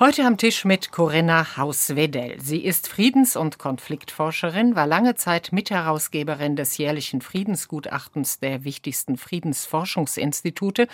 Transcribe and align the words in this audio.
Heute 0.00 0.24
am 0.24 0.36
Tisch 0.36 0.64
mit 0.64 0.92
Corinna 0.92 1.56
Haus-Wedell. 1.56 2.40
Sie 2.40 2.64
ist 2.64 2.86
Friedens- 2.86 3.34
und 3.34 3.58
Konfliktforscherin, 3.58 4.76
war 4.76 4.86
lange 4.86 5.16
Zeit 5.16 5.50
Mitherausgeberin 5.50 6.54
des 6.54 6.78
jährlichen 6.78 7.20
Friedensgutachtens 7.20 8.38
der 8.38 8.62
wichtigsten 8.62 9.16
Friedensforschungsinstitute 9.16 10.86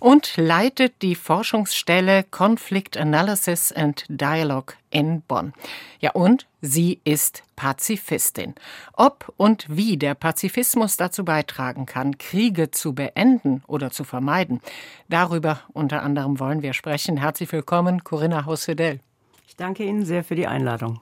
und 0.00 0.36
leitet 0.36 1.00
die 1.02 1.14
Forschungsstelle 1.14 2.24
Conflict 2.24 2.96
Analysis 2.96 3.70
and 3.70 4.04
Dialogue 4.08 4.74
in 4.90 5.22
Bonn. 5.22 5.52
Ja, 6.00 6.12
und 6.12 6.46
sie 6.60 7.00
ist 7.04 7.42
Pazifistin. 7.56 8.54
Ob 8.92 9.32
und 9.36 9.66
wie 9.68 9.96
der 9.96 10.14
Pazifismus 10.14 10.96
dazu 10.96 11.24
beitragen 11.24 11.86
kann, 11.86 12.18
Kriege 12.18 12.70
zu 12.70 12.94
beenden 12.94 13.62
oder 13.66 13.90
zu 13.90 14.04
vermeiden, 14.04 14.60
darüber 15.08 15.60
unter 15.72 16.02
anderem 16.02 16.40
wollen 16.40 16.62
wir 16.62 16.72
sprechen. 16.72 17.16
Herzlich 17.16 17.52
willkommen, 17.52 18.04
Corinna 18.04 18.44
Hausvedell. 18.46 19.00
Ich 19.50 19.56
danke 19.56 19.82
Ihnen 19.82 20.04
sehr 20.04 20.22
für 20.22 20.36
die 20.36 20.46
Einladung. 20.46 21.00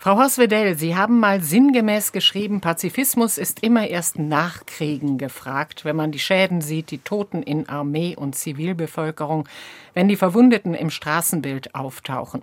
Frau 0.00 0.18
Hausvedell, 0.18 0.76
Sie 0.76 0.96
haben 0.96 1.20
mal 1.20 1.42
sinngemäß 1.42 2.12
geschrieben, 2.12 2.62
Pazifismus 2.62 3.36
ist 3.36 3.62
immer 3.62 3.86
erst 3.86 4.18
nach 4.18 4.64
Kriegen 4.64 5.18
gefragt, 5.18 5.84
wenn 5.84 5.94
man 5.94 6.10
die 6.10 6.18
Schäden 6.18 6.62
sieht, 6.62 6.90
die 6.90 6.98
Toten 6.98 7.42
in 7.42 7.68
Armee 7.68 8.16
und 8.16 8.36
Zivilbevölkerung, 8.36 9.46
wenn 9.92 10.08
die 10.08 10.16
Verwundeten 10.16 10.72
im 10.72 10.88
Straßenbild 10.88 11.74
auftauchen. 11.74 12.42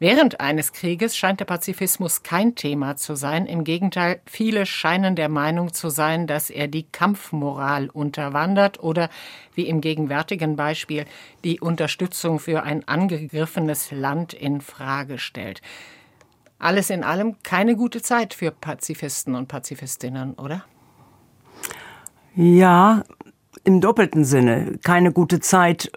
Während 0.00 0.40
eines 0.40 0.72
Krieges 0.72 1.16
scheint 1.16 1.40
der 1.40 1.44
Pazifismus 1.44 2.22
kein 2.22 2.54
Thema 2.54 2.94
zu 2.94 3.16
sein. 3.16 3.46
Im 3.46 3.64
Gegenteil, 3.64 4.20
viele 4.26 4.64
scheinen 4.64 5.16
der 5.16 5.28
Meinung 5.28 5.72
zu 5.72 5.88
sein, 5.88 6.28
dass 6.28 6.50
er 6.50 6.68
die 6.68 6.84
Kampfmoral 6.84 7.90
unterwandert 7.90 8.80
oder, 8.80 9.10
wie 9.54 9.66
im 9.66 9.80
gegenwärtigen 9.80 10.54
Beispiel, 10.54 11.04
die 11.42 11.58
Unterstützung 11.58 12.38
für 12.38 12.62
ein 12.62 12.86
angegriffenes 12.86 13.90
Land 13.90 14.34
in 14.34 14.60
Frage 14.60 15.18
stellt. 15.18 15.62
Alles 16.60 16.90
in 16.90 17.02
allem 17.02 17.36
keine 17.42 17.74
gute 17.74 18.00
Zeit 18.00 18.34
für 18.34 18.52
Pazifisten 18.52 19.34
und 19.34 19.48
Pazifistinnen, 19.48 20.34
oder? 20.34 20.64
Ja, 22.36 23.02
im 23.64 23.80
doppelten 23.80 24.24
Sinne. 24.24 24.78
Keine 24.84 25.12
gute 25.12 25.40
Zeit 25.40 25.90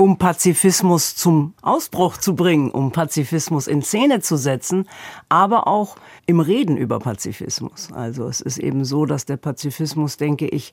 um 0.00 0.16
Pazifismus 0.16 1.14
zum 1.14 1.52
Ausbruch 1.60 2.16
zu 2.16 2.34
bringen, 2.34 2.70
um 2.70 2.90
Pazifismus 2.90 3.66
in 3.66 3.82
Szene 3.82 4.20
zu 4.20 4.38
setzen, 4.38 4.88
aber 5.28 5.68
auch 5.68 5.96
im 6.24 6.40
Reden 6.40 6.78
über 6.78 7.00
Pazifismus. 7.00 7.92
Also 7.92 8.26
es 8.26 8.40
ist 8.40 8.56
eben 8.56 8.86
so, 8.86 9.04
dass 9.04 9.26
der 9.26 9.36
Pazifismus, 9.36 10.16
denke 10.16 10.48
ich, 10.48 10.72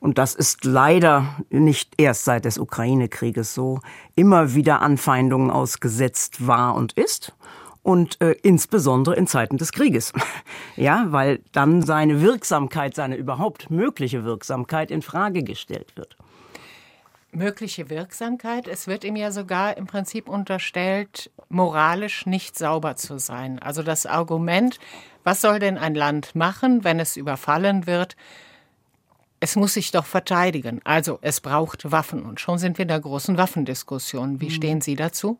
und 0.00 0.18
das 0.18 0.34
ist 0.34 0.64
leider 0.64 1.36
nicht 1.50 1.92
erst 1.98 2.24
seit 2.24 2.46
des 2.46 2.58
Ukraine-Krieges 2.58 3.54
so, 3.54 3.78
immer 4.16 4.56
wieder 4.56 4.82
Anfeindungen 4.82 5.52
ausgesetzt 5.52 6.44
war 6.44 6.74
und 6.74 6.94
ist 6.94 7.32
und 7.84 8.20
äh, 8.20 8.32
insbesondere 8.42 9.14
in 9.14 9.28
Zeiten 9.28 9.56
des 9.56 9.70
Krieges. 9.70 10.12
ja, 10.76 11.06
weil 11.10 11.38
dann 11.52 11.82
seine 11.82 12.22
Wirksamkeit, 12.22 12.96
seine 12.96 13.14
überhaupt 13.14 13.70
mögliche 13.70 14.24
Wirksamkeit 14.24 14.90
in 14.90 15.00
Frage 15.00 15.44
gestellt 15.44 15.92
wird 15.94 16.16
mögliche 17.34 17.90
Wirksamkeit. 17.90 18.68
Es 18.68 18.86
wird 18.86 19.04
ihm 19.04 19.16
ja 19.16 19.30
sogar 19.30 19.76
im 19.76 19.86
Prinzip 19.86 20.28
unterstellt, 20.28 21.30
moralisch 21.48 22.26
nicht 22.26 22.58
sauber 22.58 22.96
zu 22.96 23.18
sein. 23.18 23.58
Also 23.58 23.82
das 23.82 24.06
Argument, 24.06 24.78
was 25.24 25.40
soll 25.40 25.58
denn 25.58 25.78
ein 25.78 25.94
Land 25.94 26.34
machen, 26.34 26.84
wenn 26.84 27.00
es 27.00 27.16
überfallen 27.16 27.86
wird? 27.86 28.16
Es 29.40 29.56
muss 29.56 29.74
sich 29.74 29.90
doch 29.90 30.06
verteidigen. 30.06 30.80
Also 30.84 31.18
es 31.20 31.40
braucht 31.40 31.90
Waffen. 31.90 32.24
Und 32.24 32.40
schon 32.40 32.58
sind 32.58 32.78
wir 32.78 32.84
in 32.84 32.88
der 32.88 33.00
großen 33.00 33.36
Waffendiskussion. 33.36 34.40
Wie 34.40 34.46
hm. 34.46 34.54
stehen 34.54 34.80
Sie 34.80 34.96
dazu? 34.96 35.38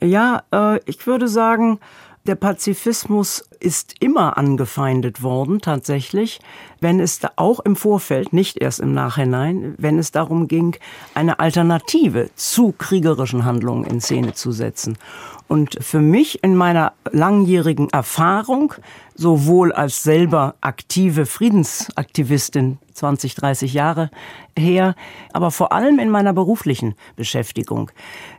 Ja, 0.00 0.44
äh, 0.52 0.80
ich 0.86 1.06
würde 1.06 1.28
sagen, 1.28 1.80
der 2.26 2.34
Pazifismus 2.34 3.48
ist 3.60 3.94
immer 4.00 4.36
angefeindet 4.36 5.22
worden, 5.22 5.60
tatsächlich, 5.60 6.40
wenn 6.80 7.00
es 7.00 7.20
da 7.20 7.30
auch 7.36 7.60
im 7.60 7.76
Vorfeld, 7.76 8.32
nicht 8.32 8.60
erst 8.60 8.80
im 8.80 8.92
Nachhinein, 8.92 9.74
wenn 9.78 9.98
es 9.98 10.10
darum 10.10 10.48
ging, 10.48 10.76
eine 11.14 11.38
Alternative 11.38 12.28
zu 12.34 12.72
kriegerischen 12.72 13.44
Handlungen 13.44 13.84
in 13.84 14.00
Szene 14.00 14.34
zu 14.34 14.52
setzen. 14.52 14.98
Und 15.48 15.78
für 15.80 16.00
mich 16.00 16.42
in 16.42 16.56
meiner 16.56 16.92
langjährigen 17.10 17.88
Erfahrung, 17.90 18.74
sowohl 19.14 19.72
als 19.72 20.02
selber 20.02 20.56
aktive 20.60 21.24
Friedensaktivistin 21.24 22.78
20, 22.94 23.34
30 23.36 23.72
Jahre 23.72 24.10
her, 24.58 24.96
aber 25.32 25.50
vor 25.50 25.72
allem 25.72 25.98
in 25.98 26.10
meiner 26.10 26.32
beruflichen 26.32 26.94
Beschäftigung, 27.14 27.90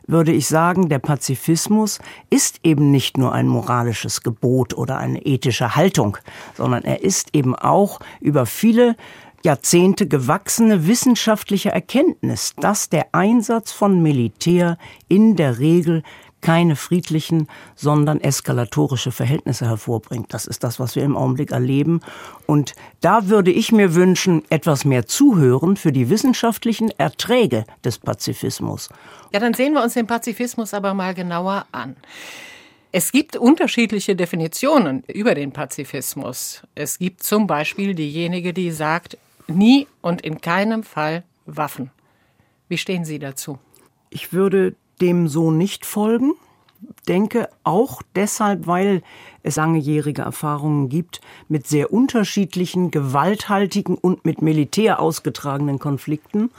würde 0.06 0.32
ich 0.32 0.48
sagen, 0.48 0.88
der 0.88 0.98
Pazifismus 0.98 1.98
ist 2.28 2.60
eben 2.62 2.90
nicht 2.90 3.16
nur 3.16 3.32
ein 3.32 3.48
moralisches 3.48 4.22
Gebot 4.22 4.74
oder 4.74 4.98
eine 4.98 5.24
ethische 5.24 5.76
Haltung, 5.76 6.18
sondern 6.56 6.84
er 6.84 7.02
ist 7.02 7.34
eben 7.34 7.54
auch 7.54 8.00
über 8.20 8.44
viele 8.44 8.96
Jahrzehnte 9.44 10.08
gewachsene 10.08 10.88
wissenschaftliche 10.88 11.70
Erkenntnis, 11.70 12.54
dass 12.56 12.88
der 12.88 13.06
Einsatz 13.12 13.70
von 13.70 14.02
Militär 14.02 14.78
in 15.06 15.36
der 15.36 15.60
Regel 15.60 16.02
keine 16.40 16.76
friedlichen, 16.76 17.48
sondern 17.74 18.20
eskalatorische 18.20 19.10
Verhältnisse 19.10 19.66
hervorbringt. 19.66 20.32
Das 20.32 20.46
ist 20.46 20.64
das, 20.64 20.78
was 20.78 20.96
wir 20.96 21.04
im 21.04 21.16
Augenblick 21.16 21.50
erleben. 21.50 22.00
Und 22.46 22.74
da 23.00 23.28
würde 23.28 23.50
ich 23.50 23.72
mir 23.72 23.94
wünschen, 23.94 24.42
etwas 24.50 24.84
mehr 24.84 25.06
Zuhören 25.06 25.76
für 25.76 25.92
die 25.92 26.10
wissenschaftlichen 26.10 26.90
Erträge 26.98 27.64
des 27.84 27.98
Pazifismus. 27.98 28.88
Ja, 29.32 29.40
dann 29.40 29.54
sehen 29.54 29.72
wir 29.72 29.82
uns 29.82 29.94
den 29.94 30.06
Pazifismus 30.06 30.74
aber 30.74 30.94
mal 30.94 31.14
genauer 31.14 31.66
an. 31.72 31.96
Es 32.90 33.12
gibt 33.12 33.36
unterschiedliche 33.36 34.16
Definitionen 34.16 35.04
über 35.08 35.34
den 35.34 35.52
Pazifismus. 35.52 36.62
Es 36.74 36.98
gibt 36.98 37.22
zum 37.22 37.46
Beispiel 37.46 37.94
diejenige, 37.94 38.54
die 38.54 38.70
sagt, 38.70 39.18
nie 39.46 39.86
und 40.00 40.22
in 40.22 40.40
keinem 40.40 40.82
Fall 40.82 41.24
Waffen. 41.44 41.90
Wie 42.68 42.78
stehen 42.78 43.04
Sie 43.04 43.18
dazu? 43.18 43.58
Ich 44.10 44.32
würde 44.32 44.74
dem 45.00 45.28
so 45.28 45.50
nicht 45.50 45.86
folgen. 45.86 46.34
Denke 47.08 47.48
auch 47.64 48.02
deshalb, 48.14 48.66
weil 48.66 49.02
es 49.42 49.56
langjährige 49.56 50.22
Erfahrungen 50.22 50.88
gibt 50.88 51.20
mit 51.48 51.66
sehr 51.66 51.92
unterschiedlichen, 51.92 52.90
gewalthaltigen 52.90 53.96
und 53.96 54.24
mit 54.24 54.42
Militär 54.42 55.00
ausgetragenen 55.00 55.78
Konflikten 55.78 56.50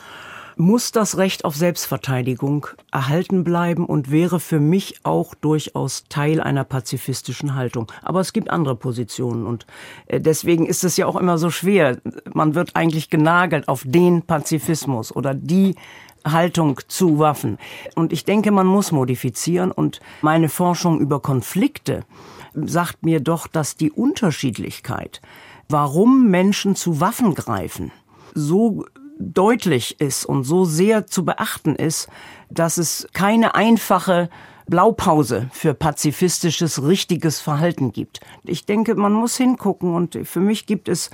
muss 0.60 0.92
das 0.92 1.18
Recht 1.18 1.46
auf 1.46 1.56
Selbstverteidigung 1.56 2.68
erhalten 2.92 3.46
bleiben 3.46 3.86
und 3.86 4.12
wäre 4.12 4.42
für 4.42 4.60
mich 4.60 5.00
auch 5.04 5.34
durchaus 5.34 6.04
Teil 6.10 6.42
einer 6.42 6.66
pazifistischen 6.66 7.56
Haltung. 7.56 7.90
Aber 8.02 8.20
es 8.20 8.34
gibt 8.34 8.50
andere 8.50 8.76
Positionen 8.76 9.46
und 9.46 9.66
äh, 10.08 10.20
deswegen 10.20 10.66
ist 10.66 10.84
es 10.84 10.98
ja 10.98 11.06
auch 11.06 11.16
immer 11.16 11.38
so 11.38 11.50
schwer. 11.50 12.00
Man 12.34 12.56
wird 12.56 12.76
eigentlich 12.76 13.10
genagelt 13.10 13.70
auf 13.70 13.84
den 13.86 14.24
Pazifismus 14.24 15.16
oder 15.16 15.34
die 15.34 15.76
Haltung 16.26 16.80
zu 16.88 17.20
Waffen. 17.20 17.58
Und 17.96 18.14
ich 18.14 18.26
denke, 18.26 18.52
man 18.52 18.68
muss 18.68 18.92
modifizieren. 18.92 19.72
Und 19.72 20.00
meine 20.22 20.50
Forschung 20.50 21.00
über 21.00 21.20
Konflikte 21.20 22.06
sagt 22.54 23.04
mir 23.04 23.20
doch, 23.20 23.48
dass 23.48 23.76
die 23.76 23.92
Unterschiedlichkeit, 23.92 25.22
warum 25.70 26.30
Menschen 26.30 26.76
zu 26.76 27.00
Waffen 27.00 27.36
greifen, 27.36 27.92
so 28.34 28.86
deutlich 29.20 30.00
ist 30.00 30.26
und 30.26 30.44
so 30.44 30.66
sehr 30.66 31.06
zu 31.06 31.26
beachten 31.26 31.76
ist, 31.76 32.08
dass 32.50 32.78
es 32.78 33.08
keine 33.14 33.54
einfache 33.54 34.30
Blaupause 34.68 35.50
für 35.52 35.74
pazifistisches, 35.74 36.84
richtiges 36.84 37.42
Verhalten 37.42 37.92
gibt. 37.92 38.22
Ich 38.44 38.66
denke, 38.66 38.96
man 38.96 39.14
muss 39.14 39.36
hingucken 39.36 39.94
und 39.94 40.18
für 40.24 40.40
mich 40.40 40.66
gibt 40.66 40.88
es 40.88 41.10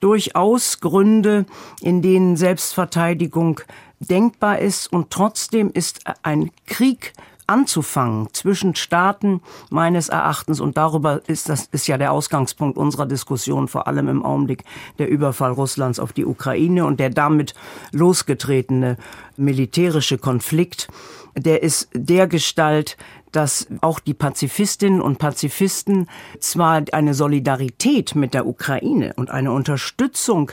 durchaus 0.00 0.80
Gründe, 0.80 1.44
in 1.82 2.02
denen 2.02 2.36
Selbstverteidigung 2.36 3.60
denkbar 4.00 4.58
ist 4.58 4.92
und 4.92 5.10
trotzdem 5.10 5.70
ist 5.72 6.00
ein 6.22 6.50
Krieg 6.66 7.12
anzufangen 7.46 8.28
zwischen 8.32 8.76
Staaten 8.76 9.42
meines 9.70 10.08
Erachtens 10.08 10.60
und 10.60 10.76
darüber 10.76 11.20
ist 11.26 11.48
das 11.48 11.66
ist 11.72 11.88
ja 11.88 11.98
der 11.98 12.12
Ausgangspunkt 12.12 12.78
unserer 12.78 13.06
Diskussion 13.06 13.66
vor 13.66 13.88
allem 13.88 14.08
im 14.08 14.24
Augenblick 14.24 14.64
der 14.98 15.08
Überfall 15.08 15.50
Russlands 15.50 15.98
auf 15.98 16.12
die 16.12 16.24
Ukraine 16.24 16.86
und 16.86 17.00
der 17.00 17.10
damit 17.10 17.54
losgetretene 17.92 18.96
militärische 19.36 20.16
Konflikt 20.16 20.88
der 21.36 21.62
ist 21.62 21.88
der 21.94 22.26
Gestalt, 22.26 22.96
dass 23.32 23.68
auch 23.80 24.00
die 24.00 24.14
Pazifistinnen 24.14 25.00
und 25.00 25.18
Pazifisten 25.18 26.08
zwar 26.40 26.82
eine 26.92 27.14
Solidarität 27.14 28.14
mit 28.14 28.34
der 28.34 28.46
Ukraine 28.46 29.12
und 29.16 29.30
eine 29.30 29.52
Unterstützung 29.52 30.50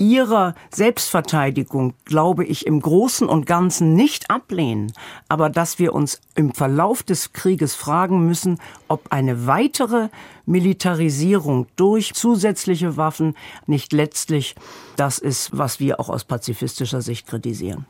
ihrer 0.00 0.54
Selbstverteidigung, 0.70 1.94
glaube 2.04 2.44
ich, 2.44 2.66
im 2.66 2.80
Großen 2.80 3.28
und 3.28 3.46
Ganzen 3.46 3.94
nicht 3.94 4.30
ablehnen, 4.30 4.92
aber 5.28 5.50
dass 5.50 5.78
wir 5.78 5.94
uns 5.94 6.20
im 6.34 6.52
Verlauf 6.52 7.02
des 7.02 7.32
Krieges 7.32 7.74
fragen 7.74 8.26
müssen, 8.26 8.58
ob 8.88 9.12
eine 9.12 9.46
weitere 9.46 10.08
Militarisierung 10.46 11.66
durch 11.76 12.14
zusätzliche 12.14 12.96
Waffen 12.96 13.36
nicht 13.66 13.92
letztlich 13.92 14.56
das 14.96 15.18
ist, 15.18 15.56
was 15.56 15.78
wir 15.78 16.00
auch 16.00 16.08
aus 16.08 16.24
pazifistischer 16.24 17.02
Sicht 17.02 17.26
kritisieren. 17.26 17.86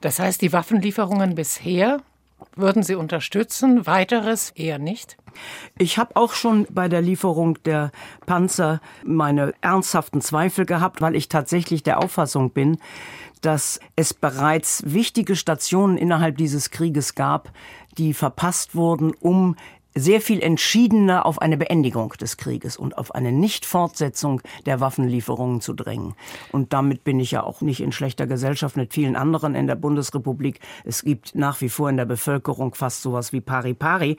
Das 0.00 0.18
heißt, 0.18 0.40
die 0.40 0.52
Waffenlieferungen 0.52 1.34
bisher 1.34 2.00
würden 2.54 2.82
Sie 2.82 2.94
unterstützen, 2.94 3.86
weiteres 3.86 4.50
eher 4.50 4.78
nicht? 4.78 5.16
Ich 5.76 5.98
habe 5.98 6.16
auch 6.16 6.32
schon 6.32 6.66
bei 6.70 6.88
der 6.88 7.00
Lieferung 7.02 7.62
der 7.64 7.92
Panzer 8.26 8.80
meine 9.04 9.54
ernsthaften 9.60 10.20
Zweifel 10.20 10.66
gehabt, 10.66 11.00
weil 11.00 11.14
ich 11.14 11.28
tatsächlich 11.28 11.82
der 11.82 11.98
Auffassung 11.98 12.50
bin, 12.50 12.78
dass 13.40 13.80
es 13.94 14.14
bereits 14.14 14.82
wichtige 14.86 15.36
Stationen 15.36 15.96
innerhalb 15.96 16.36
dieses 16.36 16.70
Krieges 16.70 17.14
gab, 17.14 17.52
die 17.96 18.14
verpasst 18.14 18.74
wurden, 18.74 19.12
um 19.20 19.56
sehr 19.98 20.20
viel 20.20 20.40
entschiedener 20.40 21.26
auf 21.26 21.40
eine 21.40 21.56
Beendigung 21.56 22.12
des 22.20 22.36
Krieges 22.36 22.76
und 22.76 22.98
auf 22.98 23.14
eine 23.14 23.32
Nichtfortsetzung 23.32 24.40
der 24.66 24.80
Waffenlieferungen 24.80 25.60
zu 25.60 25.72
drängen. 25.72 26.14
Und 26.52 26.72
damit 26.72 27.04
bin 27.04 27.20
ich 27.20 27.30
ja 27.30 27.42
auch 27.42 27.60
nicht 27.60 27.80
in 27.80 27.92
schlechter 27.92 28.26
Gesellschaft 28.26 28.76
mit 28.76 28.92
vielen 28.92 29.16
anderen 29.16 29.54
in 29.54 29.66
der 29.66 29.74
Bundesrepublik. 29.74 30.60
Es 30.84 31.02
gibt 31.02 31.34
nach 31.34 31.60
wie 31.60 31.68
vor 31.68 31.90
in 31.90 31.96
der 31.96 32.04
Bevölkerung 32.04 32.74
fast 32.74 33.02
sowas 33.02 33.32
wie 33.32 33.40
Pari-Pari 33.40 34.16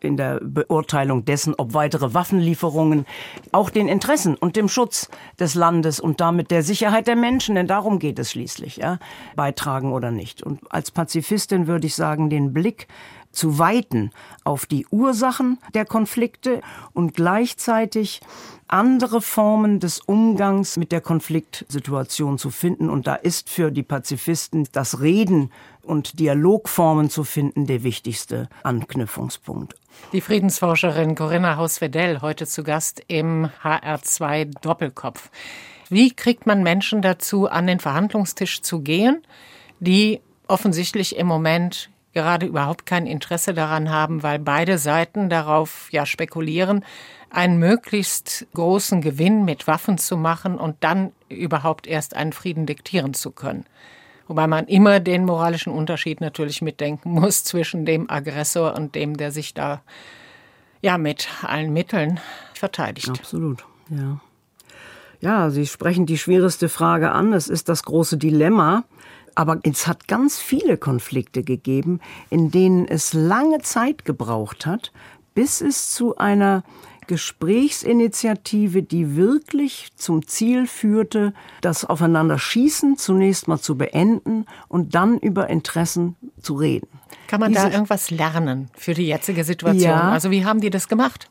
in 0.00 0.16
der 0.16 0.40
Beurteilung 0.42 1.24
dessen, 1.24 1.54
ob 1.56 1.74
weitere 1.74 2.14
Waffenlieferungen 2.14 3.06
auch 3.52 3.70
den 3.70 3.88
Interessen 3.88 4.34
und 4.34 4.56
dem 4.56 4.68
Schutz 4.68 5.08
des 5.38 5.54
Landes 5.54 6.00
und 6.00 6.20
damit 6.20 6.50
der 6.50 6.62
Sicherheit 6.62 7.06
der 7.06 7.16
Menschen, 7.16 7.54
denn 7.54 7.66
darum 7.66 7.98
geht 7.98 8.18
es 8.18 8.30
schließlich, 8.30 8.76
ja, 8.76 8.98
beitragen 9.36 9.92
oder 9.92 10.10
nicht. 10.10 10.42
Und 10.42 10.60
als 10.70 10.90
Pazifistin 10.90 11.66
würde 11.66 11.86
ich 11.86 11.94
sagen, 11.94 12.30
den 12.30 12.52
Blick 12.52 12.88
zu 13.32 13.58
weiten 13.58 14.10
auf 14.44 14.66
die 14.66 14.86
Ursachen 14.90 15.58
der 15.74 15.84
Konflikte 15.84 16.60
und 16.92 17.14
gleichzeitig 17.14 18.20
andere 18.68 19.20
Formen 19.20 19.80
des 19.80 20.00
Umgangs 20.00 20.76
mit 20.78 20.92
der 20.92 21.02
Konfliktsituation 21.02 22.38
zu 22.38 22.50
finden. 22.50 22.88
Und 22.88 23.06
da 23.06 23.14
ist 23.14 23.50
für 23.50 23.70
die 23.70 23.82
Pazifisten 23.82 24.66
das 24.72 25.00
Reden 25.00 25.50
und 25.82 26.18
Dialogformen 26.18 27.10
zu 27.10 27.24
finden 27.24 27.66
der 27.66 27.82
wichtigste 27.82 28.48
Anknüpfungspunkt. 28.62 29.74
Die 30.12 30.22
Friedensforscherin 30.22 31.14
Corinna 31.14 31.56
Haus-Vedell 31.56 32.22
heute 32.22 32.46
zu 32.46 32.62
Gast 32.62 33.02
im 33.08 33.50
HR2 33.62 34.58
Doppelkopf. 34.62 35.30
Wie 35.90 36.10
kriegt 36.10 36.46
man 36.46 36.62
Menschen 36.62 37.02
dazu, 37.02 37.48
an 37.48 37.66
den 37.66 37.78
Verhandlungstisch 37.78 38.62
zu 38.62 38.80
gehen, 38.80 39.22
die 39.80 40.22
offensichtlich 40.48 41.16
im 41.16 41.26
Moment 41.26 41.90
gerade 42.12 42.46
überhaupt 42.46 42.86
kein 42.86 43.06
Interesse 43.06 43.54
daran 43.54 43.90
haben, 43.90 44.22
weil 44.22 44.38
beide 44.38 44.78
Seiten 44.78 45.28
darauf 45.28 45.88
ja 45.92 46.06
spekulieren, 46.06 46.84
einen 47.30 47.58
möglichst 47.58 48.46
großen 48.54 49.00
Gewinn 49.00 49.44
mit 49.44 49.66
Waffen 49.66 49.98
zu 49.98 50.16
machen 50.16 50.56
und 50.56 50.76
dann 50.80 51.12
überhaupt 51.28 51.86
erst 51.86 52.14
einen 52.14 52.32
Frieden 52.32 52.66
diktieren 52.66 53.14
zu 53.14 53.30
können. 53.30 53.64
Wobei 54.28 54.46
man 54.46 54.66
immer 54.66 55.00
den 55.00 55.24
moralischen 55.24 55.72
Unterschied 55.72 56.20
natürlich 56.20 56.62
mitdenken 56.62 57.10
muss 57.12 57.44
zwischen 57.44 57.84
dem 57.84 58.10
Aggressor 58.10 58.74
und 58.74 58.94
dem, 58.94 59.16
der 59.16 59.32
sich 59.32 59.54
da 59.54 59.82
ja 60.80 60.98
mit 60.98 61.28
allen 61.42 61.72
Mitteln 61.72 62.20
verteidigt. 62.54 63.08
Absolut, 63.08 63.64
ja. 63.88 64.20
Ja, 65.20 65.50
Sie 65.50 65.66
sprechen 65.66 66.04
die 66.04 66.18
schwierigste 66.18 66.68
Frage 66.68 67.12
an. 67.12 67.32
Es 67.32 67.48
ist 67.48 67.68
das 67.68 67.84
große 67.84 68.16
Dilemma. 68.16 68.82
Aber 69.34 69.60
es 69.62 69.86
hat 69.86 70.08
ganz 70.08 70.38
viele 70.38 70.76
Konflikte 70.76 71.42
gegeben, 71.42 72.00
in 72.30 72.50
denen 72.50 72.86
es 72.86 73.12
lange 73.12 73.60
Zeit 73.60 74.04
gebraucht 74.04 74.66
hat, 74.66 74.92
bis 75.34 75.60
es 75.60 75.92
zu 75.92 76.16
einer 76.16 76.62
Gesprächsinitiative, 77.06 78.82
die 78.82 79.16
wirklich 79.16 79.88
zum 79.96 80.26
Ziel 80.26 80.66
führte, 80.66 81.34
das 81.60 81.84
Aufeinanderschießen 81.84 82.96
zunächst 82.96 83.48
mal 83.48 83.58
zu 83.58 83.76
beenden 83.76 84.46
und 84.68 84.94
dann 84.94 85.18
über 85.18 85.50
Interessen 85.50 86.16
zu 86.40 86.54
reden. 86.54 86.88
Kann 87.26 87.40
man 87.40 87.52
Diese, 87.52 87.64
da 87.64 87.72
irgendwas 87.72 88.10
lernen 88.10 88.70
für 88.74 88.94
die 88.94 89.06
jetzige 89.06 89.44
Situation? 89.44 89.82
Ja, 89.82 90.10
also 90.10 90.30
wie 90.30 90.44
haben 90.44 90.60
die 90.60 90.70
das 90.70 90.88
gemacht? 90.88 91.28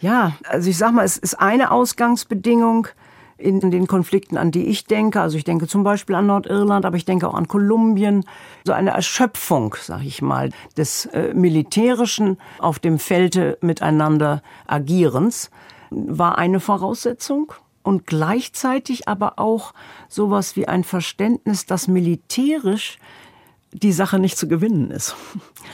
Ja, 0.00 0.32
also 0.44 0.70
ich 0.70 0.78
sag 0.78 0.92
mal, 0.92 1.04
es 1.04 1.18
ist 1.18 1.34
eine 1.34 1.70
Ausgangsbedingung, 1.70 2.88
in 3.40 3.70
den 3.70 3.86
Konflikten, 3.86 4.36
an 4.36 4.50
die 4.50 4.66
ich 4.66 4.84
denke. 4.84 5.20
Also 5.20 5.36
ich 5.36 5.44
denke 5.44 5.66
zum 5.66 5.82
Beispiel 5.82 6.14
an 6.14 6.26
Nordirland, 6.26 6.84
aber 6.84 6.96
ich 6.96 7.04
denke 7.04 7.28
auch 7.28 7.34
an 7.34 7.48
Kolumbien. 7.48 8.24
So 8.64 8.72
eine 8.72 8.90
Erschöpfung, 8.90 9.74
sag 9.80 10.04
ich 10.04 10.22
mal, 10.22 10.50
des 10.76 11.06
äh, 11.06 11.32
militärischen 11.34 12.38
auf 12.58 12.78
dem 12.78 12.98
Felde 12.98 13.58
miteinander 13.60 14.42
agierens 14.66 15.50
war 15.90 16.38
eine 16.38 16.60
Voraussetzung 16.60 17.52
und 17.82 18.06
gleichzeitig 18.06 19.08
aber 19.08 19.38
auch 19.38 19.72
sowas 20.08 20.54
wie 20.56 20.68
ein 20.68 20.84
Verständnis, 20.84 21.66
dass 21.66 21.88
militärisch 21.88 22.98
die 23.72 23.92
Sache 23.92 24.18
nicht 24.18 24.36
zu 24.36 24.48
gewinnen 24.48 24.90
ist. 24.90 25.14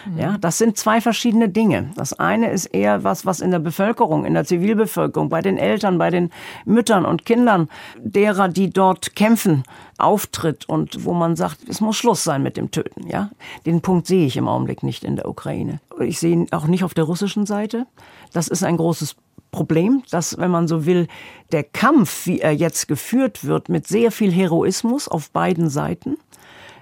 Mhm. 0.04 0.19
Ja, 0.19 0.38
das 0.38 0.58
sind 0.58 0.76
zwei 0.76 1.00
verschiedene 1.00 1.48
Dinge. 1.48 1.90
Das 1.96 2.12
eine 2.12 2.50
ist 2.50 2.66
eher 2.66 3.04
was, 3.04 3.25
was 3.25 3.40
in 3.40 3.50
der 3.50 3.58
Bevölkerung, 3.58 4.25
in 4.25 4.34
der 4.34 4.44
Zivilbevölkerung, 4.44 5.28
bei 5.28 5.40
den 5.40 5.56
Eltern, 5.56 5.96
bei 5.96 6.10
den 6.10 6.31
Müttern 6.64 7.06
und 7.06 7.25
Kindern 7.25 7.69
derer, 7.98 8.48
die 8.48 8.70
dort 8.70 9.16
kämpfen, 9.16 9.62
auftritt 9.98 10.69
und 10.69 11.04
wo 11.04 11.14
man 11.14 11.37
sagt, 11.37 11.60
es 11.69 11.81
muss 11.81 11.96
Schluss 11.96 12.22
sein 12.22 12.43
mit 12.43 12.56
dem 12.56 12.70
Töten. 12.70 13.06
Ja, 13.08 13.31
den 13.64 13.81
Punkt 13.81 14.06
sehe 14.06 14.26
ich 14.26 14.37
im 14.37 14.49
Augenblick 14.49 14.82
nicht 14.82 15.02
in 15.02 15.16
der 15.16 15.28
Ukraine. 15.28 15.81
Ich 16.00 16.19
sehe 16.19 16.32
ihn 16.32 16.49
auch 16.50 16.66
nicht 16.66 16.84
auf 16.84 16.92
der 16.92 17.04
russischen 17.04 17.46
Seite. 17.46 17.87
Das 18.32 18.49
ist 18.49 18.62
ein 18.62 18.76
großes 18.76 19.16
Problem, 19.52 20.02
dass, 20.10 20.37
wenn 20.37 20.50
man 20.50 20.69
so 20.69 20.84
will, 20.84 21.08
der 21.50 21.64
Kampf, 21.64 22.26
wie 22.26 22.40
er 22.40 22.52
jetzt 22.52 22.88
geführt 22.88 23.44
wird, 23.44 23.70
mit 23.70 23.87
sehr 23.87 24.12
viel 24.12 24.31
Heroismus 24.31 25.08
auf 25.08 25.31
beiden 25.31 25.70
Seiten, 25.70 26.19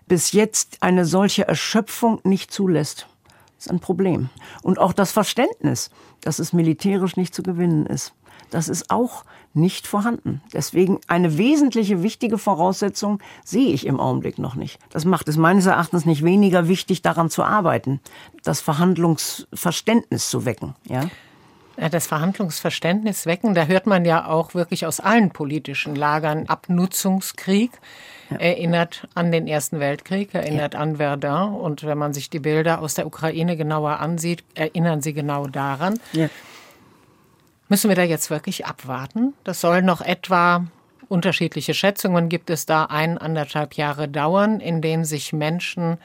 bis 0.06 0.32
jetzt 0.32 0.82
eine 0.82 1.04
solche 1.04 1.46
Erschöpfung 1.46 2.20
nicht 2.24 2.52
zulässt. 2.52 3.06
Das 3.56 3.66
ist 3.66 3.72
ein 3.72 3.80
Problem. 3.80 4.30
Und 4.62 4.78
auch 4.78 4.92
das 4.92 5.12
Verständnis, 5.12 5.90
dass 6.20 6.38
es 6.38 6.52
militärisch 6.52 7.16
nicht 7.16 7.34
zu 7.34 7.42
gewinnen 7.42 7.86
ist, 7.86 8.12
das 8.50 8.68
ist 8.68 8.90
auch 8.90 9.24
nicht 9.52 9.86
vorhanden. 9.86 10.42
Deswegen 10.52 11.00
eine 11.06 11.38
wesentliche, 11.38 12.02
wichtige 12.02 12.38
Voraussetzung 12.38 13.20
sehe 13.44 13.72
ich 13.72 13.86
im 13.86 14.00
Augenblick 14.00 14.38
noch 14.38 14.54
nicht. 14.54 14.78
Das 14.90 15.04
macht 15.04 15.28
es 15.28 15.36
meines 15.36 15.66
Erachtens 15.66 16.04
nicht 16.04 16.24
weniger 16.24 16.68
wichtig, 16.68 17.02
daran 17.02 17.30
zu 17.30 17.42
arbeiten, 17.42 18.00
das 18.42 18.60
Verhandlungsverständnis 18.60 20.28
zu 20.28 20.44
wecken. 20.44 20.74
Ja? 20.84 21.08
Das 21.90 22.06
Verhandlungsverständnis 22.06 23.26
wecken, 23.26 23.54
da 23.54 23.64
hört 23.64 23.86
man 23.86 24.04
ja 24.04 24.26
auch 24.26 24.54
wirklich 24.54 24.86
aus 24.86 25.00
allen 25.00 25.30
politischen 25.30 25.96
Lagern 25.96 26.46
Abnutzungskrieg. 26.46 27.72
Ja. 28.30 28.36
Erinnert 28.38 29.06
an 29.14 29.32
den 29.32 29.46
Ersten 29.46 29.80
Weltkrieg, 29.80 30.34
erinnert 30.34 30.74
ja. 30.74 30.80
an 30.80 30.96
Verdun. 30.96 31.54
Und 31.54 31.84
wenn 31.84 31.98
man 31.98 32.14
sich 32.14 32.30
die 32.30 32.38
Bilder 32.38 32.80
aus 32.80 32.94
der 32.94 33.06
Ukraine 33.06 33.56
genauer 33.56 34.00
ansieht, 34.00 34.44
erinnern 34.54 35.02
sie 35.02 35.12
genau 35.12 35.46
daran. 35.46 36.00
Ja. 36.12 36.28
Müssen 37.68 37.88
wir 37.88 37.96
da 37.96 38.02
jetzt 38.02 38.30
wirklich 38.30 38.66
abwarten? 38.66 39.34
Das 39.44 39.60
soll 39.60 39.82
noch 39.82 40.00
etwa 40.00 40.66
unterschiedliche 41.08 41.74
Schätzungen 41.74 42.28
gibt 42.28 42.50
es 42.50 42.66
da 42.66 42.86
ein, 42.86 43.18
anderthalb 43.18 43.74
Jahre 43.74 44.08
dauern, 44.08 44.60
in 44.60 44.80
denen 44.80 45.04
sich 45.04 45.32
Menschen 45.32 45.98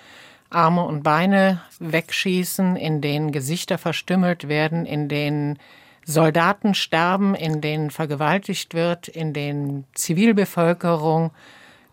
Arme 0.49 0.83
und 0.83 1.03
Beine 1.03 1.61
wegschießen, 1.79 2.75
in 2.75 3.01
denen 3.01 3.31
Gesichter 3.31 3.77
verstümmelt 3.77 4.47
werden, 4.47 4.85
in 4.85 5.07
denen 5.07 5.59
Soldaten 6.05 6.73
sterben, 6.73 7.35
in 7.35 7.61
denen 7.61 7.91
vergewaltigt 7.91 8.73
wird, 8.73 9.07
in 9.07 9.33
denen 9.33 9.85
Zivilbevölkerung 9.93 11.31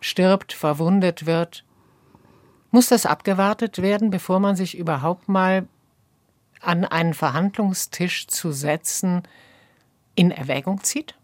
stirbt, 0.00 0.53
verwundet 0.53 1.26
wird. 1.26 1.65
Muss 2.71 2.88
das 2.88 3.07
abgewartet 3.07 3.81
werden, 3.81 4.11
bevor 4.11 4.41
man 4.41 4.57
sich 4.57 4.76
überhaupt 4.76 5.29
mal 5.29 5.67
an 6.61 6.85
einen 6.85 7.15
Verhandlungstisch 7.15 8.26
zu 8.29 8.53
setzen 8.53 9.23
in 10.15 10.31
Erwägung 10.31 10.83
zieht? 10.83 11.15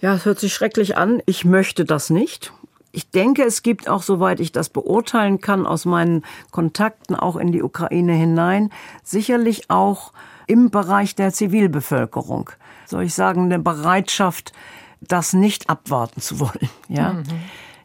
Ja, 0.00 0.14
es 0.14 0.24
hört 0.24 0.40
sich 0.40 0.52
schrecklich 0.52 0.96
an. 0.96 1.22
Ich 1.26 1.44
möchte 1.44 1.84
das 1.84 2.10
nicht. 2.10 2.52
Ich 2.90 3.08
denke, 3.10 3.44
es 3.44 3.62
gibt 3.62 3.88
auch, 3.88 4.02
soweit 4.02 4.40
ich 4.40 4.52
das 4.52 4.68
beurteilen 4.68 5.40
kann, 5.40 5.66
aus 5.66 5.86
meinen 5.86 6.24
Kontakten 6.50 7.14
auch 7.14 7.36
in 7.36 7.52
die 7.52 7.62
Ukraine 7.62 8.12
hinein, 8.12 8.70
sicherlich 9.02 9.70
auch 9.70 10.12
im 10.46 10.70
Bereich 10.70 11.14
der 11.14 11.32
Zivilbevölkerung, 11.32 12.50
soll 12.84 13.04
ich 13.04 13.14
sagen, 13.14 13.44
eine 13.44 13.58
Bereitschaft, 13.58 14.52
das 15.08 15.32
nicht 15.32 15.68
abwarten 15.68 16.20
zu 16.20 16.40
wollen. 16.40 16.70
Ja, 16.88 17.14
mhm. 17.14 17.24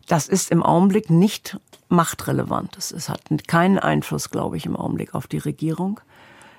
das 0.07 0.27
ist 0.27 0.51
im 0.51 0.63
Augenblick 0.63 1.09
nicht 1.09 1.57
machtrelevant. 1.87 2.77
Es 2.77 3.07
hat 3.07 3.21
keinen 3.47 3.79
Einfluss, 3.79 4.29
glaube 4.29 4.57
ich, 4.57 4.65
im 4.65 4.75
Augenblick 4.75 5.15
auf 5.15 5.27
die 5.27 5.37
Regierung. 5.37 6.01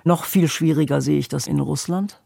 Noch 0.05 0.25
viel 0.25 0.49
schwieriger 0.49 1.03
sehe 1.03 1.19
ich 1.19 1.29
das 1.29 1.47
in 1.47 1.61
Russland. 1.61 2.21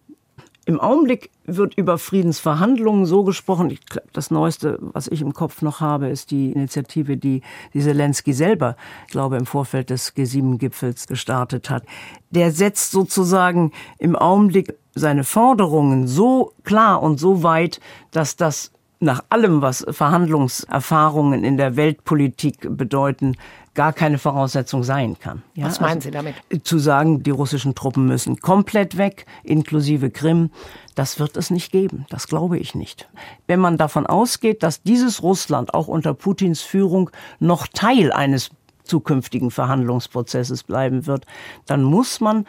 Im 0.65 0.79
Augenblick 0.79 1.31
wird 1.45 1.75
über 1.77 1.99
Friedensverhandlungen 1.99 3.05
so 3.05 3.25
gesprochen. 3.25 3.77
das 4.12 4.31
Neueste, 4.31 4.79
was 4.81 5.09
ich 5.09 5.21
im 5.21 5.35
Kopf 5.35 5.61
noch 5.61 5.81
habe, 5.81 6.07
ist 6.07 6.31
die 6.31 6.53
Initiative, 6.53 7.17
die, 7.17 7.43
die 7.75 7.81
Zelensky 7.81 8.33
selber, 8.33 8.77
ich 9.07 9.12
glaube, 9.12 9.37
im 9.39 9.47
Vorfeld 9.47 9.91
des 9.91 10.15
G7-Gipfels 10.15 11.09
gestartet 11.09 11.69
hat. 11.69 11.85
Der 12.31 12.53
setzt 12.53 12.93
sozusagen 12.93 13.73
im 13.99 14.15
Augenblick 14.15 14.75
seine 14.95 15.25
Forderungen 15.25 16.07
so 16.07 16.53
klar 16.65 17.03
und 17.03 17.19
so 17.19 17.43
weit, 17.43 17.81
dass 18.11 18.37
das 18.37 18.73
nach 19.03 19.25
allem, 19.31 19.63
was 19.63 19.85
Verhandlungserfahrungen 19.91 21.43
in 21.43 21.57
der 21.57 21.77
Weltpolitik 21.77 22.69
bedeuten, 22.77 23.37
gar 23.75 23.93
keine 23.93 24.19
Voraussetzung 24.19 24.85
sein 24.85 25.19
kann. 25.19 25.43
Ja, 25.55 25.67
was 25.67 25.81
meinen 25.81 25.97
also, 25.97 26.07
Sie 26.07 26.11
damit? 26.13 26.35
Zu 26.63 26.79
sagen, 26.79 27.23
die 27.23 27.31
russischen 27.31 27.75
Truppen 27.75 28.07
müssen 28.07 28.41
komplett 28.41 28.99
weg, 28.99 29.27
inklusive 29.43 30.11
Krim, 30.11 30.51
das 30.95 31.19
wird 31.19 31.37
es 31.37 31.51
nicht 31.51 31.73
geben. 31.73 32.07
Das 32.11 32.29
glaube 32.29 32.59
ich 32.59 32.75
nicht. 32.75 33.09
Wenn 33.49 33.59
man 33.59 33.77
davon 33.77 34.07
ausgeht, 34.07 34.63
dass 34.63 34.83
dieses 34.83 35.23
Russland 35.23 35.75
auch 35.75 35.89
unter 35.89 36.15
Putins 36.15 36.61
Führung 36.61 37.11
noch 37.41 37.67
Teil 37.67 38.13
eines 38.13 38.51
zukünftigen 38.85 39.51
Verhandlungsprozesses 39.51 40.63
bleiben 40.63 41.07
wird, 41.07 41.27
dann 41.67 41.83
muss 41.83 42.21
man 42.21 42.47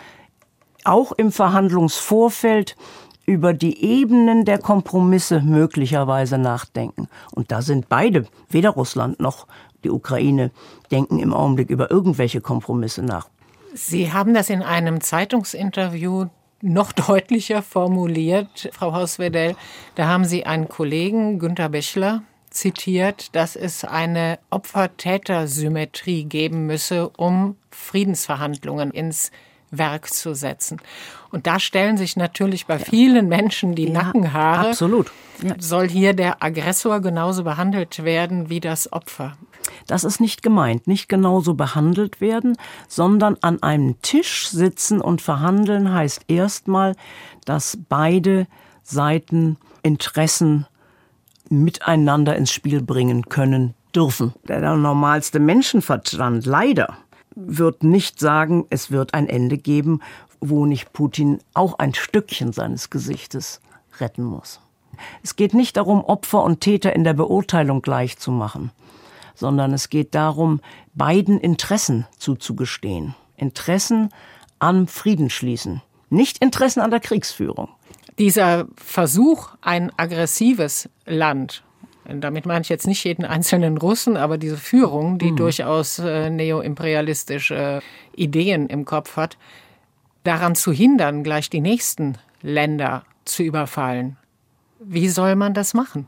auch 0.86 1.12
im 1.14 1.32
Verhandlungsvorfeld 1.32 2.76
über 3.26 3.54
die 3.54 3.84
Ebenen 3.84 4.46
der 4.46 4.60
Kompromisse 4.60 5.42
möglicherweise 5.42 6.38
nachdenken. 6.38 7.08
Und 7.32 7.52
da 7.52 7.62
sind 7.62 7.88
beide, 7.90 8.26
weder 8.50 8.72
Russland 8.72 9.20
noch 9.20 9.48
die 9.84 9.90
Ukraine 9.90 10.52
denken 10.92 11.20
im 11.20 11.34
Augenblick 11.34 11.70
über 11.70 11.90
irgendwelche 11.90 12.42
Kompromisse 12.42 13.02
nach. 13.02 13.28
Sie 13.74 14.12
haben 14.12 14.34
das 14.34 14.50
in 14.50 14.62
einem 14.62 15.02
Zeitungsinterview 15.02 16.28
noch 16.62 16.92
deutlicher 16.94 17.62
formuliert, 17.62 18.70
Frau 18.74 18.94
Hauswedell. 18.94 19.56
Da 19.96 20.08
haben 20.08 20.26
Sie 20.26 20.46
einen 20.46 20.68
Kollegen, 20.68 21.40
Günter 21.40 21.70
Bächler, 21.70 22.24
zitiert, 22.50 23.36
dass 23.36 23.56
es 23.56 23.84
eine 23.84 24.38
Opfer-Täter-Symmetrie 24.52 26.26
geben 26.26 26.68
müsse, 26.68 27.10
um 27.10 27.58
Friedensverhandlungen 27.72 28.92
ins 28.92 29.32
Werk 29.78 30.14
zu 30.14 30.34
setzen. 30.34 30.80
Und 31.32 31.48
da 31.48 31.60
stellen 31.60 31.98
sich 31.98 32.16
natürlich 32.16 32.66
bei 32.68 32.80
vielen 32.80 33.28
Menschen 33.28 33.76
die 33.76 33.88
ja, 33.88 34.04
Nackenhaare. 34.04 34.70
Absolut. 34.70 35.12
Ja. 35.42 35.56
Soll 35.60 35.90
hier 35.90 36.14
der 36.14 36.44
Aggressor 36.44 37.02
genauso 37.02 37.44
behandelt 37.44 38.04
werden 38.04 38.50
wie 38.50 38.60
das 38.60 38.92
Opfer? 38.94 39.36
Das 39.88 40.04
ist 40.04 40.20
nicht 40.20 40.44
gemeint, 40.44 40.88
nicht 40.88 41.10
genauso 41.10 41.56
behandelt 41.56 42.22
werden, 42.22 42.56
sondern 42.88 43.38
an 43.42 43.62
einem 43.64 44.02
Tisch 44.02 44.48
sitzen 44.48 45.02
und 45.02 45.22
verhandeln 45.22 45.94
heißt 45.94 46.26
erstmal, 46.28 46.96
dass 47.46 47.78
beide 47.90 48.48
Seiten 48.84 49.58
Interessen 49.82 50.68
miteinander 51.50 52.36
ins 52.36 52.52
Spiel 52.52 52.82
bringen 52.82 53.30
können 53.30 53.74
dürfen. 53.96 54.34
Der 54.48 54.76
normalste 54.76 55.40
Menschenverstand 55.40 56.46
leider 56.46 56.98
wird 57.36 57.84
nicht 57.84 58.20
sagen, 58.20 58.66
es 58.70 58.92
wird 58.92 59.14
ein 59.14 59.28
Ende 59.28 59.58
geben, 59.58 60.02
wo 60.40 60.66
nicht 60.66 60.94
Putin 60.94 61.40
auch 61.54 61.80
ein 61.80 61.94
Stückchen 61.94 62.54
seines 62.54 62.90
Gesichtes 62.90 63.62
retten 64.00 64.24
muss. 64.24 64.60
Es 65.24 65.36
geht 65.36 65.54
nicht 65.54 65.78
darum, 65.78 66.04
Opfer 66.04 66.44
und 66.44 66.62
Täter 66.62 66.94
in 66.94 67.04
der 67.04 67.14
Beurteilung 67.14 67.82
gleich 67.82 68.18
zu 68.18 68.32
machen 68.32 68.72
sondern 69.36 69.74
es 69.74 69.90
geht 69.90 70.16
darum, 70.16 70.62
beiden 70.94 71.40
Interessen 71.40 72.06
zuzugestehen. 72.18 73.16
Interessen 73.36 74.10
am 74.60 74.88
Friedensschließen, 74.88 75.82
nicht 76.10 76.38
Interessen 76.38 76.82
an 76.82 76.92
der 76.92 77.00
Kriegsführung. 77.00 77.70
Dieser 78.20 78.68
Versuch, 78.78 79.50
ein 79.62 79.92
aggressives 79.98 80.90
Land, 81.06 81.64
damit 82.06 82.46
meine 82.46 82.62
ich 82.62 82.70
jetzt 82.70 82.88
nicht 82.88 83.04
jeden 83.04 83.26
einzelnen 83.26 83.78
Russen, 83.78 84.18
aber 84.18 84.38
diese 84.38 84.58
Führung, 84.58 85.18
die 85.18 85.32
mhm. 85.32 85.38
durchaus 85.38 86.00
äh, 86.00 86.30
neoimperialistische 86.30 87.82
Ideen 88.16 88.68
im 88.68 88.86
Kopf 88.86 89.16
hat, 89.16 89.38
daran 90.24 90.56
zu 90.56 90.72
hindern, 90.72 91.24
gleich 91.24 91.50
die 91.50 91.62
nächsten 91.62 92.18
Länder 92.42 93.04
zu 93.26 93.44
überfallen. 93.44 94.18
Wie 94.80 95.08
soll 95.08 95.36
man 95.36 95.54
das 95.54 95.74
machen? 95.74 96.08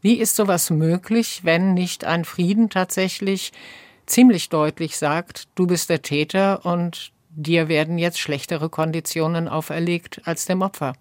Wie 0.00 0.14
ist 0.14 0.36
sowas 0.36 0.70
möglich, 0.70 1.40
wenn 1.42 1.74
nicht 1.74 2.04
ein 2.04 2.24
Frieden 2.24 2.70
tatsächlich 2.70 3.52
ziemlich 4.06 4.48
deutlich 4.48 4.96
sagt, 4.96 5.48
du 5.56 5.66
bist 5.66 5.90
der 5.90 6.02
Täter 6.02 6.64
und 6.64 7.12
dir 7.30 7.68
werden 7.68 7.98
jetzt 7.98 8.20
schlechtere 8.20 8.68
Konditionen 8.68 9.48
auferlegt 9.48 10.20
als 10.24 10.44
dem 10.44 10.62
Opfer? 10.62 10.94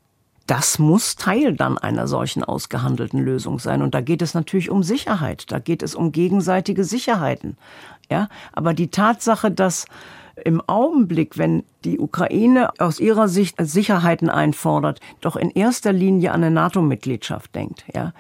Das 0.48 0.80
muss 0.80 1.18
Teil 1.18 1.54
dann 1.54 1.78
einer 1.78 2.08
solchen 2.08 2.44
ausgehandelten 2.44 3.20
Lösung 3.20 3.60
sein. 3.60 3.82
Und 3.82 3.94
da 3.94 4.02
geht 4.02 4.22
es 4.22 4.34
natürlich 4.34 4.70
um 4.70 4.82
Sicherheit. 4.82 5.52
Da 5.52 5.60
geht 5.60 5.84
es 5.84 5.94
um 5.94 6.12
gegenseitige 6.12 6.86
Sicherheiten. 6.86 7.58
Ja, 8.10 8.30
aber 8.54 8.74
die 8.74 8.90
Tatsache, 8.90 9.52
dass 9.52 9.86
im 10.46 10.62
Augenblick, 10.68 11.38
wenn 11.38 11.64
die 11.84 12.00
Ukraine 12.00 12.72
aus 12.80 13.00
ihrer 13.00 13.28
Sicht 13.28 13.56
Sicherheiten 13.60 14.30
einfordert, 14.30 15.02
doch 15.20 15.36
in 15.36 15.50
erster 15.50 15.92
Linie 15.92 16.32
an 16.32 16.44
eine 16.44 16.52
NATO-Mitgliedschaft 16.52 17.54
denkt, 17.54 17.84
ja, 17.94 18.14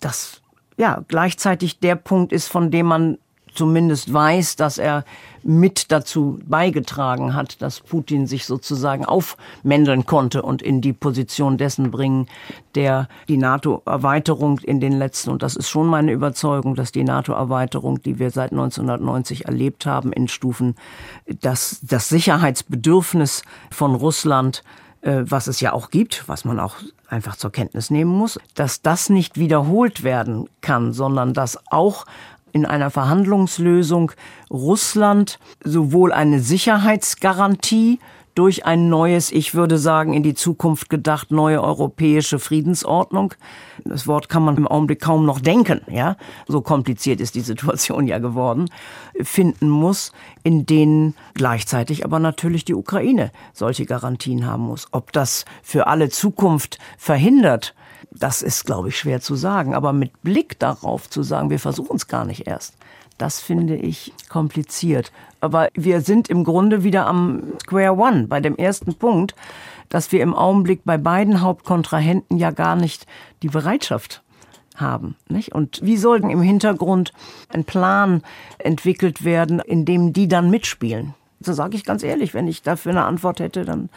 das 0.00 0.40
ja 0.76 1.04
gleichzeitig 1.08 1.80
der 1.80 1.96
Punkt 1.96 2.32
ist, 2.32 2.48
von 2.48 2.70
dem 2.70 2.86
man 2.86 3.18
zumindest 3.54 4.12
weiß, 4.12 4.56
dass 4.56 4.78
er 4.78 5.04
mit 5.42 5.90
dazu 5.92 6.38
beigetragen 6.44 7.34
hat, 7.34 7.62
dass 7.62 7.80
Putin 7.80 8.26
sich 8.26 8.44
sozusagen 8.44 9.04
aufmändeln 9.04 10.04
konnte 10.04 10.42
und 10.42 10.62
in 10.62 10.80
die 10.80 10.92
Position 10.92 11.56
dessen 11.56 11.90
bringen, 11.90 12.26
der 12.74 13.08
die 13.28 13.36
NATO-Erweiterung 13.36 14.58
in 14.58 14.80
den 14.80 14.92
letzten, 14.92 15.30
und 15.30 15.42
das 15.42 15.56
ist 15.56 15.68
schon 15.68 15.86
meine 15.86 16.12
Überzeugung, 16.12 16.74
dass 16.74 16.92
die 16.92 17.04
NATO-Erweiterung, 17.04 18.02
die 18.02 18.18
wir 18.18 18.30
seit 18.30 18.52
1990 18.52 19.46
erlebt 19.46 19.86
haben 19.86 20.12
in 20.12 20.28
Stufen, 20.28 20.74
dass 21.40 21.80
das 21.82 22.08
Sicherheitsbedürfnis 22.08 23.42
von 23.70 23.94
Russland 23.94 24.62
äh, 25.00 25.22
was 25.24 25.46
es 25.46 25.60
ja 25.60 25.72
auch 25.72 25.90
gibt, 25.90 26.28
was 26.28 26.44
man 26.44 26.58
auch 26.58 26.74
einfach 27.08 27.36
zur 27.36 27.52
Kenntnis 27.52 27.90
nehmen 27.90 28.10
muss, 28.10 28.38
dass 28.54 28.82
das 28.82 29.10
nicht 29.10 29.38
wiederholt 29.38 30.02
werden 30.02 30.48
kann, 30.60 30.92
sondern 30.92 31.34
dass 31.34 31.58
auch 31.70 32.04
in 32.52 32.66
einer 32.66 32.90
Verhandlungslösung 32.90 34.12
Russland 34.50 35.38
sowohl 35.62 36.12
eine 36.12 36.40
Sicherheitsgarantie 36.40 37.98
durch 38.38 38.64
ein 38.64 38.88
neues, 38.88 39.32
ich 39.32 39.56
würde 39.56 39.78
sagen, 39.78 40.12
in 40.12 40.22
die 40.22 40.34
Zukunft 40.34 40.88
gedacht, 40.90 41.32
neue 41.32 41.60
europäische 41.60 42.38
Friedensordnung. 42.38 43.34
Das 43.84 44.06
Wort 44.06 44.28
kann 44.28 44.44
man 44.44 44.56
im 44.56 44.68
Augenblick 44.68 45.00
kaum 45.00 45.26
noch 45.26 45.40
denken, 45.40 45.80
ja. 45.90 46.16
So 46.46 46.60
kompliziert 46.60 47.20
ist 47.20 47.34
die 47.34 47.40
Situation 47.40 48.06
ja 48.06 48.18
geworden. 48.18 48.70
Finden 49.20 49.68
muss, 49.68 50.12
in 50.44 50.66
denen 50.66 51.14
gleichzeitig 51.34 52.04
aber 52.04 52.20
natürlich 52.20 52.64
die 52.64 52.76
Ukraine 52.76 53.32
solche 53.52 53.86
Garantien 53.86 54.46
haben 54.46 54.62
muss. 54.62 54.86
Ob 54.92 55.10
das 55.10 55.44
für 55.64 55.88
alle 55.88 56.08
Zukunft 56.08 56.78
verhindert, 56.96 57.74
das 58.10 58.42
ist, 58.42 58.64
glaube 58.64 58.88
ich, 58.88 58.98
schwer 58.98 59.20
zu 59.20 59.34
sagen. 59.34 59.74
Aber 59.74 59.92
mit 59.92 60.22
Blick 60.22 60.58
darauf 60.58 61.08
zu 61.08 61.22
sagen, 61.22 61.50
wir 61.50 61.58
versuchen 61.58 61.96
es 61.96 62.08
gar 62.08 62.24
nicht 62.24 62.46
erst. 62.46 62.74
Das 63.18 63.40
finde 63.40 63.76
ich 63.76 64.12
kompliziert. 64.28 65.12
Aber 65.40 65.68
wir 65.74 66.00
sind 66.00 66.28
im 66.28 66.44
Grunde 66.44 66.84
wieder 66.84 67.06
am 67.06 67.42
Square 67.62 67.96
One, 67.96 68.26
bei 68.28 68.40
dem 68.40 68.56
ersten 68.56 68.94
Punkt, 68.94 69.34
dass 69.88 70.12
wir 70.12 70.22
im 70.22 70.34
Augenblick 70.34 70.82
bei 70.84 70.98
beiden 70.98 71.40
Hauptkontrahenten 71.40 72.38
ja 72.38 72.50
gar 72.50 72.76
nicht 72.76 73.06
die 73.42 73.48
Bereitschaft 73.48 74.22
haben. 74.76 75.16
Nicht? 75.28 75.54
Und 75.54 75.80
wie 75.82 75.96
soll 75.96 76.18
im 76.18 76.42
Hintergrund 76.42 77.12
ein 77.48 77.64
Plan 77.64 78.22
entwickelt 78.58 79.24
werden, 79.24 79.60
in 79.60 79.84
dem 79.84 80.12
die 80.12 80.28
dann 80.28 80.50
mitspielen? 80.50 81.14
So 81.40 81.52
sage 81.52 81.76
ich 81.76 81.84
ganz 81.84 82.02
ehrlich, 82.02 82.34
wenn 82.34 82.48
ich 82.48 82.62
dafür 82.62 82.92
eine 82.92 83.04
Antwort 83.04 83.40
hätte, 83.40 83.64
dann 83.64 83.88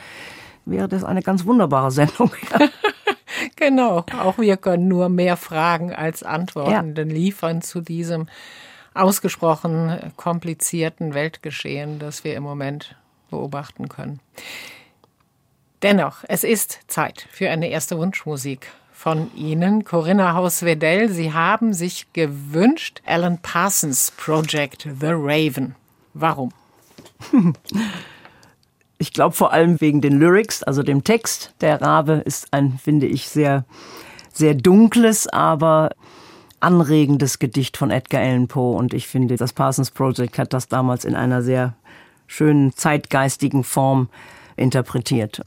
wäre 0.66 0.88
das 0.88 1.04
eine 1.04 1.22
ganz 1.22 1.46
wunderbare 1.46 1.92
Sendung. 1.92 2.32
genau, 3.56 4.06
auch 4.20 4.38
wir 4.38 4.58
können 4.58 4.88
nur 4.88 5.10
mehr 5.10 5.38
Fragen 5.38 5.94
als 5.94 6.24
Antworten 6.24 6.96
ja. 6.96 7.04
liefern 7.04 7.62
zu 7.62 7.82
diesem 7.82 8.28
ausgesprochen 8.94 10.12
komplizierten 10.18 11.14
Weltgeschehen, 11.14 12.00
das 12.00 12.24
wir 12.24 12.36
im 12.36 12.44
Moment 12.44 12.96
beobachten 13.30 13.88
können. 13.90 14.20
Dennoch, 15.82 16.24
es 16.28 16.44
ist 16.44 16.80
Zeit 16.88 17.28
für 17.32 17.50
eine 17.50 17.70
erste 17.70 17.98
Wunschmusik 17.98 18.68
von 18.92 19.34
Ihnen, 19.36 19.84
Corinna 19.84 20.34
Haus-Wedell. 20.36 21.10
Sie 21.10 21.34
haben 21.34 21.74
sich 21.74 22.14
gewünscht 22.14 23.02
Alan 23.06 23.40
Parsons 23.40 24.12
Project 24.12 24.88
The 25.00 25.14
Raven. 25.14 25.76
Warum? 26.14 26.52
Ich 29.02 29.14
glaube 29.14 29.36
vor 29.36 29.52
allem 29.52 29.82
wegen 29.82 30.00
den 30.00 30.20
Lyrics, 30.20 30.62
also 30.62 30.84
dem 30.84 31.04
Text. 31.04 31.56
Der 31.60 31.82
Rabe 31.82 32.22
ist 32.24 32.54
ein, 32.54 32.78
finde 32.78 33.08
ich, 33.08 33.28
sehr, 33.30 33.66
sehr 34.32 34.54
dunkles, 34.54 35.26
aber 35.28 35.90
anregendes 36.60 37.40
Gedicht 37.40 37.78
von 37.78 37.90
Edgar 37.90 38.22
Allan 38.22 38.48
Poe 38.48 38.78
und 38.78 38.94
ich 38.94 39.08
finde, 39.08 39.38
das 39.38 39.54
Parsons 39.54 39.90
Project 39.90 40.38
hat 40.38 40.54
das 40.54 40.68
damals 40.68 41.04
in 41.04 41.16
einer 41.16 41.42
sehr 41.42 41.74
schönen 42.28 42.76
zeitgeistigen 42.76 43.64
Form 43.64 44.08
interpretiert. 44.56 45.42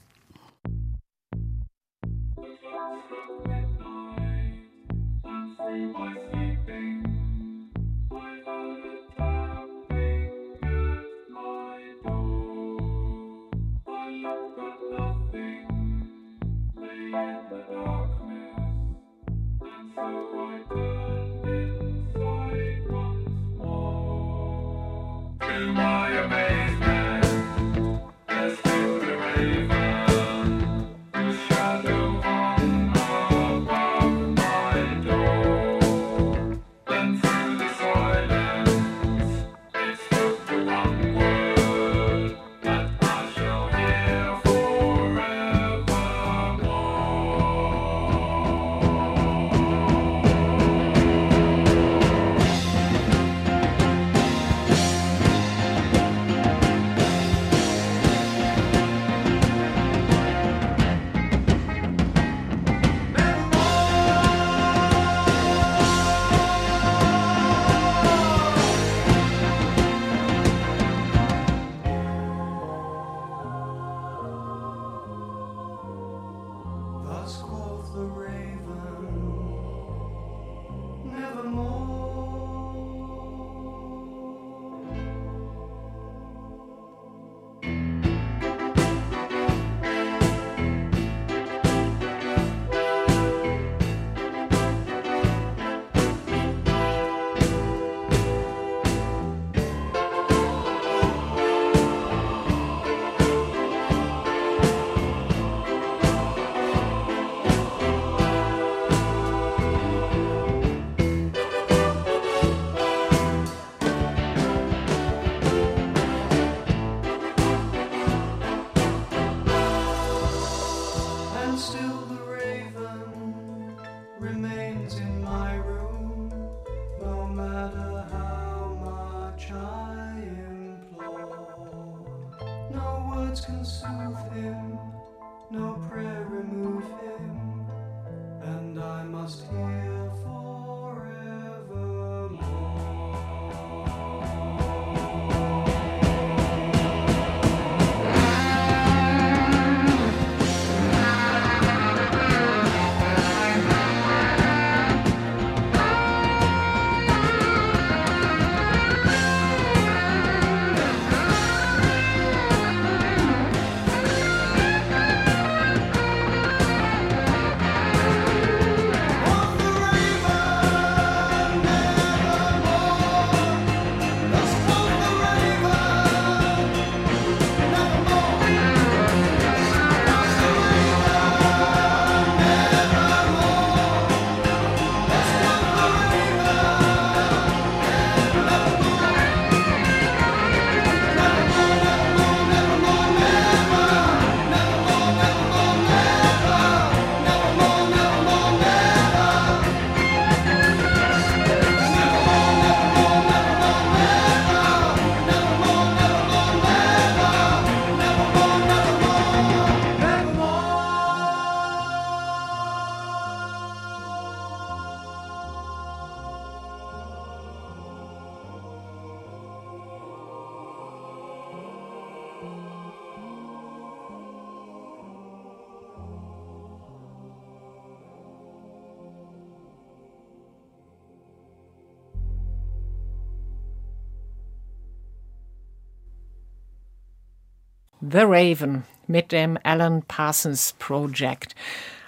The 238.14 238.20
Raven 238.20 238.84
mit 239.08 239.32
dem 239.32 239.58
Alan 239.64 240.04
Parsons 240.06 240.76
Project. 240.78 241.56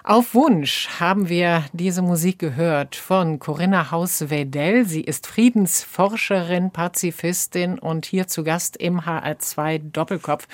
Auf 0.05 0.37
Wunsch 0.37 0.89
haben 1.01 1.29
wir 1.29 1.65
diese 1.73 2.01
Musik 2.01 2.39
gehört 2.39 2.95
von 2.95 3.41
Corinna 3.41 3.91
Haus-Wedell. 3.91 4.85
Sie 4.85 5.01
ist 5.01 5.27
Friedensforscherin, 5.27 6.71
Pazifistin 6.71 7.81
und 7.81 8.07
hier 8.07 8.29
zu 8.29 8.45
Gast 8.45 8.77
im 8.77 9.01
HR2 9.01 9.81
Doppelkopf. 9.91 10.47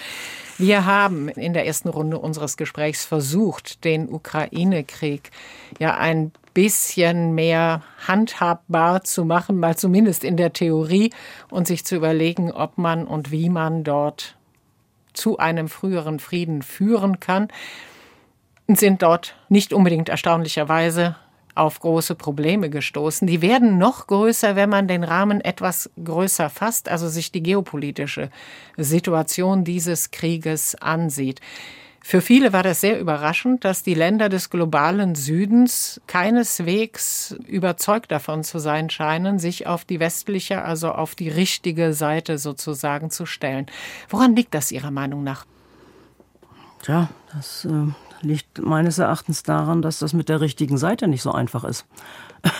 Wir 0.56 0.86
haben 0.86 1.28
in 1.28 1.52
der 1.52 1.66
ersten 1.66 1.90
Runde 1.90 2.18
unseres 2.18 2.56
Gesprächs 2.56 3.04
versucht, 3.04 3.84
den 3.84 4.08
Ukraine-Krieg 4.08 5.30
ja 5.78 5.98
ein 5.98 6.32
bisschen 6.54 7.34
mehr 7.34 7.82
handhabbar 8.06 9.04
zu 9.04 9.26
machen, 9.26 9.58
mal 9.58 9.76
zumindest 9.76 10.24
in 10.24 10.38
der 10.38 10.54
Theorie 10.54 11.10
und 11.50 11.66
sich 11.66 11.84
zu 11.84 11.94
überlegen, 11.94 12.50
ob 12.50 12.78
man 12.78 13.06
und 13.06 13.30
wie 13.30 13.50
man 13.50 13.84
dort 13.84 14.34
zu 15.12 15.38
einem 15.38 15.68
früheren 15.68 16.18
Frieden 16.18 16.62
führen 16.62 17.20
kann, 17.20 17.48
sind 18.68 19.02
dort 19.02 19.36
nicht 19.48 19.72
unbedingt 19.72 20.08
erstaunlicherweise 20.08 21.16
auf 21.54 21.80
große 21.80 22.14
Probleme 22.14 22.70
gestoßen. 22.70 23.26
Die 23.26 23.42
werden 23.42 23.76
noch 23.76 24.06
größer, 24.06 24.56
wenn 24.56 24.70
man 24.70 24.88
den 24.88 25.04
Rahmen 25.04 25.40
etwas 25.40 25.90
größer 26.02 26.48
fasst, 26.48 26.88
also 26.88 27.08
sich 27.08 27.30
die 27.30 27.42
geopolitische 27.42 28.30
Situation 28.76 29.64
dieses 29.64 30.10
Krieges 30.10 30.74
ansieht. 30.76 31.40
Für 32.04 32.20
viele 32.20 32.52
war 32.52 32.64
das 32.64 32.80
sehr 32.80 33.00
überraschend, 33.00 33.64
dass 33.64 33.84
die 33.84 33.94
Länder 33.94 34.28
des 34.28 34.50
globalen 34.50 35.14
Südens 35.14 36.00
keineswegs 36.08 37.36
überzeugt 37.46 38.10
davon 38.10 38.42
zu 38.42 38.58
sein 38.58 38.90
scheinen, 38.90 39.38
sich 39.38 39.66
auf 39.68 39.84
die 39.84 40.00
westliche, 40.00 40.62
also 40.62 40.90
auf 40.90 41.14
die 41.14 41.28
richtige 41.28 41.94
Seite 41.94 42.38
sozusagen 42.38 43.10
zu 43.10 43.24
stellen. 43.24 43.66
Woran 44.08 44.34
liegt 44.34 44.52
das 44.52 44.72
Ihrer 44.72 44.90
Meinung 44.90 45.22
nach? 45.22 45.46
Tja, 46.82 47.08
das 47.32 47.64
äh, 47.66 47.70
liegt 48.22 48.58
meines 48.60 48.98
Erachtens 48.98 49.44
daran, 49.44 49.80
dass 49.80 50.00
das 50.00 50.12
mit 50.12 50.28
der 50.28 50.40
richtigen 50.40 50.78
Seite 50.78 51.06
nicht 51.06 51.22
so 51.22 51.30
einfach 51.30 51.62
ist. 51.62 51.86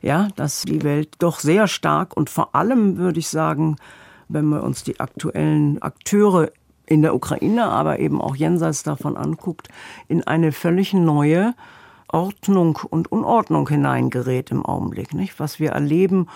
ja, 0.00 0.28
dass 0.36 0.62
die 0.62 0.82
Welt 0.82 1.10
doch 1.18 1.40
sehr 1.40 1.68
stark 1.68 2.16
und 2.16 2.30
vor 2.30 2.54
allem 2.54 2.96
würde 2.96 3.18
ich 3.18 3.28
sagen, 3.28 3.76
wenn 4.28 4.46
wir 4.46 4.62
uns 4.62 4.84
die 4.84 5.00
aktuellen 5.00 5.80
Akteure 5.82 6.50
in 6.88 7.02
der 7.02 7.14
Ukraine, 7.14 7.66
aber 7.66 7.98
eben 7.98 8.20
auch 8.20 8.34
jenseits 8.34 8.82
davon 8.82 9.16
anguckt, 9.16 9.68
in 10.08 10.26
eine 10.26 10.52
völlig 10.52 10.94
neue 10.94 11.54
Ordnung 12.08 12.78
und 12.88 13.12
Unordnung 13.12 13.68
hineingerät 13.68 14.50
im 14.50 14.64
Augenblick. 14.64 15.12
Nicht? 15.12 15.38
Was 15.38 15.60
wir 15.60 15.72
erleben, 15.72 16.28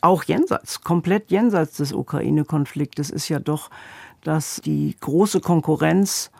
auch 0.00 0.22
jenseits, 0.24 0.82
komplett 0.82 1.30
jenseits 1.30 1.76
des 1.78 1.92
Ukraine-Konfliktes, 1.92 3.10
ist 3.10 3.28
ja 3.28 3.40
doch, 3.40 3.70
dass 4.22 4.60
die 4.64 4.96
große 5.00 5.40
Konkurrenz 5.40 6.30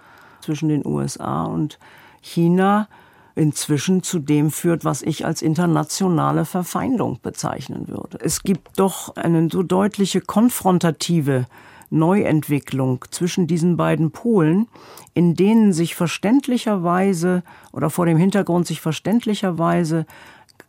zwischen 0.41 0.69
den 0.69 0.87
USA 0.87 1.45
und 1.45 1.79
China 2.21 2.89
inzwischen 3.35 4.03
zu 4.03 4.19
dem 4.19 4.51
führt, 4.51 4.85
was 4.85 5.03
ich 5.03 5.25
als 5.27 5.43
internationale 5.43 6.45
Verfeindung 6.45 7.19
bezeichnen 7.23 7.89
würde. 7.89 8.19
Es 8.21 8.43
gibt 8.43 8.79
doch 8.79 9.17
eine 9.17 9.49
so 9.51 9.63
deutliche 9.63 10.21
konfrontative 10.21 11.47
Neuentwicklung 11.93 13.05
zwischen 13.11 13.47
diesen 13.47 13.77
beiden 13.77 14.11
Polen, 14.11 14.67
in 15.15 15.35
denen 15.35 15.73
sich 15.73 15.95
verständlicherweise 15.95 17.43
oder 17.73 17.91
vor 17.91 18.07
dem 18.07 18.17
Hintergrund 18.17 18.67
sich 18.67 18.81
verständlicherweise 18.81 20.07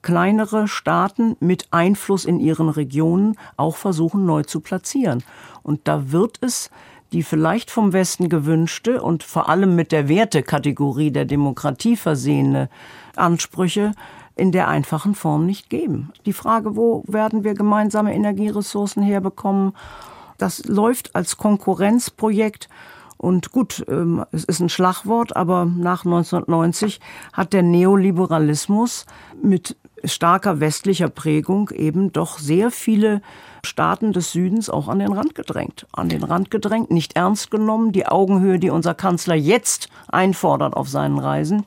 kleinere 0.01 0.67
Staaten 0.67 1.35
mit 1.39 1.67
Einfluss 1.71 2.25
in 2.25 2.39
ihren 2.39 2.69
Regionen 2.69 3.37
auch 3.57 3.77
versuchen 3.77 4.25
neu 4.25 4.43
zu 4.43 4.59
platzieren. 4.59 5.23
Und 5.63 5.87
da 5.87 6.11
wird 6.11 6.37
es 6.41 6.69
die 7.13 7.23
vielleicht 7.23 7.71
vom 7.71 7.93
Westen 7.93 8.27
gewünschte 8.27 9.01
und 9.01 9.23
vor 9.23 9.47
allem 9.47 9.75
mit 9.75 9.91
der 9.91 10.09
Wertekategorie 10.09 11.11
der 11.11 11.25
Demokratie 11.25 11.95
versehene 11.95 12.69
Ansprüche 13.15 13.93
in 14.35 14.51
der 14.51 14.67
einfachen 14.67 15.13
Form 15.13 15.45
nicht 15.45 15.69
geben. 15.69 16.11
Die 16.25 16.33
Frage, 16.33 16.75
wo 16.75 17.03
werden 17.07 17.43
wir 17.43 17.53
gemeinsame 17.53 18.15
Energieressourcen 18.15 19.03
herbekommen 19.03 19.73
das 20.37 20.65
läuft 20.65 21.15
als 21.15 21.37
Konkurrenzprojekt. 21.37 22.69
Und 23.17 23.51
gut, 23.51 23.85
ähm, 23.87 24.25
es 24.31 24.43
ist 24.43 24.59
ein 24.59 24.69
Schlagwort, 24.69 25.35
aber 25.35 25.65
nach 25.65 26.03
1990 26.03 26.99
hat 27.31 27.53
der 27.53 27.63
Neoliberalismus 27.63 29.05
mit 29.41 29.77
starker 30.03 30.59
westlicher 30.59 31.09
Prägung 31.09 31.69
eben 31.69 32.11
doch 32.11 32.37
sehr 32.37 32.71
viele 32.71 33.21
Staaten 33.65 34.11
des 34.11 34.33
Südens 34.33 34.69
auch 34.69 34.89
an 34.89 34.99
den 34.99 35.13
Rand 35.13 35.35
gedrängt. 35.35 35.87
An 35.93 36.09
den 36.09 36.23
Rand 36.23 36.51
gedrängt, 36.51 36.91
nicht 36.91 37.15
ernst 37.15 37.51
genommen. 37.51 37.93
Die 37.93 38.05
Augenhöhe, 38.05 38.59
die 38.59 38.69
unser 38.69 38.93
Kanzler 38.93 39.35
jetzt 39.35 39.87
einfordert 40.09 40.75
auf 40.75 40.89
seinen 40.89 41.19
Reisen, 41.19 41.65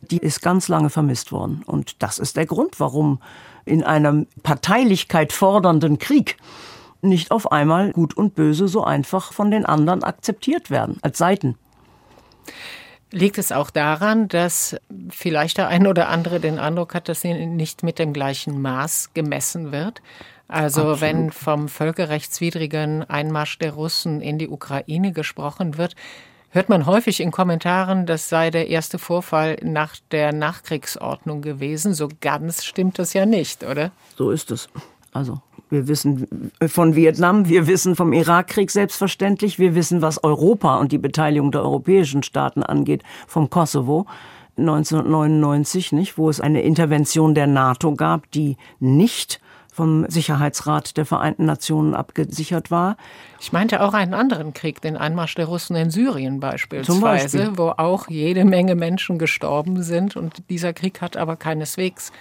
die 0.00 0.18
ist 0.18 0.42
ganz 0.42 0.68
lange 0.68 0.90
vermisst 0.90 1.32
worden. 1.32 1.62
Und 1.66 2.02
das 2.02 2.18
ist 2.18 2.36
der 2.36 2.46
Grund, 2.46 2.78
warum 2.78 3.20
in 3.64 3.82
einem 3.82 4.26
Parteilichkeit 4.42 5.32
fordernden 5.32 5.98
Krieg 5.98 6.36
nicht 7.02 7.30
auf 7.30 7.52
einmal 7.52 7.92
Gut 7.92 8.16
und 8.16 8.34
Böse 8.34 8.68
so 8.68 8.84
einfach 8.84 9.32
von 9.32 9.50
den 9.50 9.66
anderen 9.66 10.02
akzeptiert 10.02 10.70
werden 10.70 10.98
als 11.02 11.18
Seiten. 11.18 11.58
Liegt 13.10 13.36
es 13.36 13.52
auch 13.52 13.68
daran, 13.68 14.28
dass 14.28 14.76
vielleicht 15.10 15.58
der 15.58 15.68
ein 15.68 15.86
oder 15.86 16.08
andere 16.08 16.40
den 16.40 16.58
Eindruck 16.58 16.94
hat, 16.94 17.10
dass 17.10 17.20
sie 17.20 17.34
nicht 17.34 17.82
mit 17.82 17.98
dem 17.98 18.14
gleichen 18.14 18.62
Maß 18.62 19.10
gemessen 19.12 19.70
wird? 19.70 20.00
Also 20.48 20.80
Absolut. 20.80 21.00
wenn 21.02 21.30
vom 21.30 21.68
völkerrechtswidrigen 21.68 23.04
Einmarsch 23.04 23.58
der 23.58 23.72
Russen 23.72 24.20
in 24.20 24.38
die 24.38 24.48
Ukraine 24.48 25.12
gesprochen 25.12 25.76
wird, 25.76 25.94
hört 26.50 26.68
man 26.68 26.86
häufig 26.86 27.20
in 27.20 27.30
Kommentaren, 27.30 28.06
das 28.06 28.28
sei 28.28 28.50
der 28.50 28.68
erste 28.68 28.98
Vorfall 28.98 29.56
nach 29.62 29.96
der 30.10 30.32
Nachkriegsordnung 30.32 31.42
gewesen. 31.42 31.94
So 31.94 32.08
ganz 32.20 32.64
stimmt 32.64 32.98
das 32.98 33.12
ja 33.12 33.26
nicht, 33.26 33.62
oder? 33.64 33.92
So 34.16 34.30
ist 34.30 34.50
es. 34.50 34.68
Also 35.12 35.40
wir 35.70 35.88
wissen 35.88 36.50
von 36.66 36.94
Vietnam, 36.94 37.48
wir 37.48 37.66
wissen 37.66 37.96
vom 37.96 38.12
Irakkrieg 38.12 38.70
selbstverständlich, 38.70 39.58
wir 39.58 39.74
wissen, 39.74 40.02
was 40.02 40.22
Europa 40.22 40.76
und 40.78 40.92
die 40.92 40.98
Beteiligung 40.98 41.52
der 41.52 41.62
europäischen 41.62 42.22
Staaten 42.22 42.62
angeht, 42.62 43.02
vom 43.26 43.48
Kosovo. 43.50 44.06
1999, 44.58 45.92
nicht, 45.92 46.18
wo 46.18 46.28
es 46.28 46.40
eine 46.40 46.60
Intervention 46.60 47.34
der 47.34 47.46
NATO 47.46 47.94
gab, 47.94 48.30
die 48.32 48.58
nicht 48.80 49.40
vom 49.72 50.04
Sicherheitsrat 50.10 50.98
der 50.98 51.06
Vereinten 51.06 51.46
Nationen 51.46 51.94
abgesichert 51.94 52.70
war. 52.70 52.98
Ich 53.40 53.52
meinte 53.52 53.80
auch 53.80 53.94
einen 53.94 54.12
anderen 54.12 54.52
Krieg, 54.52 54.82
den 54.82 54.98
Einmarsch 54.98 55.34
der 55.34 55.46
Russen 55.46 55.74
in 55.76 55.90
Syrien 55.90 56.40
beispielsweise, 56.40 57.00
Beispiel. 57.00 57.52
wo 57.56 57.72
auch 57.78 58.08
jede 58.08 58.44
Menge 58.44 58.74
Menschen 58.74 59.18
gestorben 59.18 59.82
sind. 59.82 60.14
Und 60.14 60.42
dieser 60.50 60.74
Krieg 60.74 61.00
hat 61.00 61.16
aber 61.16 61.36
keineswegs 61.36 62.12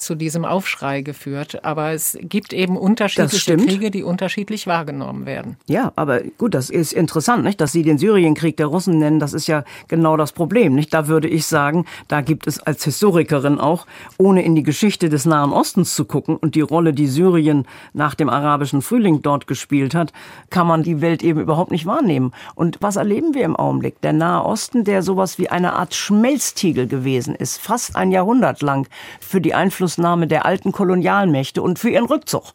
zu 0.00 0.14
diesem 0.14 0.44
Aufschrei 0.44 1.02
geführt. 1.02 1.64
Aber 1.64 1.92
es 1.92 2.18
gibt 2.20 2.52
eben 2.52 2.76
unterschiedliche 2.76 3.56
Kriege, 3.56 3.90
die 3.90 4.02
unterschiedlich 4.02 4.66
wahrgenommen 4.66 5.26
werden. 5.26 5.56
Ja, 5.66 5.92
aber 5.96 6.22
gut, 6.38 6.54
das 6.54 6.70
ist 6.70 6.92
interessant, 6.92 7.44
nicht? 7.44 7.60
dass 7.60 7.72
Sie 7.72 7.82
den 7.82 7.98
Syrienkrieg 7.98 8.56
der 8.56 8.66
Russen 8.66 8.98
nennen. 8.98 9.20
Das 9.20 9.32
ist 9.32 9.46
ja 9.46 9.64
genau 9.88 10.16
das 10.16 10.32
Problem. 10.32 10.74
Nicht? 10.74 10.94
Da 10.94 11.08
würde 11.08 11.28
ich 11.28 11.46
sagen, 11.46 11.84
da 12.08 12.20
gibt 12.20 12.46
es 12.46 12.60
als 12.60 12.84
Historikerin 12.84 13.58
auch, 13.58 13.86
ohne 14.18 14.42
in 14.42 14.54
die 14.54 14.62
Geschichte 14.62 15.08
des 15.08 15.26
Nahen 15.26 15.52
Ostens 15.52 15.94
zu 15.94 16.04
gucken 16.04 16.36
und 16.36 16.54
die 16.54 16.60
Rolle, 16.60 16.92
die 16.92 17.06
Syrien 17.06 17.66
nach 17.92 18.14
dem 18.14 18.28
arabischen 18.28 18.82
Frühling 18.82 19.22
dort 19.22 19.46
gespielt 19.46 19.94
hat, 19.94 20.12
kann 20.48 20.66
man 20.66 20.82
die 20.82 21.00
Welt 21.00 21.22
eben 21.22 21.40
überhaupt 21.40 21.70
nicht 21.70 21.86
wahrnehmen. 21.86 22.32
Und 22.54 22.78
was 22.80 22.96
erleben 22.96 23.34
wir 23.34 23.44
im 23.44 23.56
Augenblick? 23.56 24.00
Der 24.00 24.12
Nahe 24.12 24.44
Osten, 24.44 24.84
der 24.84 25.02
sowas 25.02 25.38
wie 25.38 25.50
eine 25.50 25.74
Art 25.74 25.94
Schmelztiegel 25.94 26.86
gewesen 26.86 27.34
ist, 27.34 27.58
fast 27.58 27.96
ein 27.96 28.10
Jahrhundert 28.10 28.62
lang 28.62 28.88
für 29.20 29.40
die 29.40 29.54
Einfluss 29.54 29.89
Einflussnahme 29.90 30.26
der 30.28 30.46
alten 30.46 30.70
Kolonialmächte 30.72 31.62
und 31.62 31.78
für 31.78 31.90
ihren 31.90 32.06
Rückzug. 32.06 32.52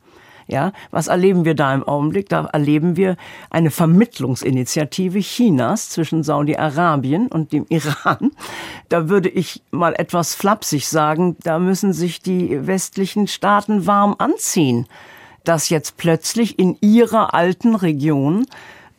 Ja, 0.47 0.73
was 0.91 1.07
erleben 1.07 1.43
wir 1.43 1.55
da 1.55 1.73
im 1.73 1.83
Augenblick? 1.83 2.29
Da 2.29 2.45
erleben 2.53 2.95
wir 2.95 3.17
eine 3.49 3.71
Vermittlungsinitiative 3.71 5.19
Chinas 5.19 5.89
zwischen 5.89 6.23
Saudi-Arabien 6.23 7.27
und 7.27 7.51
dem 7.51 7.65
Iran. 7.69 8.31
Da 8.87 9.09
würde 9.09 9.27
ich 9.27 9.63
mal 9.71 9.95
etwas 9.97 10.35
flapsig 10.35 10.87
sagen, 10.87 11.35
da 11.43 11.57
müssen 11.57 11.93
sich 11.93 12.21
die 12.21 12.67
westlichen 12.67 13.27
Staaten 13.27 13.87
warm 13.87 14.15
anziehen, 14.19 14.85
dass 15.43 15.69
jetzt 15.69 15.97
plötzlich 15.97 16.59
in 16.59 16.77
ihrer 16.79 17.33
alten 17.33 17.73
Region 17.73 18.45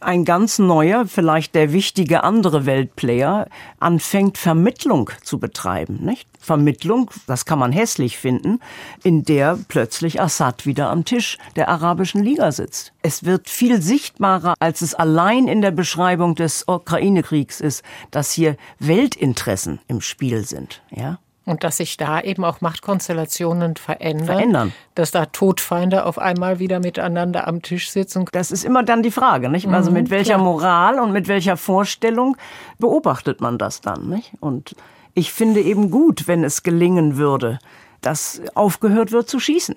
ein 0.01 0.25
ganz 0.25 0.59
neuer, 0.59 1.07
vielleicht 1.07 1.55
der 1.55 1.73
wichtige 1.73 2.23
andere 2.25 2.67
Weltplayer 2.67 3.49
anfängt, 3.81 4.39
Vermittlung 4.39 5.11
zu 5.23 5.39
betreiben. 5.39 5.99
Nicht? 6.03 6.29
Vermittlung, 6.41 7.11
das 7.27 7.45
kann 7.45 7.59
man 7.59 7.73
hässlich 7.73 8.19
finden, 8.19 8.61
in 9.03 9.25
der 9.25 9.59
plötzlich 9.69 10.21
Assad 10.21 10.65
wieder 10.67 10.91
am 10.91 11.05
Tisch 11.05 11.39
der 11.57 11.69
arabischen 11.69 12.23
Liga 12.23 12.53
sitzt. 12.53 12.93
Es 13.03 13.25
wird 13.25 13.49
viel 13.49 13.83
sichtbarer, 13.83 14.55
als 14.61 14.81
es 14.81 14.95
allein 14.95 15.49
in 15.49 15.61
der 15.61 15.73
Beschreibung 15.73 16.35
des 16.35 16.65
Ukraine-Kriegs 16.69 17.61
ist, 17.61 17.83
dass 18.11 18.33
hier 18.33 18.57
Weltinteressen 18.79 19.81
im 19.89 20.01
Spiel 20.01 20.45
sind. 20.47 20.83
Ja? 20.91 21.19
Und 21.47 21.65
dass 21.65 21.79
sich 21.79 21.97
da 21.97 22.21
eben 22.21 22.45
auch 22.45 22.61
Machtkonstellationen 22.61 23.77
verändern. 23.77 24.27
Verändern. 24.27 24.73
Dass 24.97 25.13
da 25.13 25.27
Todfeinde 25.27 26.05
auf 26.05 26.19
einmal 26.19 26.59
wieder 26.59 26.81
miteinander 26.81 27.47
am 27.47 27.63
Tisch 27.63 27.91
sitzen. 27.91 28.27
Das 28.33 28.51
ist 28.51 28.65
immer 28.65 28.83
dann 28.83 29.03
die 29.03 29.13
Frage, 29.13 29.49
nicht? 29.49 29.69
Also 29.69 29.93
mit 29.93 30.09
mhm, 30.09 30.11
welcher 30.11 30.35
klar. 30.35 30.45
Moral 30.45 30.99
und 30.99 31.13
mit 31.13 31.29
welcher 31.29 31.57
Vorstellung 31.57 32.37
beobachtet 32.79 33.41
man 33.41 33.59
das 33.59 33.81
dann, 33.81 34.09
nicht? 34.09 34.33
Und 34.41 34.75
ich 35.15 35.33
finde 35.33 35.61
eben 35.61 35.91
gut, 35.91 36.27
wenn 36.27 36.45
es 36.45 36.63
gelingen 36.65 37.17
würde, 37.17 37.59
dass 38.03 38.43
aufgehört 38.55 39.13
wird 39.13 39.29
zu 39.29 39.41
schießen. 39.41 39.77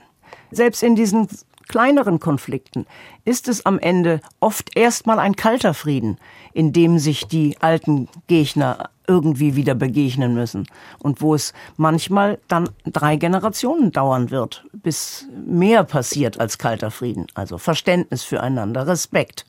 Selbst 0.52 0.84
in 0.84 0.96
diesen 0.96 1.28
kleineren 1.70 2.20
Konflikten 2.20 2.86
ist 3.24 3.48
es 3.48 3.66
am 3.66 3.80
Ende 3.80 4.20
oft 4.42 4.76
erstmal 4.76 5.20
ein 5.20 5.38
kalter 5.38 5.74
Frieden, 5.74 6.18
in 6.52 6.74
dem 6.74 7.00
sich 7.00 7.28
die 7.28 7.56
alten 7.62 8.10
Gegner 8.28 8.90
irgendwie 9.08 9.56
wieder 9.56 9.76
begegnen 9.76 10.34
müssen 10.34 10.68
und 11.00 11.22
wo 11.22 11.34
es 11.34 11.54
manchmal 11.78 12.40
dann 12.48 12.70
drei 12.86 13.16
Generationen 13.16 13.92
dauern 13.92 14.30
wird, 14.30 14.66
bis 14.74 15.28
mehr 15.34 15.84
passiert 15.84 16.40
als 16.40 16.58
kalter 16.58 16.92
Frieden. 16.92 17.28
Also 17.34 17.58
Verständnis 17.58 18.24
füreinander, 18.24 18.86
Respekt, 18.86 19.46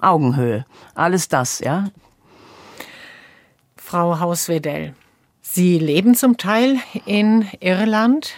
Augenhöhe, 0.00 0.64
alles 0.94 1.28
das, 1.28 1.58
ja. 1.60 1.90
Frau 3.76 4.20
Hauswedell, 4.20 4.94
Sie 5.42 5.80
leben 5.80 6.14
zum 6.14 6.36
Teil 6.36 6.78
in 7.06 7.44
Irland. 7.58 8.34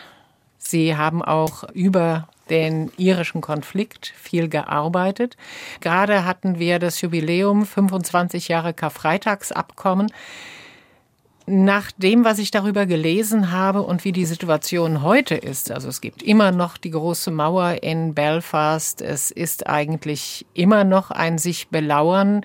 Sie 0.57 0.97
haben 0.97 1.21
auch 1.23 1.65
über 1.75 2.27
den 2.53 2.93
irischen 2.99 3.41
Konflikt 3.41 4.13
viel 4.17 4.49
gearbeitet. 4.49 5.37
Gerade 5.81 6.25
hatten 6.27 6.59
wir 6.59 6.79
das 6.79 7.01
Jubiläum 7.01 7.65
25 7.65 8.49
Jahre 8.49 8.75
Karfreitagsabkommen. 8.75 10.13
Nach 11.47 11.91
dem, 11.97 12.25
was 12.25 12.39
ich 12.39 12.53
darüber 12.53 12.87
gelesen 12.87 13.51
habe 13.51 13.83
und 13.83 14.05
wie 14.05 14.13
die 14.13 14.27
Situation 14.27 15.03
heute 15.03 15.35
ist, 15.35 15.73
also 15.73 15.89
es 15.89 16.01
gibt 16.01 16.23
immer 16.23 16.53
noch 16.53 16.77
die 16.77 16.91
große 16.91 17.33
Mauer 17.33 17.83
in 17.83 18.15
Belfast, 18.15 19.01
es 19.01 19.33
ist 19.33 19.67
eigentlich 19.67 20.47
immer 20.55 20.85
noch 20.85 21.11
ein 21.11 21.39
sich 21.39 21.69
belauern, 21.69 22.45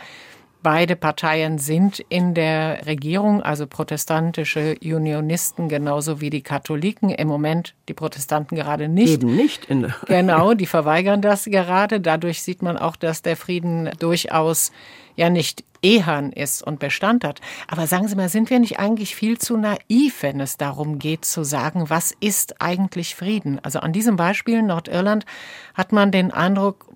Beide 0.69 0.97
Parteien 0.97 1.59
sind 1.59 2.03
in 2.09 2.33
der 2.33 2.85
Regierung, 2.85 3.41
also 3.41 3.67
protestantische 3.67 4.75
Unionisten 4.83 5.69
genauso 5.69 6.19
wie 6.19 6.29
die 6.29 6.41
Katholiken. 6.41 7.09
Im 7.09 7.29
Moment 7.29 7.73
die 7.87 7.93
Protestanten 7.93 8.57
gerade 8.57 8.89
nicht. 8.89 9.23
Eben 9.23 9.33
nicht. 9.33 9.63
In 9.69 9.93
genau, 10.07 10.55
die 10.55 10.65
verweigern 10.65 11.21
das 11.21 11.45
gerade. 11.45 12.01
Dadurch 12.01 12.43
sieht 12.43 12.61
man 12.61 12.75
auch, 12.75 12.97
dass 12.97 13.21
der 13.21 13.37
Frieden 13.37 13.89
durchaus 13.99 14.73
ja 15.15 15.29
nicht 15.29 15.63
ehern 15.81 16.33
ist 16.33 16.63
und 16.63 16.79
Bestand 16.79 17.23
hat. 17.23 17.39
Aber 17.67 17.87
sagen 17.87 18.09
Sie 18.09 18.17
mal, 18.17 18.27
sind 18.27 18.49
wir 18.49 18.59
nicht 18.59 18.77
eigentlich 18.77 19.15
viel 19.15 19.37
zu 19.37 19.55
naiv, 19.55 20.21
wenn 20.21 20.41
es 20.41 20.57
darum 20.57 20.99
geht 20.99 21.23
zu 21.23 21.45
sagen, 21.45 21.89
was 21.89 22.13
ist 22.19 22.61
eigentlich 22.61 23.15
Frieden? 23.15 23.59
Also 23.63 23.79
an 23.79 23.93
diesem 23.93 24.17
Beispiel 24.17 24.61
Nordirland 24.63 25.25
hat 25.75 25.93
man 25.93 26.11
den 26.11 26.31
Eindruck, 26.31 26.89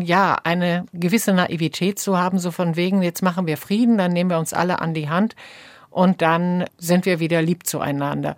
ja, 0.00 0.36
eine 0.44 0.86
gewisse 0.92 1.32
Naivität 1.32 1.98
zu 1.98 2.18
haben, 2.18 2.38
so 2.38 2.50
von 2.50 2.76
wegen, 2.76 3.02
jetzt 3.02 3.22
machen 3.22 3.46
wir 3.46 3.56
Frieden, 3.56 3.98
dann 3.98 4.12
nehmen 4.12 4.30
wir 4.30 4.38
uns 4.38 4.52
alle 4.52 4.80
an 4.80 4.94
die 4.94 5.08
Hand 5.08 5.36
und 5.90 6.22
dann 6.22 6.64
sind 6.78 7.06
wir 7.06 7.20
wieder 7.20 7.42
lieb 7.42 7.66
zueinander. 7.66 8.36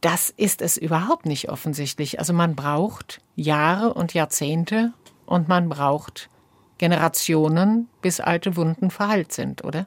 Das 0.00 0.30
ist 0.30 0.62
es 0.62 0.76
überhaupt 0.76 1.26
nicht 1.26 1.50
offensichtlich. 1.50 2.18
Also 2.18 2.32
man 2.32 2.54
braucht 2.54 3.20
Jahre 3.34 3.92
und 3.92 4.14
Jahrzehnte 4.14 4.92
und 5.26 5.48
man 5.48 5.68
braucht 5.68 6.30
Generationen, 6.78 7.88
bis 8.00 8.20
alte 8.20 8.56
Wunden 8.56 8.90
verheilt 8.90 9.32
sind, 9.32 9.64
oder? 9.64 9.86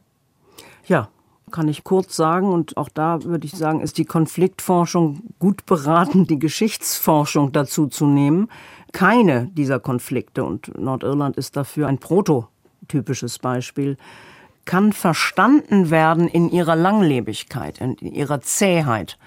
Ja, 0.85 1.09
kann 1.53 1.69
ich 1.69 1.85
kurz 1.85 2.17
sagen. 2.17 2.51
Und 2.51 2.75
auch 2.75 2.89
da 2.89 3.23
würde 3.23 3.45
ich 3.45 3.53
sagen, 3.53 3.79
ist 3.79 3.97
die 3.97 4.03
Konfliktforschung 4.03 5.21
gut 5.39 5.65
beraten, 5.65 6.27
die 6.27 6.39
Geschichtsforschung 6.39 7.53
dazu 7.53 7.87
zu 7.87 8.05
nehmen 8.05 8.49
keine 8.93 9.47
dieser 9.47 9.79
Konflikte, 9.81 10.45
und 10.45 10.79
Nordirland 10.79 11.35
ist 11.35 11.57
dafür 11.57 11.87
ein 11.87 11.97
prototypisches 11.97 13.39
Beispiel, 13.39 13.97
kann 14.65 14.93
verstanden 14.93 15.89
werden 15.89 16.29
in 16.29 16.49
ihrer 16.49 16.77
Langlebigkeit, 16.77 17.81
in 17.81 17.97
ihrer 17.97 18.39
Zähheit 18.39 19.17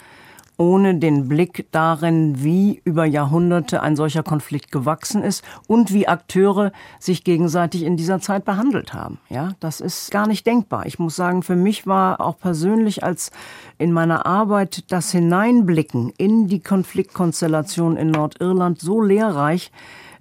ohne 0.59 0.97
den 0.97 1.29
Blick 1.29 1.67
darin, 1.71 2.43
wie 2.43 2.81
über 2.85 3.05
Jahrhunderte 3.05 3.83
ein 3.83 3.97
solcher 3.97 4.23
Konflikt 4.23 4.73
gewachsen 4.73 5.23
ist 5.23 5.45
und 5.67 5.93
wie 5.93 6.09
Akteure 6.09 6.73
sich 6.99 7.25
gegenseitig 7.25 7.83
in 7.83 7.97
dieser 7.97 8.21
Zeit 8.21 8.45
behandelt 8.45 8.95
haben. 8.95 9.19
Ja, 9.29 9.53
das 9.61 9.81
ist 9.81 10.11
gar 10.11 10.27
nicht 10.27 10.47
denkbar. 10.47 10.87
Ich 10.87 10.99
muss 10.99 11.17
sagen, 11.17 11.43
für 11.43 11.57
mich 11.57 11.87
war 11.87 12.21
auch 12.21 12.39
persönlich 12.39 13.05
als 13.05 13.31
in 13.79 13.93
meiner 13.93 14.25
Arbeit 14.25 14.91
das 14.91 15.11
Hineinblicken 15.11 16.13
in 16.17 16.49
die 16.49 16.61
Konfliktkonstellation 16.61 17.97
in 17.97 18.11
Nordirland 18.11 18.81
so 18.81 19.03
lehrreich 19.03 19.71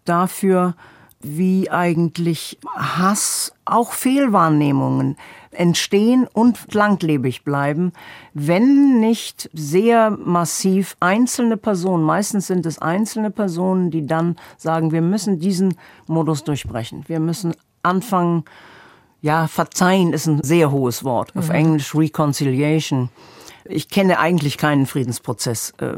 dafür, 0.04 0.76
wie 1.22 1.70
eigentlich 1.72 2.60
Hass, 2.76 3.54
auch 3.66 3.94
Fehlwahrnehmungen 3.94 5.18
entstehen 5.52 6.28
und 6.32 6.74
langlebig 6.74 7.44
bleiben, 7.44 7.94
wenn 8.34 9.00
nicht 9.00 9.50
sehr 9.54 10.12
massiv 10.12 10.98
einzelne 11.00 11.58
Personen, 11.58 12.04
meistens 12.04 12.48
sind 12.48 12.66
es 12.66 12.80
einzelne 12.80 13.32
Personen, 13.32 13.90
die 13.90 14.06
dann 14.06 14.36
sagen, 14.58 14.92
wir 14.92 15.02
müssen 15.02 15.40
diesen 15.40 15.78
Modus 16.08 16.44
durchbrechen. 16.44 17.06
Wir 17.08 17.20
müssen 17.20 17.54
anfangen, 17.84 18.44
ja, 19.22 19.48
verzeihen 19.48 20.14
ist 20.14 20.28
ein 20.28 20.44
sehr 20.44 20.72
hohes 20.72 21.04
Wort, 21.04 21.36
auf 21.36 21.50
mhm. 21.50 21.56
Englisch 21.56 21.96
Reconciliation 21.96 23.10
Ich 23.68 23.90
kenne 23.90 24.20
eigentlich 24.20 24.60
keinen 24.60 24.86
Friedensprozess, 24.86 25.74
äh, 25.80 25.98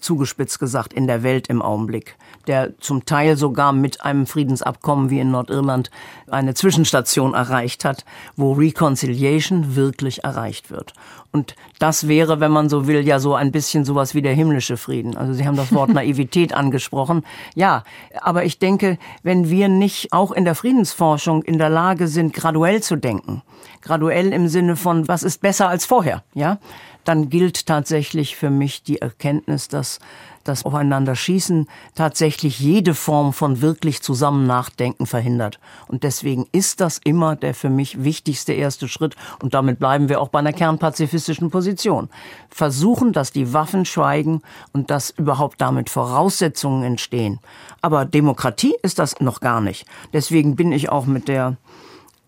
zugespitzt 0.00 0.58
gesagt, 0.58 0.94
in 0.94 1.06
der 1.06 1.22
Welt 1.22 1.48
im 1.48 1.60
Augenblick, 1.60 2.16
der 2.46 2.78
zum 2.78 3.04
Teil 3.04 3.36
sogar 3.36 3.72
mit 3.72 4.02
einem 4.02 4.26
Friedensabkommen 4.26 5.10
wie 5.10 5.20
in 5.20 5.30
Nordirland 5.30 5.90
eine 6.30 6.54
Zwischenstation 6.54 7.34
erreicht 7.34 7.84
hat, 7.84 8.06
wo 8.36 8.52
Reconciliation 8.52 9.76
wirklich 9.76 10.24
erreicht 10.24 10.70
wird. 10.70 10.94
Und 11.30 11.56
das 11.78 12.08
wäre, 12.08 12.40
wenn 12.40 12.52
man 12.52 12.68
so 12.68 12.86
will, 12.86 13.06
ja 13.06 13.18
so 13.18 13.34
ein 13.34 13.52
bisschen 13.52 13.84
sowas 13.84 14.14
wie 14.14 14.22
der 14.22 14.34
himmlische 14.34 14.76
Frieden. 14.76 15.16
Also 15.16 15.32
Sie 15.34 15.46
haben 15.46 15.56
das 15.56 15.74
Wort 15.74 15.88
Naivität 15.92 16.54
angesprochen. 16.54 17.24
Ja, 17.54 17.82
aber 18.20 18.44
ich 18.44 18.58
denke, 18.58 18.98
wenn 19.22 19.50
wir 19.50 19.68
nicht 19.68 20.12
auch 20.12 20.32
in 20.32 20.44
der 20.44 20.54
Friedensforschung 20.54 21.42
in 21.42 21.58
der 21.58 21.70
Lage 21.70 22.08
sind, 22.08 22.32
graduell 22.32 22.82
zu 22.82 22.96
denken, 22.96 23.42
graduell 23.82 24.32
im 24.32 24.48
Sinne 24.48 24.76
von, 24.76 25.08
was 25.08 25.22
ist 25.22 25.40
besser 25.40 25.68
als 25.68 25.84
vorher, 25.84 26.22
ja, 26.34 26.58
dann 27.04 27.30
gilt 27.30 27.66
tatsächlich 27.66 28.36
für 28.36 28.50
mich 28.50 28.82
die 28.82 29.00
Erkenntnis, 29.00 29.68
dass 29.68 30.00
das 30.44 30.64
Aufeinanderschießen 30.64 31.66
tatsächlich 31.94 32.60
jede 32.60 32.94
Form 32.94 33.32
von 33.32 33.60
wirklich 33.60 34.02
zusammen 34.02 34.46
Nachdenken 34.46 35.06
verhindert. 35.06 35.58
Und 35.88 36.02
deswegen 36.02 36.46
ist 36.52 36.80
das 36.80 37.00
immer 37.02 37.34
der 37.34 37.54
für 37.54 37.70
mich 37.70 38.04
wichtigste 38.04 38.52
erste 38.52 38.86
Schritt. 38.86 39.16
Und 39.42 39.54
damit 39.54 39.78
bleiben 39.78 40.08
wir 40.08 40.20
auch 40.20 40.28
bei 40.28 40.38
einer 40.38 40.52
kernpazifistischen 40.52 41.50
Position. 41.50 42.10
Versuchen, 42.50 43.12
dass 43.12 43.32
die 43.32 43.52
Waffen 43.52 43.84
schweigen 43.84 44.42
und 44.72 44.90
dass 44.90 45.10
überhaupt 45.10 45.60
damit 45.60 45.90
Voraussetzungen 45.90 46.84
entstehen. 46.84 47.40
Aber 47.80 48.04
Demokratie 48.04 48.74
ist 48.82 48.98
das 48.98 49.20
noch 49.20 49.40
gar 49.40 49.60
nicht. 49.60 49.86
Deswegen 50.12 50.56
bin 50.56 50.72
ich 50.72 50.90
auch 50.90 51.06
mit 51.06 51.28
der 51.28 51.56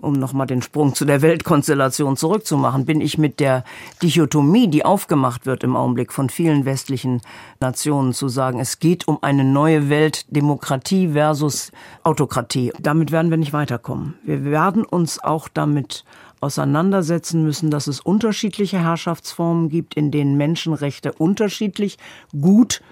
um 0.01 0.13
nochmal 0.13 0.47
den 0.47 0.63
Sprung 0.63 0.95
zu 0.95 1.05
der 1.05 1.23
Weltkonstellation 1.23 2.17
zurückzumachen, 2.17 2.85
bin 2.85 3.01
ich 3.01 3.19
mit 3.19 3.41
der 3.41 3.65
Dichotomie, 4.03 4.69
die 4.69 4.85
aufgemacht 4.85 5.47
wird 5.47 5.65
im 5.65 5.77
Augenblick 5.77 6.13
von 6.13 6.29
vielen 6.29 6.65
westlichen 6.65 7.23
Nationen, 7.61 8.13
zu 8.13 8.29
sagen, 8.29 8.61
es 8.61 8.79
geht 8.79 9.09
um 9.09 9.23
eine 9.23 9.45
neue 9.45 9.89
Welt, 9.89 10.27
Demokratie 10.29 11.09
versus 11.09 11.73
Autokratie. 12.03 12.73
Damit 12.81 13.11
werden 13.13 13.31
wir 13.31 13.39
nicht 13.39 13.53
weiterkommen. 13.53 14.15
Wir 14.25 14.45
werden 14.45 14.85
uns 14.85 15.23
auch 15.23 15.49
damit 15.49 16.05
auseinandersetzen 16.41 17.43
müssen, 17.43 17.71
dass 17.71 17.87
es 17.87 18.01
unterschiedliche 18.01 18.79
Herrschaftsformen 18.79 19.69
gibt, 19.69 19.95
in 19.95 20.11
denen 20.11 20.37
Menschenrechte 20.37 21.13
unterschiedlich 21.13 21.97
gut 22.39 22.83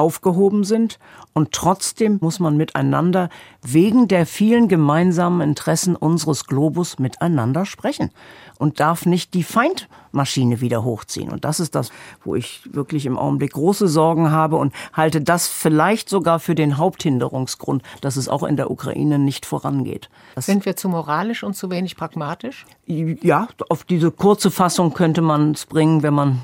aufgehoben 0.00 0.64
sind. 0.64 0.98
Und 1.32 1.52
trotzdem 1.52 2.18
muss 2.20 2.40
man 2.40 2.56
miteinander 2.56 3.28
wegen 3.62 4.08
der 4.08 4.26
vielen 4.26 4.66
gemeinsamen 4.66 5.40
Interessen 5.42 5.94
unseres 5.94 6.46
Globus 6.46 6.98
miteinander 6.98 7.66
sprechen 7.66 8.10
und 8.58 8.80
darf 8.80 9.06
nicht 9.06 9.34
die 9.34 9.44
Feindmaschine 9.44 10.60
wieder 10.60 10.82
hochziehen. 10.82 11.30
Und 11.30 11.44
das 11.44 11.60
ist 11.60 11.74
das, 11.74 11.90
wo 12.24 12.34
ich 12.34 12.62
wirklich 12.72 13.06
im 13.06 13.16
Augenblick 13.16 13.52
große 13.52 13.86
Sorgen 13.86 14.32
habe 14.32 14.56
und 14.56 14.74
halte 14.92 15.20
das 15.20 15.46
vielleicht 15.46 16.08
sogar 16.08 16.40
für 16.40 16.54
den 16.54 16.78
Haupthinderungsgrund, 16.78 17.82
dass 18.00 18.16
es 18.16 18.28
auch 18.28 18.42
in 18.42 18.56
der 18.56 18.70
Ukraine 18.70 19.18
nicht 19.18 19.46
vorangeht. 19.46 20.10
Das 20.34 20.46
Sind 20.46 20.64
wir 20.64 20.76
zu 20.76 20.88
moralisch 20.88 21.44
und 21.44 21.54
zu 21.54 21.70
wenig 21.70 21.96
pragmatisch? 21.96 22.66
Ja, 22.86 23.48
auf 23.68 23.84
diese 23.84 24.10
kurze 24.10 24.50
Fassung 24.50 24.94
könnte 24.94 25.22
man 25.22 25.52
es 25.52 25.66
bringen, 25.66 26.02
wenn 26.02 26.14
man 26.14 26.42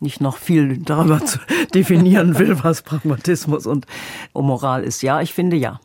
nicht 0.00 0.20
noch 0.20 0.36
viel 0.36 0.78
darüber 0.78 1.24
zu 1.24 1.38
definieren 1.74 2.38
will, 2.38 2.62
was 2.62 2.82
Pragmatismus 2.82 3.66
und 3.66 3.86
Moral 4.34 4.84
ist. 4.84 5.02
Ja, 5.02 5.20
ich 5.20 5.34
finde 5.34 5.56
ja. 5.56 5.80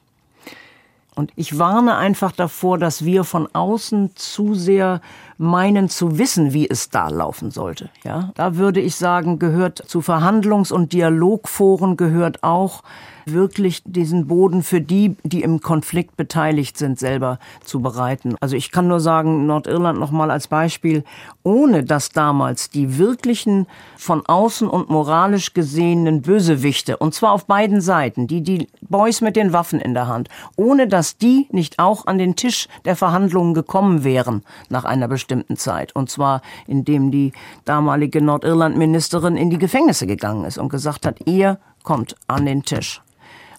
Und 1.15 1.31
ich 1.35 1.59
warne 1.59 1.95
einfach 1.95 2.31
davor, 2.31 2.79
dass 2.79 3.05
wir 3.05 3.23
von 3.23 3.47
außen 3.53 4.15
zu 4.15 4.55
sehr 4.55 4.99
meinen 5.37 5.89
zu 5.89 6.17
wissen, 6.17 6.53
wie 6.53 6.69
es 6.69 6.89
da 6.89 7.09
laufen 7.09 7.51
sollte. 7.51 7.89
Ja, 8.03 8.31
da 8.35 8.57
würde 8.57 8.79
ich 8.79 8.95
sagen, 8.95 9.39
gehört 9.39 9.83
zu 9.87 9.99
Verhandlungs- 9.99 10.71
und 10.71 10.93
Dialogforen 10.93 11.97
gehört 11.97 12.43
auch 12.43 12.83
wirklich 13.25 13.81
diesen 13.85 14.27
Boden 14.27 14.63
für 14.63 14.81
die, 14.81 15.15
die 15.23 15.43
im 15.43 15.61
Konflikt 15.61 16.17
beteiligt 16.17 16.77
sind, 16.77 16.99
selber 16.99 17.39
zu 17.63 17.81
bereiten. 17.81 18.35
Also 18.39 18.55
ich 18.55 18.71
kann 18.71 18.87
nur 18.87 18.99
sagen, 18.99 19.45
Nordirland 19.45 19.99
nochmal 19.99 20.31
als 20.31 20.47
Beispiel, 20.47 21.03
ohne 21.43 21.83
dass 21.83 22.09
damals 22.09 22.69
die 22.69 22.97
wirklichen 22.97 23.67
von 23.97 24.25
außen 24.25 24.67
und 24.67 24.89
moralisch 24.89 25.53
gesehenen 25.53 26.21
Bösewichte, 26.21 26.97
und 26.97 27.13
zwar 27.13 27.31
auf 27.31 27.45
beiden 27.45 27.81
Seiten, 27.81 28.27
die, 28.27 28.41
die 28.41 28.67
Boys 28.81 29.21
mit 29.21 29.35
den 29.35 29.53
Waffen 29.53 29.79
in 29.79 29.93
der 29.93 30.07
Hand, 30.07 30.29
ohne 30.55 30.87
dass 30.87 31.17
die 31.17 31.47
nicht 31.51 31.79
auch 31.79 32.07
an 32.07 32.17
den 32.17 32.35
Tisch 32.35 32.67
der 32.85 32.95
Verhandlungen 32.95 33.53
gekommen 33.53 34.03
wären 34.03 34.43
nach 34.69 34.85
einer 34.85 35.07
bestimmten 35.23 35.55
Zeit. 35.55 35.95
Und 35.95 36.09
zwar, 36.09 36.41
indem 36.67 37.09
die 37.09 37.31
damalige 37.63 38.21
Nordirland-Ministerin 38.21 39.37
in 39.37 39.49
die 39.49 39.57
Gefängnisse 39.57 40.05
gegangen 40.05 40.43
ist 40.43 40.57
und 40.57 40.67
gesagt 40.67 41.05
hat, 41.05 41.25
ihr 41.25 41.59
kommt 41.83 42.15
an 42.27 42.45
den 42.45 42.63
Tisch. 42.63 43.01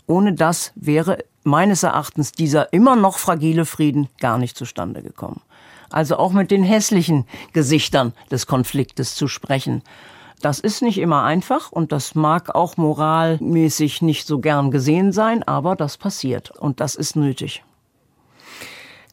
Ohne 0.07 0.35
das 0.35 0.73
wäre 0.75 1.25
meines 1.43 1.83
Erachtens 1.83 2.33
dieser 2.33 2.73
immer 2.75 2.97
noch 2.97 3.17
fragile 3.17 3.65
Frieden 3.65 4.09
gar 4.21 4.37
nicht 4.37 4.57
zustande 4.59 5.03
gekommen. 5.03 5.41
Also 5.91 6.17
auch 6.17 6.33
mit 6.33 6.51
den 6.51 6.65
hässlichen 6.65 7.25
Gesichtern 7.55 8.13
des 8.31 8.47
Konfliktes 8.47 9.15
zu 9.15 9.27
sprechen. 9.27 9.83
Das 10.43 10.59
ist 10.59 10.83
nicht 10.83 10.99
immer 10.99 11.23
einfach 11.23 11.73
und 11.73 11.93
das 11.93 12.15
mag 12.15 12.55
auch 12.55 12.77
moralmäßig 12.77 14.03
nicht 14.03 14.27
so 14.27 14.41
gern 14.41 14.71
gesehen 14.71 15.13
sein, 15.13 15.43
aber 15.43 15.77
das 15.77 15.97
passiert 15.97 16.51
und 16.51 16.81
das 16.81 16.95
ist 16.95 17.17
nötig. 17.17 17.63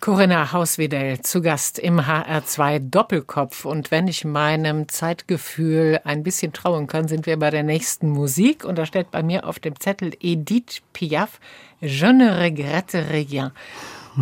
Corinna 0.02 0.52
Hauswedel 0.52 1.22
zu 1.22 1.44
Gast 1.44 1.78
im 1.78 2.02
HR2 2.02 2.80
Doppelkopf. 2.80 3.66
Und 3.66 3.92
wenn 3.92 4.08
ich 4.08 4.26
meinem 4.26 4.90
Zeitgefühl 4.90 6.02
ein 6.04 6.24
bisschen 6.24 6.54
trauen 6.54 6.88
kann, 6.88 7.08
sind 7.08 7.28
wir 7.28 7.38
bei 7.38 7.52
der 7.52 7.62
nächsten 7.62 8.10
Musik. 8.10 8.66
Und 8.66 8.80
da 8.80 8.88
steht 8.88 9.12
bei 9.12 9.22
mir 9.22 9.46
auf 9.48 9.60
dem 9.60 9.80
Zettel 9.80 10.14
Edith 10.20 10.82
Piaf, 10.92 11.40
Je 11.82 12.14
ne 12.14 12.40
regrette 12.40 13.12
rien. 13.12 13.52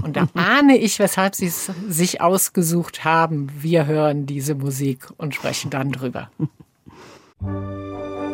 Und 0.03 0.17
da 0.17 0.27
ahne 0.33 0.77
ich, 0.77 0.99
weshalb 0.99 1.33
Sie 1.33 1.47
es 1.47 1.71
sich 1.87 2.19
ausgesucht 2.19 3.05
haben. 3.05 3.49
Wir 3.57 3.85
hören 3.85 4.25
diese 4.25 4.55
Musik 4.55 5.07
und 5.15 5.33
sprechen 5.33 5.69
dann 5.69 5.93
drüber. 5.93 6.29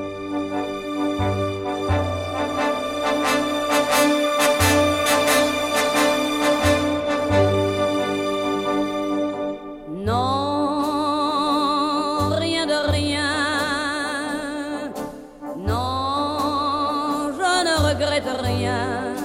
regrette 17.95 18.27
rien, 18.41 19.15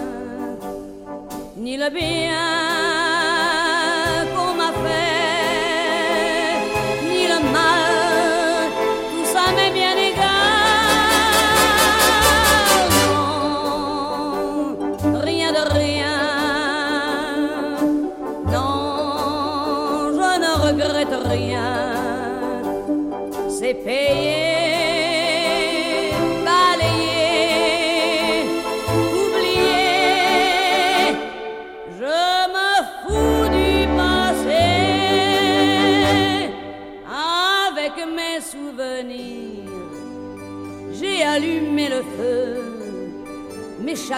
ni 1.56 1.76
le 1.76 1.90
bien. 1.90 2.69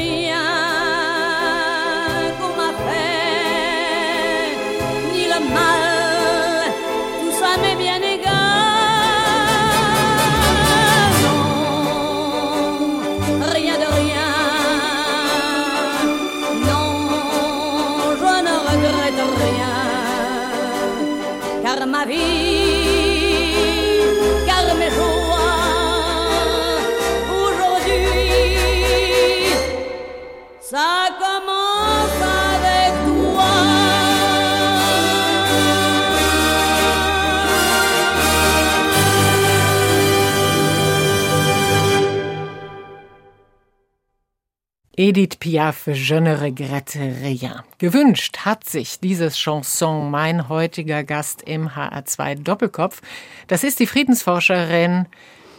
Yeah. 0.00 0.49
Edith 45.02 45.38
Piaf, 45.40 45.86
Je 45.86 46.20
ne 46.20 46.42
regrette 46.42 46.98
rien. 47.22 47.62
Gewünscht 47.78 48.40
hat 48.44 48.68
sich 48.68 49.00
dieses 49.00 49.38
Chanson 49.38 50.10
mein 50.10 50.50
heutiger 50.50 51.04
Gast 51.04 51.40
im 51.40 51.70
HR2 51.70 52.42
Doppelkopf. 52.42 53.00
Das 53.46 53.64
ist 53.64 53.80
die 53.80 53.86
Friedensforscherin 53.86 55.06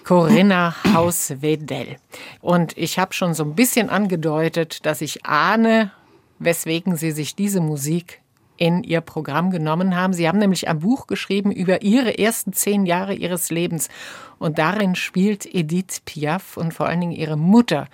Corinna 0.03 0.75
Haus-Wedell. 0.93 1.95
Und 2.41 2.77
ich 2.77 2.99
habe 2.99 3.15
schon 3.15 3.33
so 3.33 3.43
ein 3.43 3.55
bisschen 3.55 3.89
angedeutet, 3.89 4.85
dass 4.85 5.01
ich 5.01 5.25
ahne, 5.25 5.91
weswegen 6.37 6.95
Sie 6.95 7.09
sich 7.09 7.35
diese 7.35 7.61
Musik 7.61 8.21
in 8.57 8.83
Ihr 8.83 9.01
Programm 9.01 9.49
genommen 9.49 9.95
haben. 9.95 10.13
Sie 10.13 10.27
haben 10.27 10.37
nämlich 10.37 10.67
ein 10.67 10.81
Buch 10.81 11.07
geschrieben 11.07 11.51
über 11.51 11.81
Ihre 11.81 12.19
ersten 12.19 12.53
zehn 12.53 12.85
Jahre 12.85 13.15
Ihres 13.15 13.49
Lebens. 13.49 13.89
Und 14.37 14.59
darin 14.59 14.93
spielt 14.93 15.51
Edith 15.51 16.01
Piaf 16.05 16.57
und 16.57 16.75
vor 16.75 16.85
allen 16.85 17.01
Dingen 17.01 17.11
ihre 17.11 17.37
Mutter, 17.37 17.87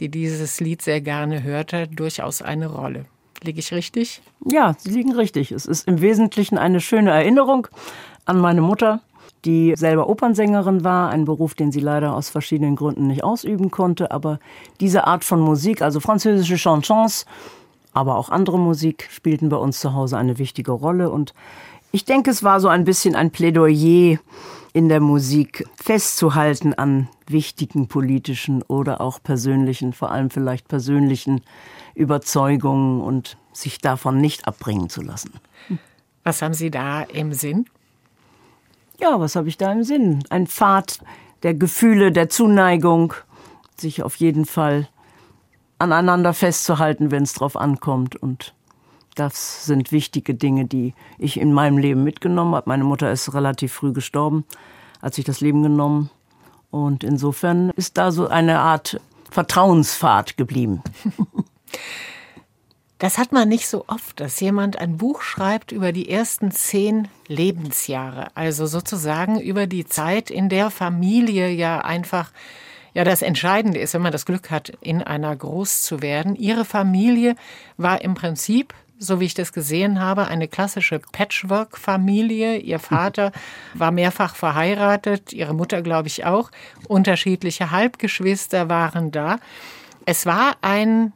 die 0.00 0.08
dieses 0.08 0.60
Lied 0.60 0.82
sehr 0.82 1.00
gerne 1.00 1.42
hörte, 1.42 1.88
durchaus 1.88 2.42
eine 2.42 2.66
Rolle. 2.66 3.06
Liege 3.42 3.60
ich 3.60 3.72
richtig? 3.72 4.22
Ja, 4.44 4.74
Sie 4.78 4.90
liegen 4.90 5.12
richtig. 5.12 5.52
Es 5.52 5.66
ist 5.66 5.86
im 5.86 6.00
Wesentlichen 6.00 6.58
eine 6.58 6.80
schöne 6.80 7.10
Erinnerung 7.10 7.68
an 8.24 8.38
meine 8.38 8.62
Mutter, 8.62 9.00
die 9.44 9.74
selber 9.76 10.08
Opernsängerin 10.08 10.84
war, 10.84 11.10
ein 11.10 11.24
Beruf, 11.24 11.54
den 11.54 11.70
sie 11.70 11.80
leider 11.80 12.14
aus 12.14 12.28
verschiedenen 12.30 12.76
Gründen 12.76 13.06
nicht 13.06 13.22
ausüben 13.22 13.70
konnte. 13.70 14.10
Aber 14.10 14.40
diese 14.80 15.06
Art 15.06 15.24
von 15.24 15.40
Musik, 15.40 15.82
also 15.82 16.00
französische 16.00 16.56
Chansons, 16.56 17.26
aber 17.92 18.16
auch 18.16 18.30
andere 18.30 18.58
Musik, 18.58 19.08
spielten 19.10 19.48
bei 19.48 19.56
uns 19.56 19.80
zu 19.80 19.94
Hause 19.94 20.18
eine 20.18 20.38
wichtige 20.38 20.72
Rolle. 20.72 21.10
Und 21.10 21.32
ich 21.92 22.04
denke, 22.04 22.30
es 22.30 22.42
war 22.42 22.60
so 22.60 22.68
ein 22.68 22.84
bisschen 22.84 23.14
ein 23.14 23.30
Plädoyer 23.30 24.18
in 24.72 24.88
der 24.88 25.00
Musik 25.00 25.66
festzuhalten 25.76 26.74
an 26.74 27.08
wichtigen 27.30 27.88
politischen 27.88 28.62
oder 28.62 29.00
auch 29.00 29.22
persönlichen, 29.22 29.92
vor 29.92 30.10
allem 30.10 30.30
vielleicht 30.30 30.68
persönlichen 30.68 31.42
Überzeugungen 31.94 33.00
und 33.00 33.36
sich 33.52 33.78
davon 33.78 34.20
nicht 34.20 34.46
abbringen 34.46 34.88
zu 34.88 35.02
lassen. 35.02 35.32
Was 36.24 36.42
haben 36.42 36.54
Sie 36.54 36.70
da 36.70 37.02
im 37.02 37.32
Sinn? 37.32 37.66
Ja, 39.00 39.20
was 39.20 39.36
habe 39.36 39.48
ich 39.48 39.58
da 39.58 39.72
im 39.72 39.84
Sinn? 39.84 40.24
Ein 40.30 40.46
Pfad 40.46 41.00
der 41.42 41.54
Gefühle, 41.54 42.12
der 42.12 42.28
Zuneigung, 42.28 43.14
sich 43.76 44.02
auf 44.02 44.16
jeden 44.16 44.46
Fall 44.46 44.88
aneinander 45.78 46.32
festzuhalten, 46.32 47.10
wenn 47.10 47.22
es 47.24 47.34
drauf 47.34 47.56
ankommt. 47.56 48.16
Und 48.16 48.54
das 49.14 49.66
sind 49.66 49.92
wichtige 49.92 50.34
Dinge, 50.34 50.64
die 50.64 50.94
ich 51.18 51.38
in 51.38 51.52
meinem 51.52 51.78
Leben 51.78 52.04
mitgenommen 52.04 52.54
habe. 52.54 52.68
Meine 52.68 52.84
Mutter 52.84 53.10
ist 53.12 53.32
relativ 53.34 53.72
früh 53.72 53.92
gestorben, 53.92 54.44
hat 55.02 55.14
sich 55.14 55.24
das 55.24 55.40
Leben 55.40 55.62
genommen. 55.62 56.10
Und 56.84 57.04
insofern 57.04 57.70
ist 57.70 57.96
da 57.96 58.12
so 58.12 58.28
eine 58.28 58.60
Art 58.60 59.00
Vertrauenspfad 59.30 60.36
geblieben. 60.36 60.82
Das 62.98 63.18
hat 63.18 63.30
man 63.30 63.46
nicht 63.46 63.68
so 63.68 63.84
oft, 63.88 64.20
dass 64.20 64.40
jemand 64.40 64.78
ein 64.78 64.96
Buch 64.96 65.20
schreibt 65.20 65.70
über 65.70 65.92
die 65.92 66.08
ersten 66.08 66.50
zehn 66.50 67.08
Lebensjahre. 67.28 68.28
Also 68.34 68.64
sozusagen 68.64 69.38
über 69.38 69.66
die 69.66 69.84
Zeit, 69.84 70.30
in 70.30 70.48
der 70.48 70.70
Familie 70.70 71.50
ja 71.50 71.82
einfach 71.82 72.32
ja 72.94 73.04
das 73.04 73.20
Entscheidende 73.20 73.80
ist, 73.80 73.92
wenn 73.92 74.00
man 74.00 74.12
das 74.12 74.24
Glück 74.24 74.50
hat, 74.50 74.72
in 74.80 75.02
einer 75.02 75.36
groß 75.36 75.82
zu 75.82 76.00
werden. 76.00 76.36
Ihre 76.36 76.64
Familie 76.64 77.36
war 77.76 78.00
im 78.00 78.14
Prinzip 78.14 78.72
so 78.98 79.20
wie 79.20 79.26
ich 79.26 79.34
das 79.34 79.52
gesehen 79.52 80.00
habe, 80.00 80.28
eine 80.28 80.48
klassische 80.48 80.98
Patchwork-Familie. 80.98 82.56
Ihr 82.58 82.78
Vater 82.78 83.32
war 83.74 83.90
mehrfach 83.90 84.34
verheiratet, 84.34 85.32
ihre 85.32 85.54
Mutter, 85.54 85.82
glaube 85.82 86.08
ich, 86.08 86.24
auch. 86.24 86.50
Unterschiedliche 86.88 87.70
Halbgeschwister 87.70 88.68
waren 88.68 89.10
da. 89.10 89.38
Es 90.04 90.26
war 90.26 90.56
ein 90.62 91.12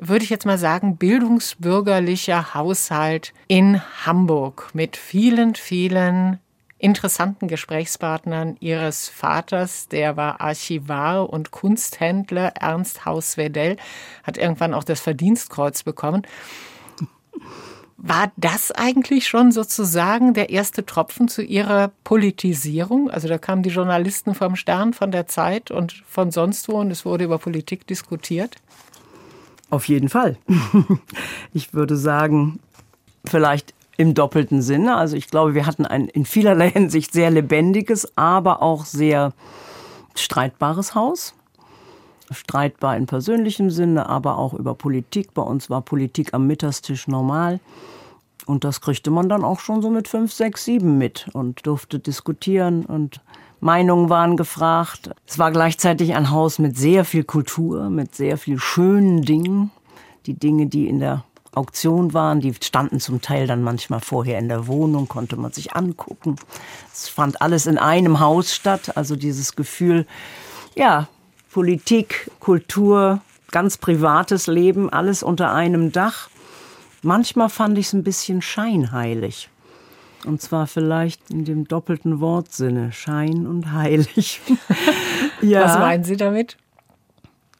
würde 0.00 0.22
ich 0.22 0.30
jetzt 0.30 0.46
mal 0.46 0.58
sagen, 0.58 0.96
bildungsbürgerlicher 0.96 2.54
Haushalt 2.54 3.34
in 3.48 3.82
Hamburg 4.06 4.70
mit 4.72 4.96
vielen, 4.96 5.56
vielen 5.56 6.38
interessanten 6.78 7.48
Gesprächspartnern 7.48 8.56
ihres 8.60 9.08
Vaters, 9.08 9.88
der 9.88 10.16
war 10.16 10.40
Archivar 10.40 11.28
und 11.28 11.50
Kunsthändler, 11.50 12.52
Ernst 12.54 13.04
Haus-Wedell, 13.04 13.76
hat 14.22 14.38
irgendwann 14.38 14.74
auch 14.74 14.84
das 14.84 15.00
Verdienstkreuz 15.00 15.82
bekommen. 15.82 16.22
War 18.00 18.30
das 18.36 18.70
eigentlich 18.70 19.26
schon 19.26 19.50
sozusagen 19.50 20.32
der 20.32 20.50
erste 20.50 20.86
Tropfen 20.86 21.26
zu 21.26 21.42
Ihrer 21.42 21.90
Politisierung? 22.04 23.10
Also 23.10 23.26
da 23.26 23.38
kamen 23.38 23.64
die 23.64 23.70
Journalisten 23.70 24.36
vom 24.36 24.54
Stern, 24.54 24.94
von 24.94 25.10
der 25.10 25.26
Zeit 25.26 25.72
und 25.72 26.04
von 26.06 26.30
sonst 26.30 26.68
wo 26.68 26.78
und 26.78 26.92
es 26.92 27.04
wurde 27.04 27.24
über 27.24 27.38
Politik 27.38 27.88
diskutiert? 27.88 28.54
Auf 29.70 29.88
jeden 29.88 30.08
Fall. 30.08 30.38
Ich 31.52 31.74
würde 31.74 31.96
sagen, 31.96 32.60
vielleicht 33.26 33.74
im 33.96 34.14
doppelten 34.14 34.62
Sinne. 34.62 34.96
Also 34.96 35.16
ich 35.16 35.26
glaube, 35.26 35.54
wir 35.54 35.66
hatten 35.66 35.84
ein 35.84 36.06
in 36.06 36.24
vielerlei 36.24 36.70
Hinsicht 36.70 37.12
sehr 37.12 37.30
lebendiges, 37.30 38.16
aber 38.16 38.62
auch 38.62 38.84
sehr 38.84 39.32
streitbares 40.14 40.94
Haus. 40.94 41.34
Streitbar 42.30 42.96
in 42.96 43.06
persönlichem 43.06 43.70
Sinne, 43.70 44.08
aber 44.08 44.38
auch 44.38 44.54
über 44.54 44.74
Politik. 44.74 45.34
Bei 45.34 45.42
uns 45.42 45.70
war 45.70 45.82
Politik 45.82 46.34
am 46.34 46.46
Mittagstisch 46.46 47.08
normal. 47.08 47.60
Und 48.46 48.64
das 48.64 48.80
kriegte 48.80 49.10
man 49.10 49.28
dann 49.28 49.44
auch 49.44 49.60
schon 49.60 49.82
so 49.82 49.90
mit 49.90 50.08
fünf, 50.08 50.32
sechs, 50.32 50.64
sieben 50.64 50.96
mit 50.96 51.28
und 51.32 51.66
durfte 51.66 51.98
diskutieren 51.98 52.86
und 52.86 53.20
Meinungen 53.60 54.08
waren 54.08 54.36
gefragt. 54.36 55.10
Es 55.26 55.38
war 55.38 55.50
gleichzeitig 55.50 56.14
ein 56.14 56.30
Haus 56.30 56.58
mit 56.58 56.78
sehr 56.78 57.04
viel 57.04 57.24
Kultur, 57.24 57.90
mit 57.90 58.14
sehr 58.14 58.38
viel 58.38 58.58
schönen 58.58 59.22
Dingen. 59.22 59.70
Die 60.26 60.34
Dinge, 60.34 60.66
die 60.66 60.88
in 60.88 61.00
der 61.00 61.24
Auktion 61.54 62.14
waren, 62.14 62.40
die 62.40 62.54
standen 62.54 63.00
zum 63.00 63.20
Teil 63.20 63.46
dann 63.46 63.62
manchmal 63.62 64.00
vorher 64.00 64.38
in 64.38 64.48
der 64.48 64.66
Wohnung, 64.66 65.08
konnte 65.08 65.36
man 65.36 65.52
sich 65.52 65.74
angucken. 65.74 66.36
Es 66.92 67.08
fand 67.08 67.42
alles 67.42 67.66
in 67.66 67.78
einem 67.78 68.20
Haus 68.20 68.54
statt, 68.54 68.96
also 68.96 69.16
dieses 69.16 69.56
Gefühl, 69.56 70.06
ja, 70.76 71.08
Politik, 71.58 72.30
Kultur, 72.38 73.20
ganz 73.50 73.78
privates 73.78 74.46
Leben, 74.46 74.90
alles 74.90 75.24
unter 75.24 75.52
einem 75.52 75.90
Dach. 75.90 76.28
Manchmal 77.02 77.48
fand 77.48 77.76
ich 77.78 77.86
es 77.86 77.94
ein 77.94 78.04
bisschen 78.04 78.42
scheinheilig. 78.42 79.48
Und 80.24 80.40
zwar 80.40 80.68
vielleicht 80.68 81.32
in 81.32 81.44
dem 81.44 81.66
doppelten 81.66 82.20
Wortsinne, 82.20 82.92
Schein 82.92 83.44
und 83.48 83.72
heilig. 83.72 84.40
ja. 85.42 85.64
Was 85.64 85.78
meinen 85.80 86.04
Sie 86.04 86.16
damit? 86.16 86.58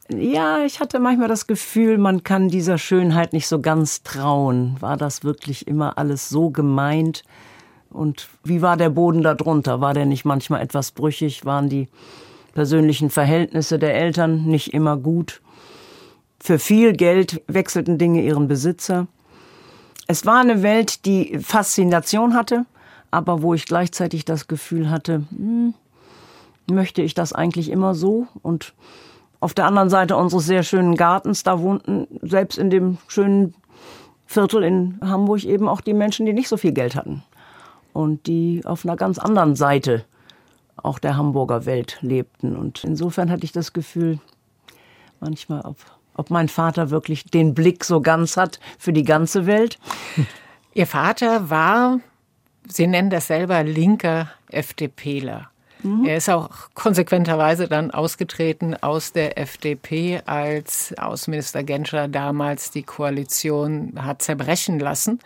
Ja, 0.07 0.63
ich 0.63 0.79
hatte 0.79 1.01
manchmal 1.01 1.27
das 1.27 1.45
Gefühl, 1.45 1.97
man 1.97 2.23
kann 2.23 2.47
dieser 2.47 2.77
Schönheit 2.77 3.33
nicht 3.33 3.49
so 3.49 3.59
ganz 3.59 4.03
trauen. 4.03 4.77
War 4.79 4.95
das 4.95 5.25
wirklich 5.25 5.67
immer 5.67 5.97
alles 5.97 6.29
so 6.29 6.51
gemeint? 6.51 7.23
Und 7.89 8.29
wie 8.45 8.61
war 8.61 8.77
der 8.77 8.91
Boden 8.91 9.23
darunter? 9.23 9.81
War 9.81 9.93
der 9.93 10.05
nicht 10.05 10.23
manchmal 10.23 10.61
etwas 10.61 10.93
brüchig? 10.93 11.43
Waren 11.43 11.67
die 11.67 11.89
persönlichen 12.59 13.09
Verhältnisse 13.09 13.79
der 13.79 13.95
Eltern 13.95 14.43
nicht 14.43 14.73
immer 14.73 14.97
gut? 14.97 15.39
Für 16.41 16.59
viel 16.59 16.91
Geld 16.91 17.41
wechselten 17.47 17.97
Dinge 17.97 18.21
ihren 18.21 18.49
Besitzer. 18.49 19.07
Es 20.07 20.25
war 20.25 20.41
eine 20.41 20.61
Welt, 20.61 21.05
die 21.05 21.39
Faszination 21.39 22.33
hatte, 22.33 22.65
aber 23.11 23.43
wo 23.43 23.53
ich 23.53 23.65
gleichzeitig 23.65 24.25
das 24.25 24.49
Gefühl 24.49 24.89
hatte, 24.89 25.23
hm, 25.29 25.73
möchte 26.69 27.01
ich 27.01 27.13
das 27.13 27.31
eigentlich 27.31 27.69
immer 27.69 27.95
so? 27.95 28.27
Und 28.41 28.73
auf 29.39 29.53
der 29.53 29.65
anderen 29.65 29.89
Seite 29.89 30.17
unseres 30.17 30.45
sehr 30.45 30.63
schönen 30.63 30.95
Gartens, 30.95 31.43
da 31.43 31.61
wohnten 31.61 32.07
selbst 32.23 32.57
in 32.57 32.69
dem 32.69 32.97
schönen 33.07 33.53
Viertel 34.25 34.63
in 34.63 34.99
Hamburg 34.99 35.45
eben 35.45 35.69
auch 35.69 35.79
die 35.79 35.93
Menschen, 35.93 36.25
die 36.25 36.33
nicht 36.33 36.49
so 36.49 36.57
viel 36.57 36.73
Geld 36.73 36.97
hatten 36.97 37.23
und 37.93 38.27
die 38.27 38.63
auf 38.65 38.83
einer 38.83 38.97
ganz 38.97 39.17
anderen 39.17 39.55
Seite 39.55 40.03
auch 40.83 40.99
der 40.99 41.17
Hamburger 41.17 41.65
Welt 41.65 41.97
lebten. 42.01 42.55
Und 42.55 42.83
insofern 42.83 43.29
hatte 43.29 43.45
ich 43.45 43.51
das 43.51 43.73
Gefühl, 43.73 44.19
manchmal, 45.19 45.61
ob 45.61 45.77
ob 46.15 46.31
mein 46.31 46.49
Vater 46.49 46.89
wirklich 46.89 47.23
den 47.23 47.53
Blick 47.53 47.85
so 47.85 48.01
ganz 48.01 48.35
hat 48.35 48.59
für 48.77 48.91
die 48.91 49.05
ganze 49.05 49.45
Welt. 49.45 49.79
Ihr 50.73 50.85
Vater 50.85 51.49
war, 51.49 52.01
Sie 52.67 52.87
nennen 52.87 53.09
das 53.09 53.27
selber, 53.27 53.63
linker 53.63 54.29
FDPler. 54.51 55.49
Mhm. 55.81 56.05
Er 56.05 56.17
ist 56.17 56.29
auch 56.29 56.49
konsequenterweise 56.73 57.67
dann 57.67 57.91
ausgetreten 57.91 58.75
aus 58.75 59.13
der 59.13 59.37
FDP, 59.39 60.21
als 60.25 60.93
Außenminister 60.97 61.63
Genscher 61.63 62.07
damals 62.07 62.69
die 62.71 62.83
Koalition 62.83 63.93
hat 63.95 64.21
zerbrechen 64.21 64.77
lassen. 64.77 65.19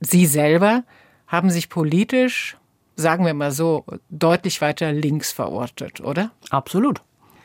Sie 0.00 0.26
selber 0.26 0.84
haben 1.26 1.50
sich 1.50 1.68
politisch, 1.68 2.56
sagen 2.96 3.26
wir 3.26 3.34
mal 3.34 3.52
so, 3.52 3.84
deutlich 4.10 4.60
weiter 4.60 4.92
links 4.92 5.32
verortet, 5.32 6.00
oder? 6.00 6.30
Absolut. 6.50 7.00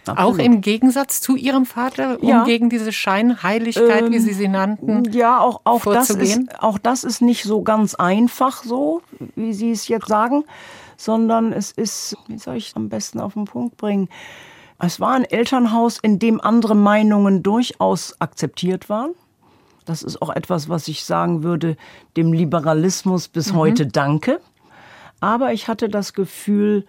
Auch 0.07 0.37
im 0.37 0.61
Gegensatz 0.61 1.21
zu 1.21 1.35
Ihrem 1.35 1.65
Vater, 1.65 2.17
um 2.21 2.27
Ja. 2.27 2.43
gegen 2.43 2.69
diese 2.69 2.91
Scheinheiligkeit, 2.91 4.09
wie 4.09 4.19
Sie 4.19 4.33
sie 4.33 4.47
nannten, 4.47 5.11
Ja, 5.11 5.39
auch, 5.39 5.61
auch, 5.65 5.83
das 5.83 6.09
ist, 6.09 6.39
auch 6.59 6.79
das 6.79 7.03
ist 7.03 7.21
nicht 7.21 7.43
so 7.43 7.61
ganz 7.61 7.95
einfach 7.95 8.63
so, 8.63 9.01
wie 9.35 9.53
Sie 9.53 9.71
es 9.71 9.87
jetzt 9.87 10.07
sagen, 10.07 10.45
sondern 10.97 11.53
es 11.53 11.71
ist, 11.71 12.17
wie 12.27 12.37
soll 12.37 12.55
ich 12.55 12.69
es 12.69 12.75
am 12.75 12.89
besten 12.89 13.19
auf 13.19 13.33
den 13.33 13.45
Punkt 13.45 13.77
bringen? 13.77 14.09
Es 14.79 14.99
war 14.99 15.11
ein 15.11 15.25
Elternhaus, 15.25 15.99
in 15.99 16.19
dem 16.19 16.39
andere 16.41 16.75
Meinungen 16.75 17.43
durchaus 17.43 18.15
akzeptiert 18.19 18.89
waren. 18.89 19.11
Das 19.85 20.03
ist 20.03 20.21
auch 20.21 20.29
etwas, 20.29 20.69
was 20.69 20.87
ich 20.87 21.03
sagen 21.03 21.43
würde, 21.43 21.75
dem 22.15 22.31
Liberalismus 22.31 23.27
bis 23.27 23.53
heute 23.53 23.87
danke. 23.87 24.39
Aber 25.19 25.53
ich 25.53 25.67
hatte 25.67 25.89
das 25.89 26.13
Gefühl, 26.13 26.85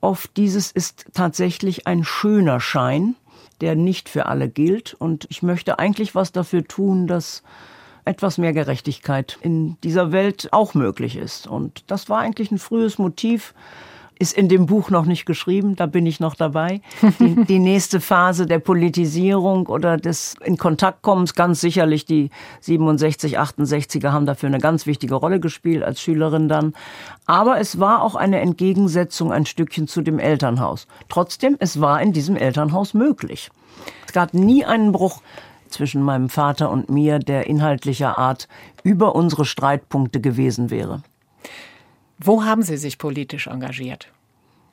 oft 0.00 0.36
dieses 0.36 0.70
ist 0.70 1.06
tatsächlich 1.12 1.86
ein 1.86 2.04
schöner 2.04 2.60
Schein, 2.60 3.16
der 3.60 3.74
nicht 3.74 4.08
für 4.08 4.26
alle 4.26 4.48
gilt. 4.48 4.94
Und 4.94 5.26
ich 5.30 5.42
möchte 5.42 5.78
eigentlich 5.78 6.14
was 6.14 6.32
dafür 6.32 6.64
tun, 6.64 7.06
dass 7.06 7.42
etwas 8.04 8.38
mehr 8.38 8.52
Gerechtigkeit 8.52 9.38
in 9.40 9.76
dieser 9.82 10.12
Welt 10.12 10.48
auch 10.52 10.74
möglich 10.74 11.16
ist. 11.16 11.46
Und 11.46 11.84
das 11.88 12.08
war 12.08 12.20
eigentlich 12.20 12.50
ein 12.50 12.58
frühes 12.58 12.98
Motiv. 12.98 13.52
Ist 14.18 14.32
in 14.32 14.48
dem 14.48 14.66
Buch 14.66 14.88
noch 14.90 15.04
nicht 15.04 15.26
geschrieben, 15.26 15.76
da 15.76 15.86
bin 15.86 16.06
ich 16.06 16.20
noch 16.20 16.34
dabei. 16.34 16.80
Die, 17.20 17.44
die 17.44 17.58
nächste 17.58 18.00
Phase 18.00 18.46
der 18.46 18.58
Politisierung 18.58 19.66
oder 19.66 19.96
des 19.98 20.34
in 20.42 20.56
Kontakt 20.56 21.02
kommens, 21.02 21.34
ganz 21.34 21.60
sicherlich 21.60 22.06
die 22.06 22.30
67, 22.60 23.38
68er 23.38 24.12
haben 24.12 24.26
dafür 24.26 24.48
eine 24.48 24.58
ganz 24.58 24.86
wichtige 24.86 25.14
Rolle 25.14 25.38
gespielt 25.40 25.82
als 25.82 26.00
Schülerin 26.00 26.48
dann. 26.48 26.74
Aber 27.26 27.60
es 27.60 27.78
war 27.78 28.02
auch 28.02 28.14
eine 28.14 28.40
Entgegensetzung 28.40 29.32
ein 29.32 29.44
Stückchen 29.44 29.86
zu 29.86 30.00
dem 30.00 30.18
Elternhaus. 30.18 30.86
Trotzdem, 31.08 31.56
es 31.58 31.80
war 31.80 32.00
in 32.00 32.12
diesem 32.12 32.36
Elternhaus 32.36 32.94
möglich. 32.94 33.50
Es 34.06 34.12
gab 34.12 34.32
nie 34.34 34.64
einen 34.64 34.92
Bruch 34.92 35.20
zwischen 35.68 36.02
meinem 36.02 36.28
Vater 36.28 36.70
und 36.70 36.88
mir, 36.90 37.18
der 37.18 37.46
inhaltlicher 37.46 38.18
Art 38.18 38.48
über 38.82 39.14
unsere 39.14 39.44
Streitpunkte 39.44 40.20
gewesen 40.20 40.70
wäre. 40.70 41.02
Wo 42.26 42.44
haben 42.44 42.62
Sie 42.62 42.76
sich 42.76 42.98
politisch 42.98 43.46
engagiert? 43.46 44.08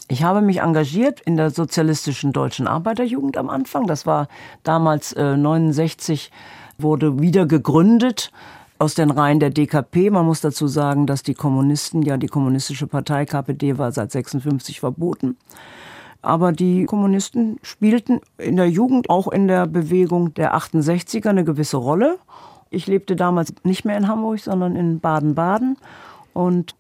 Ich 0.10 0.24
habe 0.24 0.42
mich 0.42 0.62
engagiert 0.62 1.22
in 1.22 1.38
der 1.38 1.50
sozialistischen 1.50 2.34
deutschen 2.34 2.68
Arbeiterjugend 2.68 3.38
am 3.38 3.50
Anfang. 3.50 3.88
Das 3.88 4.06
war 4.06 4.28
damals 4.64 5.14
äh, 5.14 5.38
69, 5.38 6.32
wurde 6.78 7.22
wieder 7.22 7.46
gegründet 7.46 8.32
aus 8.80 8.96
den 8.96 9.12
Reihen 9.12 9.40
der 9.40 9.50
DKP. 9.50 10.10
Man 10.10 10.26
muss 10.26 10.42
dazu 10.42 10.68
sagen, 10.68 11.08
dass 11.08 11.24
die 11.24 11.34
Kommunisten, 11.34 12.02
ja 12.02 12.18
die 12.18 12.28
kommunistische 12.28 12.88
Partei 12.88 13.26
KPD 13.26 13.78
war 13.78 13.92
seit 13.92 14.12
56 14.12 14.80
verboten. 14.80 15.38
Aber 16.22 16.52
die 16.52 16.86
Kommunisten 16.86 17.60
spielten 17.64 18.20
in 18.38 18.56
der 18.56 18.70
Jugend, 18.70 19.10
auch 19.10 19.28
in 19.28 19.48
der 19.48 19.68
Bewegung 19.68 20.34
der 20.34 20.56
68er 20.56 21.30
eine 21.30 21.44
gewisse 21.44 21.78
Rolle. 21.78 22.18
Ich 22.70 22.88
lebte 22.88 23.16
damals 23.16 23.54
nicht 23.64 23.86
mehr 23.86 23.98
in 23.98 24.08
Hamburg, 24.08 24.40
sondern 24.40 24.76
in 24.76 25.00
Baden-Baden. 25.00 25.78
Und 26.34 26.76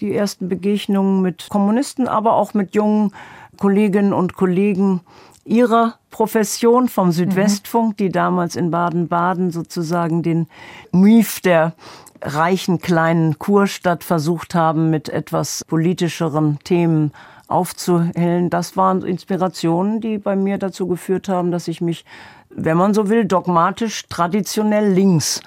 die 0.00 0.14
ersten 0.14 0.48
Begegnungen 0.48 1.22
mit 1.22 1.48
Kommunisten, 1.48 2.08
aber 2.08 2.34
auch 2.34 2.54
mit 2.54 2.74
jungen 2.74 3.12
Kolleginnen 3.58 4.12
und 4.12 4.34
Kollegen 4.34 5.00
ihrer 5.44 5.94
Profession 6.10 6.88
vom 6.88 7.10
Südwestfunk, 7.10 7.96
die 7.96 8.10
damals 8.10 8.56
in 8.56 8.70
Baden-Baden 8.70 9.50
sozusagen 9.50 10.22
den 10.22 10.46
Mief 10.92 11.40
der 11.40 11.74
reichen 12.20 12.78
kleinen 12.78 13.38
Kurstadt 13.38 14.04
versucht 14.04 14.54
haben, 14.54 14.90
mit 14.90 15.08
etwas 15.08 15.64
politischeren 15.64 16.58
Themen 16.64 17.12
aufzuhellen. 17.48 18.50
Das 18.50 18.76
waren 18.76 19.02
Inspirationen, 19.02 20.00
die 20.00 20.18
bei 20.18 20.36
mir 20.36 20.58
dazu 20.58 20.86
geführt 20.86 21.28
haben, 21.28 21.50
dass 21.50 21.68
ich 21.68 21.80
mich, 21.80 22.04
wenn 22.50 22.76
man 22.76 22.94
so 22.94 23.08
will, 23.08 23.24
dogmatisch, 23.24 24.06
traditionell 24.08 24.92
links 24.92 25.40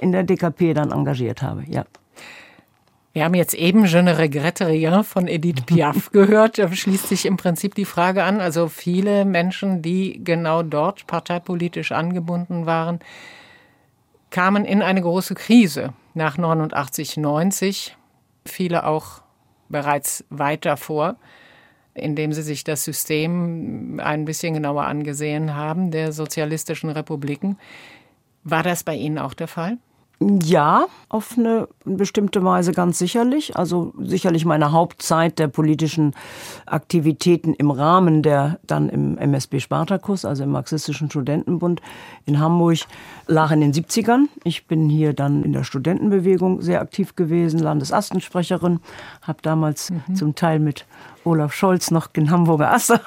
in 0.00 0.12
der 0.12 0.22
DKP 0.22 0.74
dann 0.74 0.92
engagiert 0.92 1.42
habe. 1.42 1.64
Ja. 1.68 1.84
Wir 3.12 3.24
haben 3.24 3.34
jetzt 3.34 3.54
eben 3.54 3.84
Je 3.84 4.00
ne 4.02 4.16
regrette 4.16 4.66
rien 4.66 5.04
von 5.04 5.28
Edith 5.28 5.66
Piaf 5.66 6.10
gehört. 6.12 6.58
Da 6.58 6.72
schließt 6.72 7.08
sich 7.08 7.26
im 7.26 7.36
Prinzip 7.36 7.74
die 7.74 7.84
Frage 7.84 8.24
an. 8.24 8.40
Also 8.40 8.68
viele 8.68 9.24
Menschen, 9.24 9.82
die 9.82 10.22
genau 10.24 10.62
dort 10.62 11.06
parteipolitisch 11.06 11.92
angebunden 11.92 12.64
waren, 12.64 13.00
kamen 14.30 14.64
in 14.64 14.80
eine 14.80 15.02
große 15.02 15.34
Krise 15.34 15.92
nach 16.14 16.38
89, 16.38 17.18
90. 17.18 17.96
Viele 18.46 18.86
auch 18.86 19.22
bereits 19.68 20.24
weiter 20.30 20.78
vor, 20.78 21.16
indem 21.94 22.32
sie 22.32 22.42
sich 22.42 22.64
das 22.64 22.82
System 22.82 24.00
ein 24.02 24.24
bisschen 24.24 24.54
genauer 24.54 24.84
angesehen 24.86 25.54
haben, 25.54 25.90
der 25.90 26.12
sozialistischen 26.12 26.88
Republiken. 26.88 27.58
War 28.42 28.62
das 28.62 28.84
bei 28.84 28.94
Ihnen 28.94 29.18
auch 29.18 29.34
der 29.34 29.48
Fall? 29.48 29.76
Ja, 30.44 30.86
auf 31.08 31.36
eine 31.36 31.68
bestimmte 31.84 32.44
Weise 32.44 32.72
ganz 32.72 32.98
sicherlich. 32.98 33.56
Also 33.56 33.92
sicherlich 33.98 34.44
meine 34.44 34.72
Hauptzeit 34.72 35.38
der 35.38 35.48
politischen 35.48 36.14
Aktivitäten 36.66 37.54
im 37.54 37.70
Rahmen 37.70 38.22
der 38.22 38.60
dann 38.66 38.88
im 38.88 39.18
MSB 39.18 39.58
Spartakus, 39.60 40.24
also 40.24 40.44
im 40.44 40.50
Marxistischen 40.50 41.10
Studentenbund 41.10 41.80
in 42.24 42.38
Hamburg, 42.38 42.78
lag 43.26 43.50
in 43.50 43.60
den 43.60 43.72
70ern. 43.72 44.26
Ich 44.44 44.66
bin 44.66 44.88
hier 44.88 45.12
dann 45.12 45.42
in 45.42 45.52
der 45.52 45.64
Studentenbewegung 45.64 46.62
sehr 46.62 46.80
aktiv 46.80 47.16
gewesen, 47.16 47.58
Landesastensprecherin, 47.58 48.80
habe 49.22 49.38
damals 49.42 49.92
zum 50.14 50.34
Teil 50.34 50.60
mit 50.60 50.86
Olaf 51.24 51.52
Scholz 51.52 51.90
noch 51.90 52.06
den 52.06 52.30
Hamburger 52.30 52.72
Aster 52.72 53.00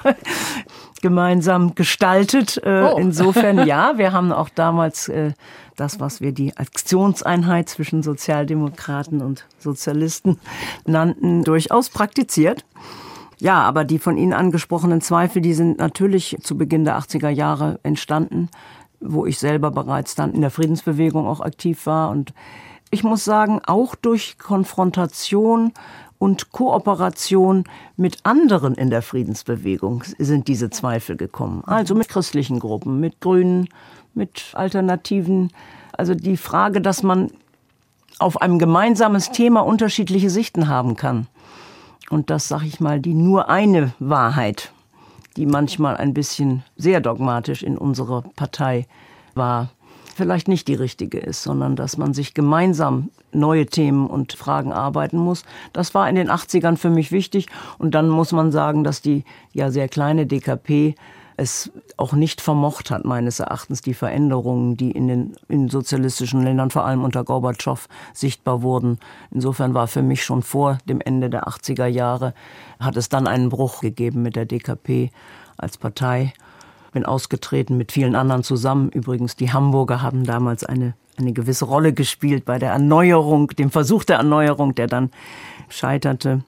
gemeinsam 1.02 1.74
gestaltet. 1.74 2.60
Äh, 2.64 2.76
Oh. 2.86 2.96
Insofern 3.00 3.66
ja, 3.66 3.96
wir 3.96 4.12
haben 4.12 4.32
auch 4.32 4.48
damals 4.48 5.08
äh, 5.08 5.32
das, 5.76 6.00
was 6.00 6.20
wir 6.20 6.32
die 6.32 6.56
Aktionseinheit 6.56 7.68
zwischen 7.68 8.02
Sozialdemokraten 8.02 9.22
und 9.22 9.46
Sozialisten 9.58 10.38
nannten, 10.86 11.44
durchaus 11.44 11.90
praktiziert. 11.90 12.64
Ja, 13.38 13.62
aber 13.62 13.84
die 13.84 13.98
von 13.98 14.16
Ihnen 14.16 14.32
angesprochenen 14.32 15.00
Zweifel, 15.00 15.42
die 15.42 15.54
sind 15.54 15.78
natürlich 15.78 16.38
zu 16.42 16.56
Beginn 16.56 16.84
der 16.84 16.98
80er 16.98 17.28
Jahre 17.28 17.78
entstanden, 17.82 18.48
wo 19.00 19.26
ich 19.26 19.38
selber 19.38 19.70
bereits 19.70 20.14
dann 20.14 20.32
in 20.32 20.40
der 20.40 20.50
Friedensbewegung 20.50 21.26
auch 21.26 21.40
aktiv 21.40 21.84
war. 21.86 22.10
Und 22.10 22.32
ich 22.90 23.04
muss 23.04 23.24
sagen, 23.24 23.60
auch 23.66 23.94
durch 23.94 24.38
Konfrontation 24.38 25.72
und 26.18 26.52
Kooperation 26.52 27.64
mit 27.96 28.18
anderen 28.24 28.74
in 28.74 28.90
der 28.90 29.02
Friedensbewegung 29.02 30.02
sind 30.18 30.48
diese 30.48 30.70
Zweifel 30.70 31.16
gekommen. 31.16 31.62
Also 31.66 31.94
mit 31.94 32.08
christlichen 32.08 32.58
Gruppen, 32.58 33.00
mit 33.00 33.20
Grünen, 33.20 33.68
mit 34.14 34.52
Alternativen. 34.54 35.50
Also 35.92 36.14
die 36.14 36.36
Frage, 36.36 36.80
dass 36.80 37.02
man 37.02 37.30
auf 38.18 38.40
einem 38.40 38.58
gemeinsames 38.58 39.30
Thema 39.30 39.60
unterschiedliche 39.60 40.30
Sichten 40.30 40.68
haben 40.68 40.96
kann. 40.96 41.26
Und 42.08 42.30
das, 42.30 42.48
sag 42.48 42.62
ich 42.62 42.80
mal, 42.80 43.00
die 43.00 43.14
nur 43.14 43.50
eine 43.50 43.92
Wahrheit, 43.98 44.72
die 45.36 45.44
manchmal 45.44 45.96
ein 45.96 46.14
bisschen 46.14 46.62
sehr 46.76 47.00
dogmatisch 47.00 47.62
in 47.62 47.76
unserer 47.76 48.22
Partei 48.36 48.86
war, 49.34 49.70
vielleicht 50.16 50.48
nicht 50.48 50.66
die 50.66 50.74
richtige 50.74 51.18
ist, 51.18 51.42
sondern 51.42 51.76
dass 51.76 51.98
man 51.98 52.14
sich 52.14 52.32
gemeinsam 52.32 53.10
neue 53.32 53.66
Themen 53.66 54.06
und 54.06 54.32
Fragen 54.32 54.72
arbeiten 54.72 55.18
muss. 55.18 55.44
Das 55.72 55.94
war 55.94 56.08
in 56.08 56.16
den 56.16 56.30
80ern 56.30 56.76
für 56.76 56.90
mich 56.90 57.12
wichtig. 57.12 57.46
Und 57.78 57.94
dann 57.94 58.08
muss 58.08 58.32
man 58.32 58.50
sagen, 58.50 58.82
dass 58.82 59.02
die 59.02 59.24
ja 59.52 59.70
sehr 59.70 59.88
kleine 59.88 60.26
DKP 60.26 60.94
es 61.36 61.70
auch 61.98 62.14
nicht 62.14 62.40
vermocht 62.40 62.90
hat, 62.90 63.04
meines 63.04 63.40
Erachtens, 63.40 63.82
die 63.82 63.92
Veränderungen, 63.92 64.78
die 64.78 64.90
in 64.90 65.06
den 65.06 65.36
in 65.48 65.68
sozialistischen 65.68 66.42
Ländern, 66.42 66.70
vor 66.70 66.86
allem 66.86 67.04
unter 67.04 67.24
Gorbatschow, 67.24 67.86
sichtbar 68.14 68.62
wurden. 68.62 68.98
Insofern 69.30 69.74
war 69.74 69.86
für 69.86 70.00
mich 70.00 70.24
schon 70.24 70.42
vor 70.42 70.78
dem 70.88 71.02
Ende 71.02 71.28
der 71.28 71.46
80er 71.46 71.86
Jahre, 71.86 72.32
hat 72.80 72.96
es 72.96 73.10
dann 73.10 73.26
einen 73.26 73.50
Bruch 73.50 73.82
gegeben 73.82 74.22
mit 74.22 74.34
der 74.34 74.46
DKP 74.46 75.10
als 75.58 75.76
Partei. 75.76 76.32
Bin 76.92 77.04
ausgetreten 77.04 77.76
mit 77.76 77.92
vielen 77.92 78.14
anderen 78.14 78.42
zusammen. 78.42 78.88
Übrigens, 78.90 79.36
die 79.36 79.52
Hamburger 79.52 80.02
haben 80.02 80.24
damals 80.24 80.64
eine, 80.64 80.94
eine 81.18 81.32
gewisse 81.32 81.64
Rolle 81.64 81.92
gespielt 81.92 82.44
bei 82.44 82.58
der 82.58 82.70
Erneuerung, 82.72 83.48
dem 83.48 83.70
Versuch 83.70 84.04
der 84.04 84.16
Erneuerung, 84.16 84.74
der 84.74 84.86
dann 84.86 85.10
scheiterte. 85.68 86.42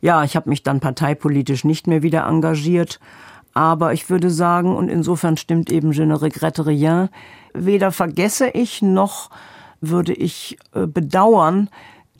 Ja, 0.00 0.24
ich 0.24 0.36
habe 0.36 0.48
mich 0.48 0.62
dann 0.62 0.80
parteipolitisch 0.80 1.64
nicht 1.64 1.86
mehr 1.86 2.02
wieder 2.02 2.26
engagiert. 2.26 3.00
Aber 3.54 3.92
ich 3.92 4.08
würde 4.08 4.30
sagen, 4.30 4.74
und 4.74 4.88
insofern 4.88 5.36
stimmt 5.36 5.70
eben 5.70 5.92
Je 5.92 6.06
ne 6.06 6.20
regrette 6.20 6.66
rien, 6.66 7.10
weder 7.52 7.92
vergesse 7.92 8.48
ich 8.48 8.80
noch 8.80 9.30
würde 9.82 10.14
ich 10.14 10.56
äh, 10.74 10.86
bedauern, 10.86 11.68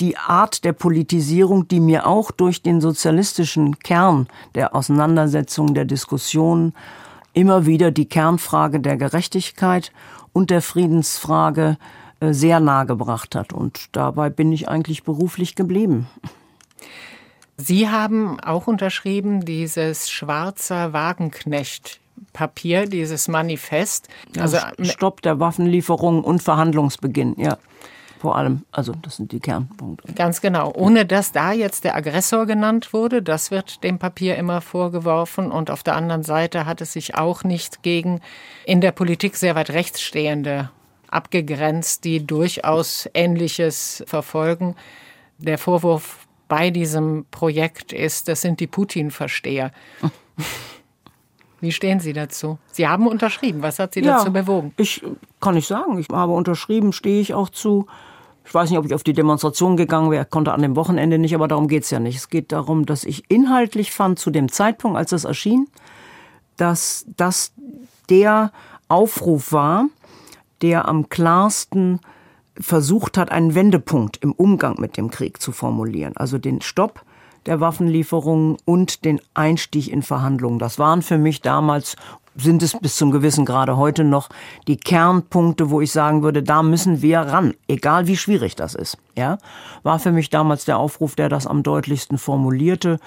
die 0.01 0.17
Art 0.17 0.65
der 0.65 0.73
Politisierung, 0.73 1.69
die 1.69 1.81
mir 1.81 2.07
auch 2.07 2.31
durch 2.31 2.63
den 2.63 2.81
sozialistischen 2.81 3.79
Kern 3.79 4.27
der 4.55 4.75
Auseinandersetzung, 4.75 5.75
der 5.75 5.85
Diskussion 5.85 6.73
immer 7.33 7.67
wieder 7.67 7.91
die 7.91 8.07
Kernfrage 8.07 8.81
der 8.81 8.97
Gerechtigkeit 8.97 9.93
und 10.33 10.51
der 10.51 10.63
Friedensfrage 10.63 11.77
äh, 12.21 12.33
sehr 12.33 12.61
nahe 12.61 12.87
gebracht 12.87 13.35
hat. 13.35 13.53
Und 13.53 13.87
dabei 13.93 14.31
bin 14.31 14.53
ich 14.53 14.69
eigentlich 14.69 15.03
beruflich 15.03 15.55
geblieben. 15.55 16.07
Sie 17.57 17.89
haben 17.89 18.41
auch 18.41 18.67
unterschrieben 18.67 19.45
dieses 19.45 20.11
Schwarzer 20.11 20.93
Wagenknecht 20.93 22.01
Papier, 22.33 22.87
dieses 22.87 23.29
Manifest. 23.29 24.09
Also 24.39 24.59
Stopp 24.81 25.23
der 25.23 25.39
Waffenlieferungen 25.39 26.25
und 26.25 26.43
Verhandlungsbeginn, 26.43 27.35
ja. 27.39 27.59
Vor 28.23 28.37
allem, 28.37 28.63
also 28.71 28.93
das 29.03 29.17
sind 29.17 29.33
die 29.33 29.41
Kernpunkte. 29.41 30.13
Ganz 30.13 30.41
genau. 30.41 30.73
Ohne 30.77 31.05
dass 31.05 31.33
da 31.33 31.51
jetzt 31.51 31.83
der 31.83 31.97
Aggressor 31.97 32.47
genannt 32.47 32.93
wurde, 32.93 33.21
das 33.21 33.51
wird 33.51 33.83
dem 33.83 33.99
Papier 33.99 34.37
immer 34.37 34.61
vorgeworfen. 34.61 35.51
Und 35.51 35.73
auf 35.73 35.83
der 35.83 35.97
anderen 35.97 36.23
Seite 36.23 36.65
hat 36.65 36.81
es 36.81 36.93
sich 36.93 37.17
auch 37.17 37.43
nicht 37.43 37.83
gegen 37.83 38.21
in 38.65 38.81
der 38.81 38.93
Politik 38.93 39.35
sehr 39.35 39.57
weit 39.57 39.71
rechts 39.71 40.01
stehende 40.01 40.71
abgegrenzt, 41.09 42.05
die 42.05 42.25
durchaus 42.25 43.11
Ähnliches 43.13 44.05
verfolgen. 44.07 44.77
Der 45.39 45.59
Vorwurf 45.59 46.29
bei 46.47 46.71
diesem 46.71 47.27
Projekt 47.33 47.93
ist, 47.93 48.29
das 48.29 48.41
sind 48.41 48.61
die 48.61 48.69
Putin-Versteher. 48.69 49.73
Wie 51.61 51.73
stehen 51.73 51.99
Sie 51.99 52.13
dazu? 52.13 52.61
Sie 52.71 52.87
haben 52.87 53.09
unterschrieben. 53.09 53.63
Was 53.63 53.81
hat 53.81 53.95
Sie 53.95 54.01
ja, 54.01 54.19
dazu 54.19 54.33
bewogen? 54.33 54.75
Ich 54.77 55.03
kann 55.41 55.57
nicht 55.57 55.67
sagen. 55.67 55.99
Ich 55.99 56.09
habe 56.09 56.33
unterschrieben, 56.33 56.93
stehe 56.93 57.21
ich 57.21 57.35
auch 57.35 57.49
zu. 57.49 57.89
Ich 58.45 58.55
weiß 58.55 58.71
nicht, 58.71 58.79
ob 58.79 58.87
ich 58.87 58.95
auf 58.95 59.05
die 59.05 59.13
Demonstration 59.13 59.77
gegangen 59.77 60.11
wäre, 60.11 60.25
konnte 60.25 60.53
an 60.53 60.63
dem 60.63 60.77
Wochenende 60.77 61.19
nicht, 61.19 61.35
aber 61.35 61.49
darum 61.49 61.69
geht 61.69 61.85
es 61.85 61.91
ja 61.91 62.01
nicht. 62.01 62.17
Es 62.17 62.29
geht 62.29 62.53
darum, 62.53 62.87
dass 62.87 63.05
ich 63.05 63.31
inhaltlich 63.31 63.93
fand 63.93 64.19
zu 64.19 64.31
dem 64.31 64.51
Zeitpunkt, 64.51 64.97
als 64.97 65.13
es 65.13 65.25
erschien, 65.25 65.69
dass 66.57 67.07
das 67.17 67.53
der 68.09 68.53
Aufruf 68.89 69.53
war, 69.53 69.87
der 70.61 70.89
am 70.89 71.09
klarsten 71.09 72.01
versucht 72.59 73.17
hat, 73.17 73.31
einen 73.31 73.55
Wendepunkt 73.55 74.19
im 74.19 74.33
Umgang 74.33 74.77
mit 74.79 74.97
dem 74.97 75.11
Krieg 75.11 75.41
zu 75.41 75.53
formulieren. 75.53 76.17
Also 76.17 76.39
den 76.39 76.61
Stopp 76.61 77.05
der 77.47 77.61
Waffenlieferungen 77.61 78.57
und 78.65 79.05
den 79.05 79.21
Einstieg 79.35 79.89
in 79.89 80.03
Verhandlungen. 80.03 80.59
Das 80.59 80.79
waren 80.79 81.03
für 81.03 81.19
mich 81.19 81.41
damals 81.41 81.97
sind 82.37 82.63
es 82.63 82.77
bis 82.79 82.97
zum 82.97 83.11
gewissen 83.11 83.45
Grade 83.45 83.77
heute 83.77 84.05
noch 84.05 84.29
die 84.67 84.77
Kernpunkte, 84.77 85.71
wo 85.71 85.81
ich 85.81 85.93
sagen 85.93 86.23
würde, 86.23 86.43
da 86.43 86.63
müssen 86.63 87.03
wir 87.03 87.21
ran, 87.21 87.55
egal 87.69 88.07
wie 88.07 88.17
schwierig 88.17 88.57
das 88.57 88.75
ist. 88.75 88.97
Ja, 89.17 89.39
war 89.83 89.99
für 89.99 90.13
mich 90.13 90.31
damals 90.31 90.65
der 90.65 90.79
Aufruf, 90.79 91.15
der 91.15 91.29
das 91.29 91.47
am 91.47 91.63
deutlichsten 91.63 92.19
formulierte 92.19 92.99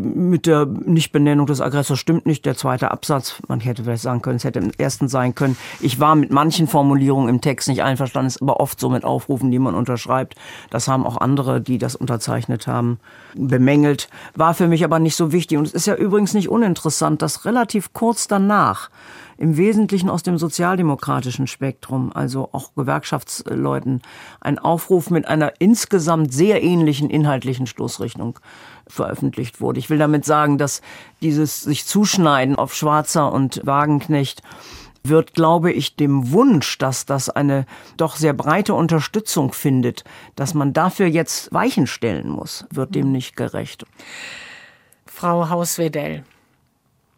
mit 0.00 0.46
der 0.46 0.66
Nichtbenennung 0.66 1.46
des 1.46 1.60
Aggressors 1.60 1.98
stimmt 1.98 2.26
nicht. 2.26 2.44
Der 2.46 2.56
zweite 2.56 2.90
Absatz, 2.90 3.40
man 3.48 3.60
hätte 3.60 3.84
vielleicht 3.84 4.02
sagen 4.02 4.22
können, 4.22 4.36
es 4.36 4.44
hätte 4.44 4.58
im 4.58 4.72
ersten 4.78 5.08
sein 5.08 5.34
können. 5.34 5.56
Ich 5.80 6.00
war 6.00 6.14
mit 6.14 6.30
manchen 6.30 6.66
Formulierungen 6.66 7.28
im 7.28 7.40
Text 7.40 7.68
nicht 7.68 7.82
einverstanden, 7.82 8.28
ist 8.28 8.42
aber 8.42 8.60
oft 8.60 8.80
so 8.80 8.88
mit 8.88 9.04
Aufrufen, 9.04 9.50
die 9.50 9.58
man 9.58 9.74
unterschreibt. 9.74 10.34
Das 10.70 10.88
haben 10.88 11.06
auch 11.06 11.18
andere, 11.18 11.60
die 11.60 11.78
das 11.78 11.94
unterzeichnet 11.96 12.66
haben, 12.66 12.98
bemängelt. 13.34 14.08
War 14.34 14.54
für 14.54 14.68
mich 14.68 14.84
aber 14.84 14.98
nicht 14.98 15.16
so 15.16 15.32
wichtig. 15.32 15.58
Und 15.58 15.66
es 15.66 15.74
ist 15.74 15.86
ja 15.86 15.94
übrigens 15.94 16.34
nicht 16.34 16.48
uninteressant, 16.48 17.22
dass 17.22 17.44
relativ 17.44 17.92
kurz 17.92 18.28
danach 18.28 18.90
im 19.40 19.56
Wesentlichen 19.56 20.10
aus 20.10 20.22
dem 20.22 20.36
sozialdemokratischen 20.36 21.46
Spektrum, 21.46 22.12
also 22.12 22.50
auch 22.52 22.74
Gewerkschaftsleuten, 22.76 24.02
ein 24.38 24.58
Aufruf 24.58 25.08
mit 25.08 25.26
einer 25.26 25.54
insgesamt 25.60 26.34
sehr 26.34 26.62
ähnlichen 26.62 27.08
inhaltlichen 27.08 27.66
Stoßrichtung 27.66 28.38
veröffentlicht 28.86 29.62
wurde. 29.62 29.78
Ich 29.78 29.88
will 29.88 29.96
damit 29.96 30.26
sagen, 30.26 30.58
dass 30.58 30.82
dieses 31.22 31.62
sich 31.62 31.86
zuschneiden 31.86 32.56
auf 32.56 32.74
Schwarzer 32.74 33.32
und 33.32 33.62
Wagenknecht 33.64 34.42
wird, 35.02 35.32
glaube 35.32 35.72
ich, 35.72 35.96
dem 35.96 36.32
Wunsch, 36.32 36.76
dass 36.76 37.06
das 37.06 37.30
eine 37.30 37.64
doch 37.96 38.16
sehr 38.16 38.34
breite 38.34 38.74
Unterstützung 38.74 39.54
findet, 39.54 40.04
dass 40.36 40.52
man 40.52 40.74
dafür 40.74 41.06
jetzt 41.06 41.50
Weichen 41.50 41.86
stellen 41.86 42.28
muss, 42.28 42.66
wird 42.70 42.94
dem 42.94 43.10
nicht 43.10 43.36
gerecht. 43.36 43.86
Frau 45.06 45.48
Hauswedell, 45.48 46.24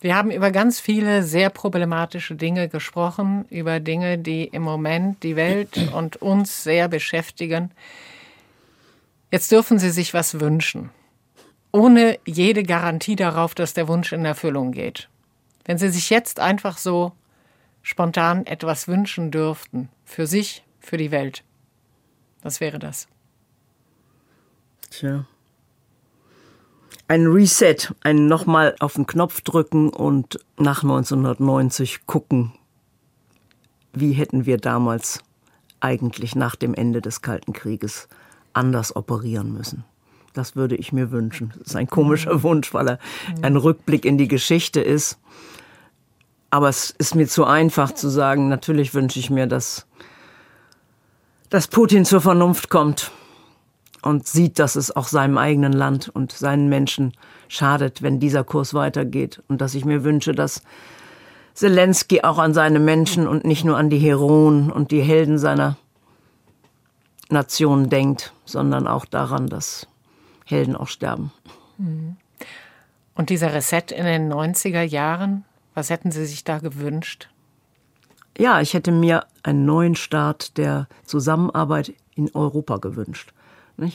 wir 0.02 0.16
haben 0.16 0.32
über 0.32 0.50
ganz 0.50 0.80
viele 0.80 1.22
sehr 1.22 1.48
problematische 1.48 2.34
Dinge 2.34 2.68
gesprochen, 2.68 3.44
über 3.50 3.78
Dinge, 3.78 4.18
die 4.18 4.44
im 4.44 4.62
Moment 4.62 5.22
die 5.22 5.36
Welt 5.36 5.78
und 5.94 6.16
uns 6.16 6.64
sehr 6.64 6.88
beschäftigen. 6.88 7.70
Jetzt 9.30 9.52
dürfen 9.52 9.78
Sie 9.78 9.90
sich 9.90 10.12
was 10.12 10.40
wünschen, 10.40 10.90
ohne 11.70 12.18
jede 12.26 12.64
Garantie 12.64 13.16
darauf, 13.16 13.54
dass 13.54 13.74
der 13.74 13.86
Wunsch 13.86 14.12
in 14.12 14.24
Erfüllung 14.24 14.72
geht. 14.72 15.08
Wenn 15.64 15.78
Sie 15.78 15.88
sich 15.88 16.10
jetzt 16.10 16.40
einfach 16.40 16.78
so 16.78 17.12
spontan 17.80 18.44
etwas 18.44 18.88
wünschen 18.88 19.30
dürften, 19.30 19.88
für 20.04 20.26
sich, 20.26 20.64
für 20.80 20.96
die 20.96 21.12
Welt, 21.12 21.44
was 22.42 22.60
wäre 22.60 22.80
das? 22.80 23.06
Tja 24.90 25.26
ein 27.12 27.26
Reset, 27.26 27.76
ein 28.00 28.26
nochmal 28.26 28.74
auf 28.80 28.94
den 28.94 29.06
Knopf 29.06 29.42
drücken 29.42 29.90
und 29.90 30.38
nach 30.56 30.82
1990 30.82 32.06
gucken, 32.06 32.54
wie 33.92 34.12
hätten 34.12 34.46
wir 34.46 34.56
damals 34.56 35.20
eigentlich 35.80 36.34
nach 36.34 36.56
dem 36.56 36.72
Ende 36.72 37.02
des 37.02 37.20
Kalten 37.20 37.52
Krieges 37.52 38.08
anders 38.54 38.96
operieren 38.96 39.52
müssen. 39.52 39.84
Das 40.32 40.56
würde 40.56 40.74
ich 40.74 40.94
mir 40.94 41.10
wünschen. 41.10 41.52
Das 41.58 41.66
ist 41.68 41.76
ein 41.76 41.86
komischer 41.86 42.36
mhm. 42.36 42.42
Wunsch, 42.44 42.72
weil 42.72 42.88
er 42.88 42.98
ein 43.42 43.56
Rückblick 43.56 44.06
in 44.06 44.16
die 44.16 44.28
Geschichte 44.28 44.80
ist. 44.80 45.18
Aber 46.48 46.70
es 46.70 46.92
ist 46.92 47.14
mir 47.14 47.28
zu 47.28 47.44
einfach 47.44 47.92
zu 47.92 48.08
sagen, 48.08 48.48
natürlich 48.48 48.94
wünsche 48.94 49.18
ich 49.18 49.28
mir, 49.28 49.46
dass, 49.46 49.86
dass 51.50 51.68
Putin 51.68 52.06
zur 52.06 52.22
Vernunft 52.22 52.70
kommt 52.70 53.12
und 54.02 54.26
sieht, 54.26 54.58
dass 54.58 54.76
es 54.76 54.94
auch 54.94 55.06
seinem 55.06 55.38
eigenen 55.38 55.72
Land 55.72 56.08
und 56.08 56.32
seinen 56.32 56.68
Menschen 56.68 57.12
schadet, 57.48 58.02
wenn 58.02 58.20
dieser 58.20 58.44
Kurs 58.44 58.74
weitergeht. 58.74 59.42
Und 59.48 59.60
dass 59.60 59.74
ich 59.74 59.84
mir 59.84 60.04
wünsche, 60.04 60.32
dass 60.32 60.62
Zelensky 61.54 62.22
auch 62.22 62.38
an 62.38 62.54
seine 62.54 62.80
Menschen 62.80 63.26
und 63.28 63.44
nicht 63.44 63.64
nur 63.64 63.76
an 63.76 63.90
die 63.90 63.98
Heroen 63.98 64.70
und 64.70 64.90
die 64.90 65.02
Helden 65.02 65.38
seiner 65.38 65.76
Nation 67.30 67.88
denkt, 67.88 68.32
sondern 68.44 68.86
auch 68.86 69.04
daran, 69.04 69.46
dass 69.46 69.86
Helden 70.44 70.76
auch 70.76 70.88
sterben. 70.88 71.32
Mhm. 71.78 72.16
Und 73.14 73.30
dieser 73.30 73.52
Reset 73.54 73.92
in 73.94 74.04
den 74.04 74.32
90er 74.32 74.82
Jahren, 74.82 75.44
was 75.74 75.90
hätten 75.90 76.10
Sie 76.10 76.24
sich 76.24 76.44
da 76.44 76.58
gewünscht? 76.58 77.28
Ja, 78.38 78.60
ich 78.60 78.72
hätte 78.72 78.92
mir 78.92 79.26
einen 79.42 79.66
neuen 79.66 79.94
Start 79.94 80.56
der 80.56 80.88
Zusammenarbeit 81.04 81.92
in 82.14 82.34
Europa 82.34 82.78
gewünscht. 82.78 83.32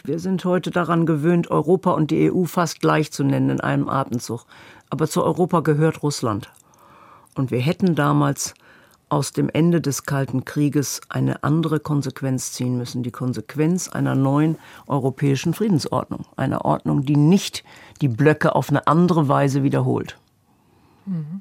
Wir 0.04 0.20
sind 0.20 0.44
heute 0.44 0.72
daran 0.72 1.06
gewöhnt, 1.06 1.50
Europa 1.50 1.92
und 1.92 2.12
die 2.12 2.32
EU 2.32 2.44
fast 2.44 2.82
gleich 2.82 3.12
zu 3.12 3.24
nennen 3.24 3.50
in 3.50 3.62
einem 3.62 3.88
Atemzug. 3.88 4.46
Aber 4.90 5.08
zu 5.08 5.24
Europa 5.24 5.62
gehört 5.62 6.04
Russland. 6.04 6.52
Und 7.36 7.52
wir 7.52 7.60
hätten 7.60 7.96
damals 7.96 8.54
aus 9.10 9.32
dem 9.32 9.50
Ende 9.50 9.80
des 9.80 10.04
Kalten 10.04 10.44
Krieges 10.44 11.00
eine 11.08 11.44
andere 11.44 11.80
Konsequenz 11.80 12.52
ziehen 12.52 12.78
müssen. 12.78 13.04
Die 13.04 13.12
Konsequenz 13.12 13.88
einer 13.88 14.16
neuen 14.16 14.58
europäischen 14.88 15.54
Friedensordnung. 15.54 16.26
Einer 16.36 16.66
Ordnung, 16.66 17.06
die 17.06 17.16
nicht 17.16 17.64
die 18.02 18.10
Blöcke 18.10 18.56
auf 18.56 18.70
eine 18.70 18.88
andere 18.88 19.30
Weise 19.30 19.64
wiederholt. 19.64 20.18
Mhm. 21.06 21.40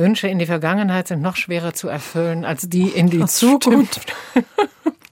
Wünsche 0.00 0.26
in 0.26 0.40
die 0.40 0.46
Vergangenheit 0.46 1.06
sind 1.06 1.22
noch 1.22 1.36
schwerer 1.36 1.74
zu 1.74 1.88
erfüllen 1.88 2.44
als 2.44 2.68
die 2.68 2.88
in 2.88 3.08
die 3.08 3.18
das 3.20 3.36
Zukunft. 3.36 4.12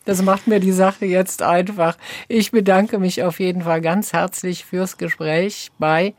Das 0.05 0.23
macht 0.23 0.47
mir 0.47 0.59
die 0.59 0.73
Sache 0.73 1.05
jetzt 1.05 1.43
einfach. 1.43 1.99
Ich 2.29 2.51
bedanke 2.51 2.99
mich 2.99 3.23
auf 3.23 3.41
jeden 3.41 3.61
Fall 3.61 3.83
ganz 3.83 4.15
herzlich 4.15 4.65
fürs 4.65 4.97
Gespräch 4.97 5.71
bei 5.79 6.15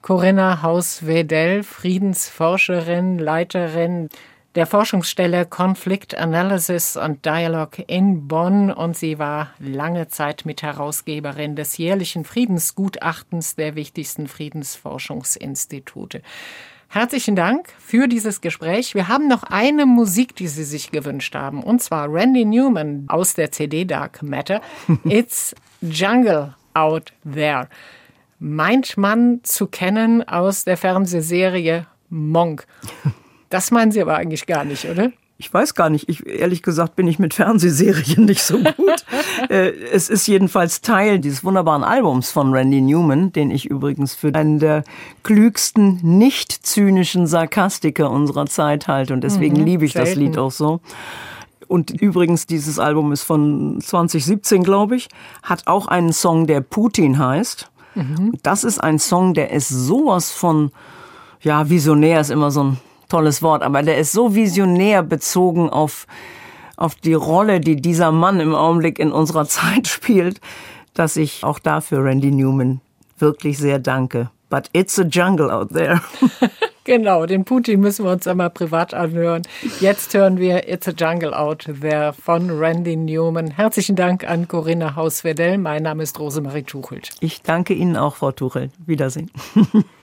Corinna 0.00 0.62
Haus-Wedell, 0.62 1.64
Friedensforscherin, 1.64 3.18
Leiterin 3.18 4.10
der 4.54 4.66
Forschungsstelle 4.66 5.46
Conflict 5.46 6.14
Analysis 6.14 6.96
and 6.96 7.24
Dialogue 7.24 7.82
in 7.86 8.28
Bonn 8.28 8.70
und 8.70 8.96
sie 8.96 9.18
war 9.18 9.50
lange 9.58 10.08
Zeit 10.08 10.44
Mitherausgeberin 10.44 11.56
des 11.56 11.78
jährlichen 11.78 12.24
Friedensgutachtens 12.24 13.56
der 13.56 13.74
wichtigsten 13.74 14.28
Friedensforschungsinstitute. 14.28 16.22
Herzlichen 16.94 17.36
Dank 17.36 17.70
für 17.78 18.06
dieses 18.06 18.42
Gespräch. 18.42 18.94
Wir 18.94 19.08
haben 19.08 19.26
noch 19.26 19.44
eine 19.44 19.86
Musik, 19.86 20.36
die 20.36 20.46
Sie 20.46 20.62
sich 20.62 20.90
gewünscht 20.90 21.34
haben, 21.34 21.62
und 21.62 21.82
zwar 21.82 22.12
Randy 22.12 22.44
Newman 22.44 23.06
aus 23.08 23.32
der 23.32 23.50
CD 23.50 23.86
Dark 23.86 24.22
Matter. 24.22 24.60
It's 25.04 25.54
Jungle 25.80 26.54
Out 26.74 27.14
There. 27.24 27.70
Meint 28.38 28.98
man 28.98 29.40
zu 29.42 29.68
kennen 29.68 30.28
aus 30.28 30.64
der 30.64 30.76
Fernsehserie 30.76 31.86
Monk. 32.10 32.66
Das 33.48 33.70
meinen 33.70 33.92
Sie 33.92 34.00
aber 34.00 34.16
eigentlich 34.16 34.46
gar 34.46 34.64
nicht, 34.64 34.86
oder? 34.86 35.12
Ich 35.38 35.52
weiß 35.52 35.74
gar 35.74 35.90
nicht. 35.90 36.08
Ich, 36.08 36.26
ehrlich 36.26 36.62
gesagt 36.62 36.94
bin 36.94 37.08
ich 37.08 37.18
mit 37.18 37.34
Fernsehserien 37.34 38.24
nicht 38.26 38.42
so 38.42 38.58
gut. 38.58 39.04
äh, 39.48 39.70
es 39.92 40.08
ist 40.08 40.26
jedenfalls 40.26 40.80
Teil 40.80 41.18
dieses 41.18 41.42
wunderbaren 41.42 41.82
Albums 41.82 42.30
von 42.30 42.52
Randy 42.52 42.80
Newman, 42.80 43.32
den 43.32 43.50
ich 43.50 43.66
übrigens 43.66 44.14
für 44.14 44.34
einen 44.34 44.58
der 44.58 44.84
klügsten, 45.22 45.98
nicht 46.02 46.52
zynischen 46.52 47.26
Sarkastiker 47.26 48.10
unserer 48.10 48.46
Zeit 48.46 48.86
halte. 48.86 49.14
Und 49.14 49.24
deswegen 49.24 49.58
mhm, 49.58 49.64
liebe 49.64 49.84
ich 49.84 49.94
selten. 49.94 50.08
das 50.08 50.16
Lied 50.16 50.38
auch 50.38 50.52
so. 50.52 50.80
Und 51.66 51.90
übrigens, 51.90 52.46
dieses 52.46 52.78
Album 52.78 53.12
ist 53.12 53.22
von 53.22 53.80
2017, 53.80 54.62
glaube 54.62 54.96
ich, 54.96 55.08
hat 55.42 55.66
auch 55.66 55.86
einen 55.86 56.12
Song, 56.12 56.46
der 56.46 56.60
Putin 56.60 57.18
heißt. 57.18 57.70
Mhm. 57.94 58.34
Das 58.42 58.62
ist 58.62 58.78
ein 58.78 58.98
Song, 58.98 59.34
der 59.34 59.50
ist 59.50 59.68
sowas 59.68 60.30
von 60.30 60.70
ja, 61.42 61.68
visionär 61.68 62.20
ist 62.20 62.30
immer 62.30 62.50
so 62.50 62.64
ein 62.64 62.76
tolles 63.12 63.42
Wort, 63.42 63.62
aber 63.62 63.82
der 63.82 63.98
ist 63.98 64.12
so 64.12 64.34
visionär 64.34 65.02
bezogen 65.02 65.68
auf, 65.68 66.06
auf 66.76 66.94
die 66.94 67.12
Rolle, 67.12 67.60
die 67.60 67.76
dieser 67.76 68.10
Mann 68.10 68.40
im 68.40 68.54
Augenblick 68.54 68.98
in 68.98 69.12
unserer 69.12 69.46
Zeit 69.58 69.86
spielt, 69.86 70.40
dass 70.94 71.16
ich 71.16 71.44
auch 71.44 71.58
dafür 71.58 72.04
Randy 72.04 72.30
Newman 72.30 72.80
wirklich 73.18 73.58
sehr 73.58 73.78
danke. 73.78 74.30
But 74.48 74.68
it's 74.72 74.98
a 74.98 75.04
jungle 75.04 75.50
out 75.50 75.70
there. 75.70 76.02
genau, 76.84 77.24
den 77.24 77.44
Putin 77.44 77.80
müssen 77.80 78.04
wir 78.04 78.12
uns 78.12 78.26
einmal 78.26 78.50
privat 78.50 78.92
anhören. 78.92 79.42
Jetzt 79.80 80.12
hören 80.12 80.38
wir 80.38 80.68
It's 80.68 80.86
a 80.88 80.92
Jungle 80.92 81.32
Out 81.32 81.70
There 81.80 82.12
von 82.12 82.50
Randy 82.50 82.96
Newman. 82.96 83.50
Herzlichen 83.50 83.96
Dank 83.96 84.28
an 84.28 84.48
Corinna 84.48 84.94
Hauswedell. 84.94 85.56
Mein 85.56 85.84
Name 85.84 86.02
ist 86.02 86.18
Rosemarie 86.18 86.64
Tuchelt. 86.64 87.10
Ich 87.20 87.40
danke 87.40 87.72
Ihnen 87.72 87.96
auch, 87.96 88.16
Frau 88.16 88.32
Tuchelt. 88.32 88.72
Wiedersehen. 88.84 89.30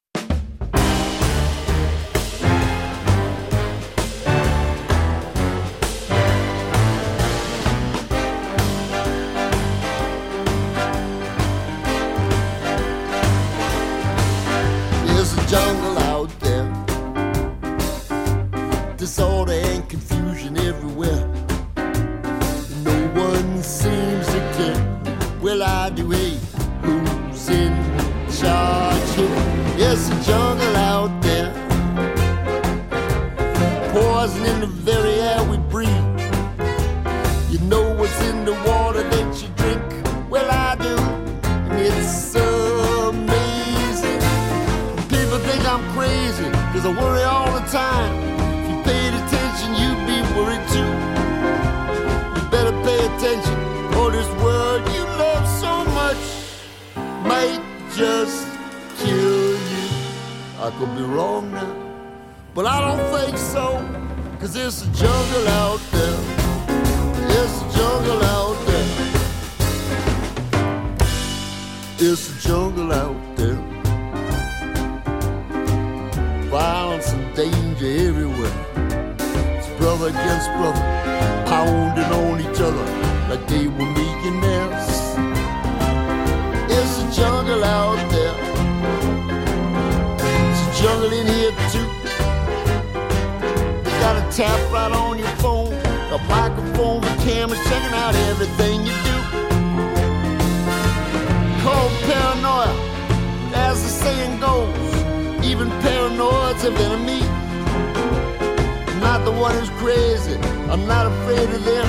one 109.40 109.56
is 109.56 109.70
crazy. 109.82 110.36
I'm 110.70 110.86
not 110.86 111.08
afraid 111.08 111.50
of 111.50 111.64
them. 111.64 111.88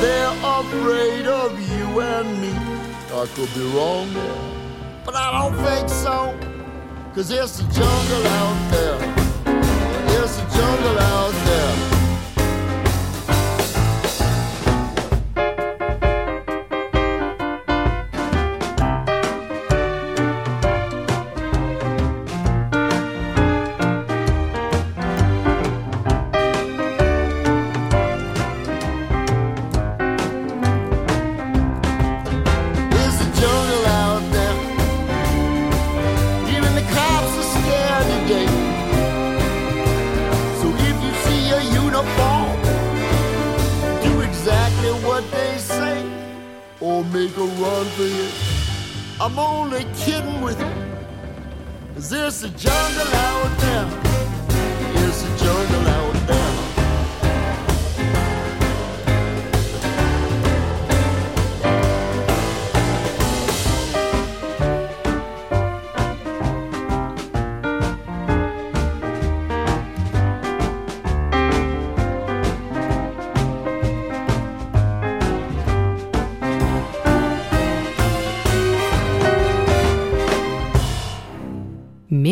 They're 0.00 0.36
afraid 0.44 1.26
of 1.26 1.58
you 1.58 2.00
and 2.00 2.40
me. 2.42 2.52
I 3.10 3.26
could 3.34 3.52
be 3.54 3.64
wrong 3.74 4.12
there, 4.12 5.02
but 5.04 5.14
I 5.16 5.32
don't 5.38 5.56
think 5.64 5.88
so. 5.88 6.38
Cause 7.14 7.30
it's 7.30 7.60
a 7.60 7.62
jungle 7.72 8.26
out 8.26 8.70
there. 8.70 8.98
It's 10.22 10.38
a 10.38 10.46
jungle 10.54 10.98
out 10.98 11.32
there. 11.46 11.95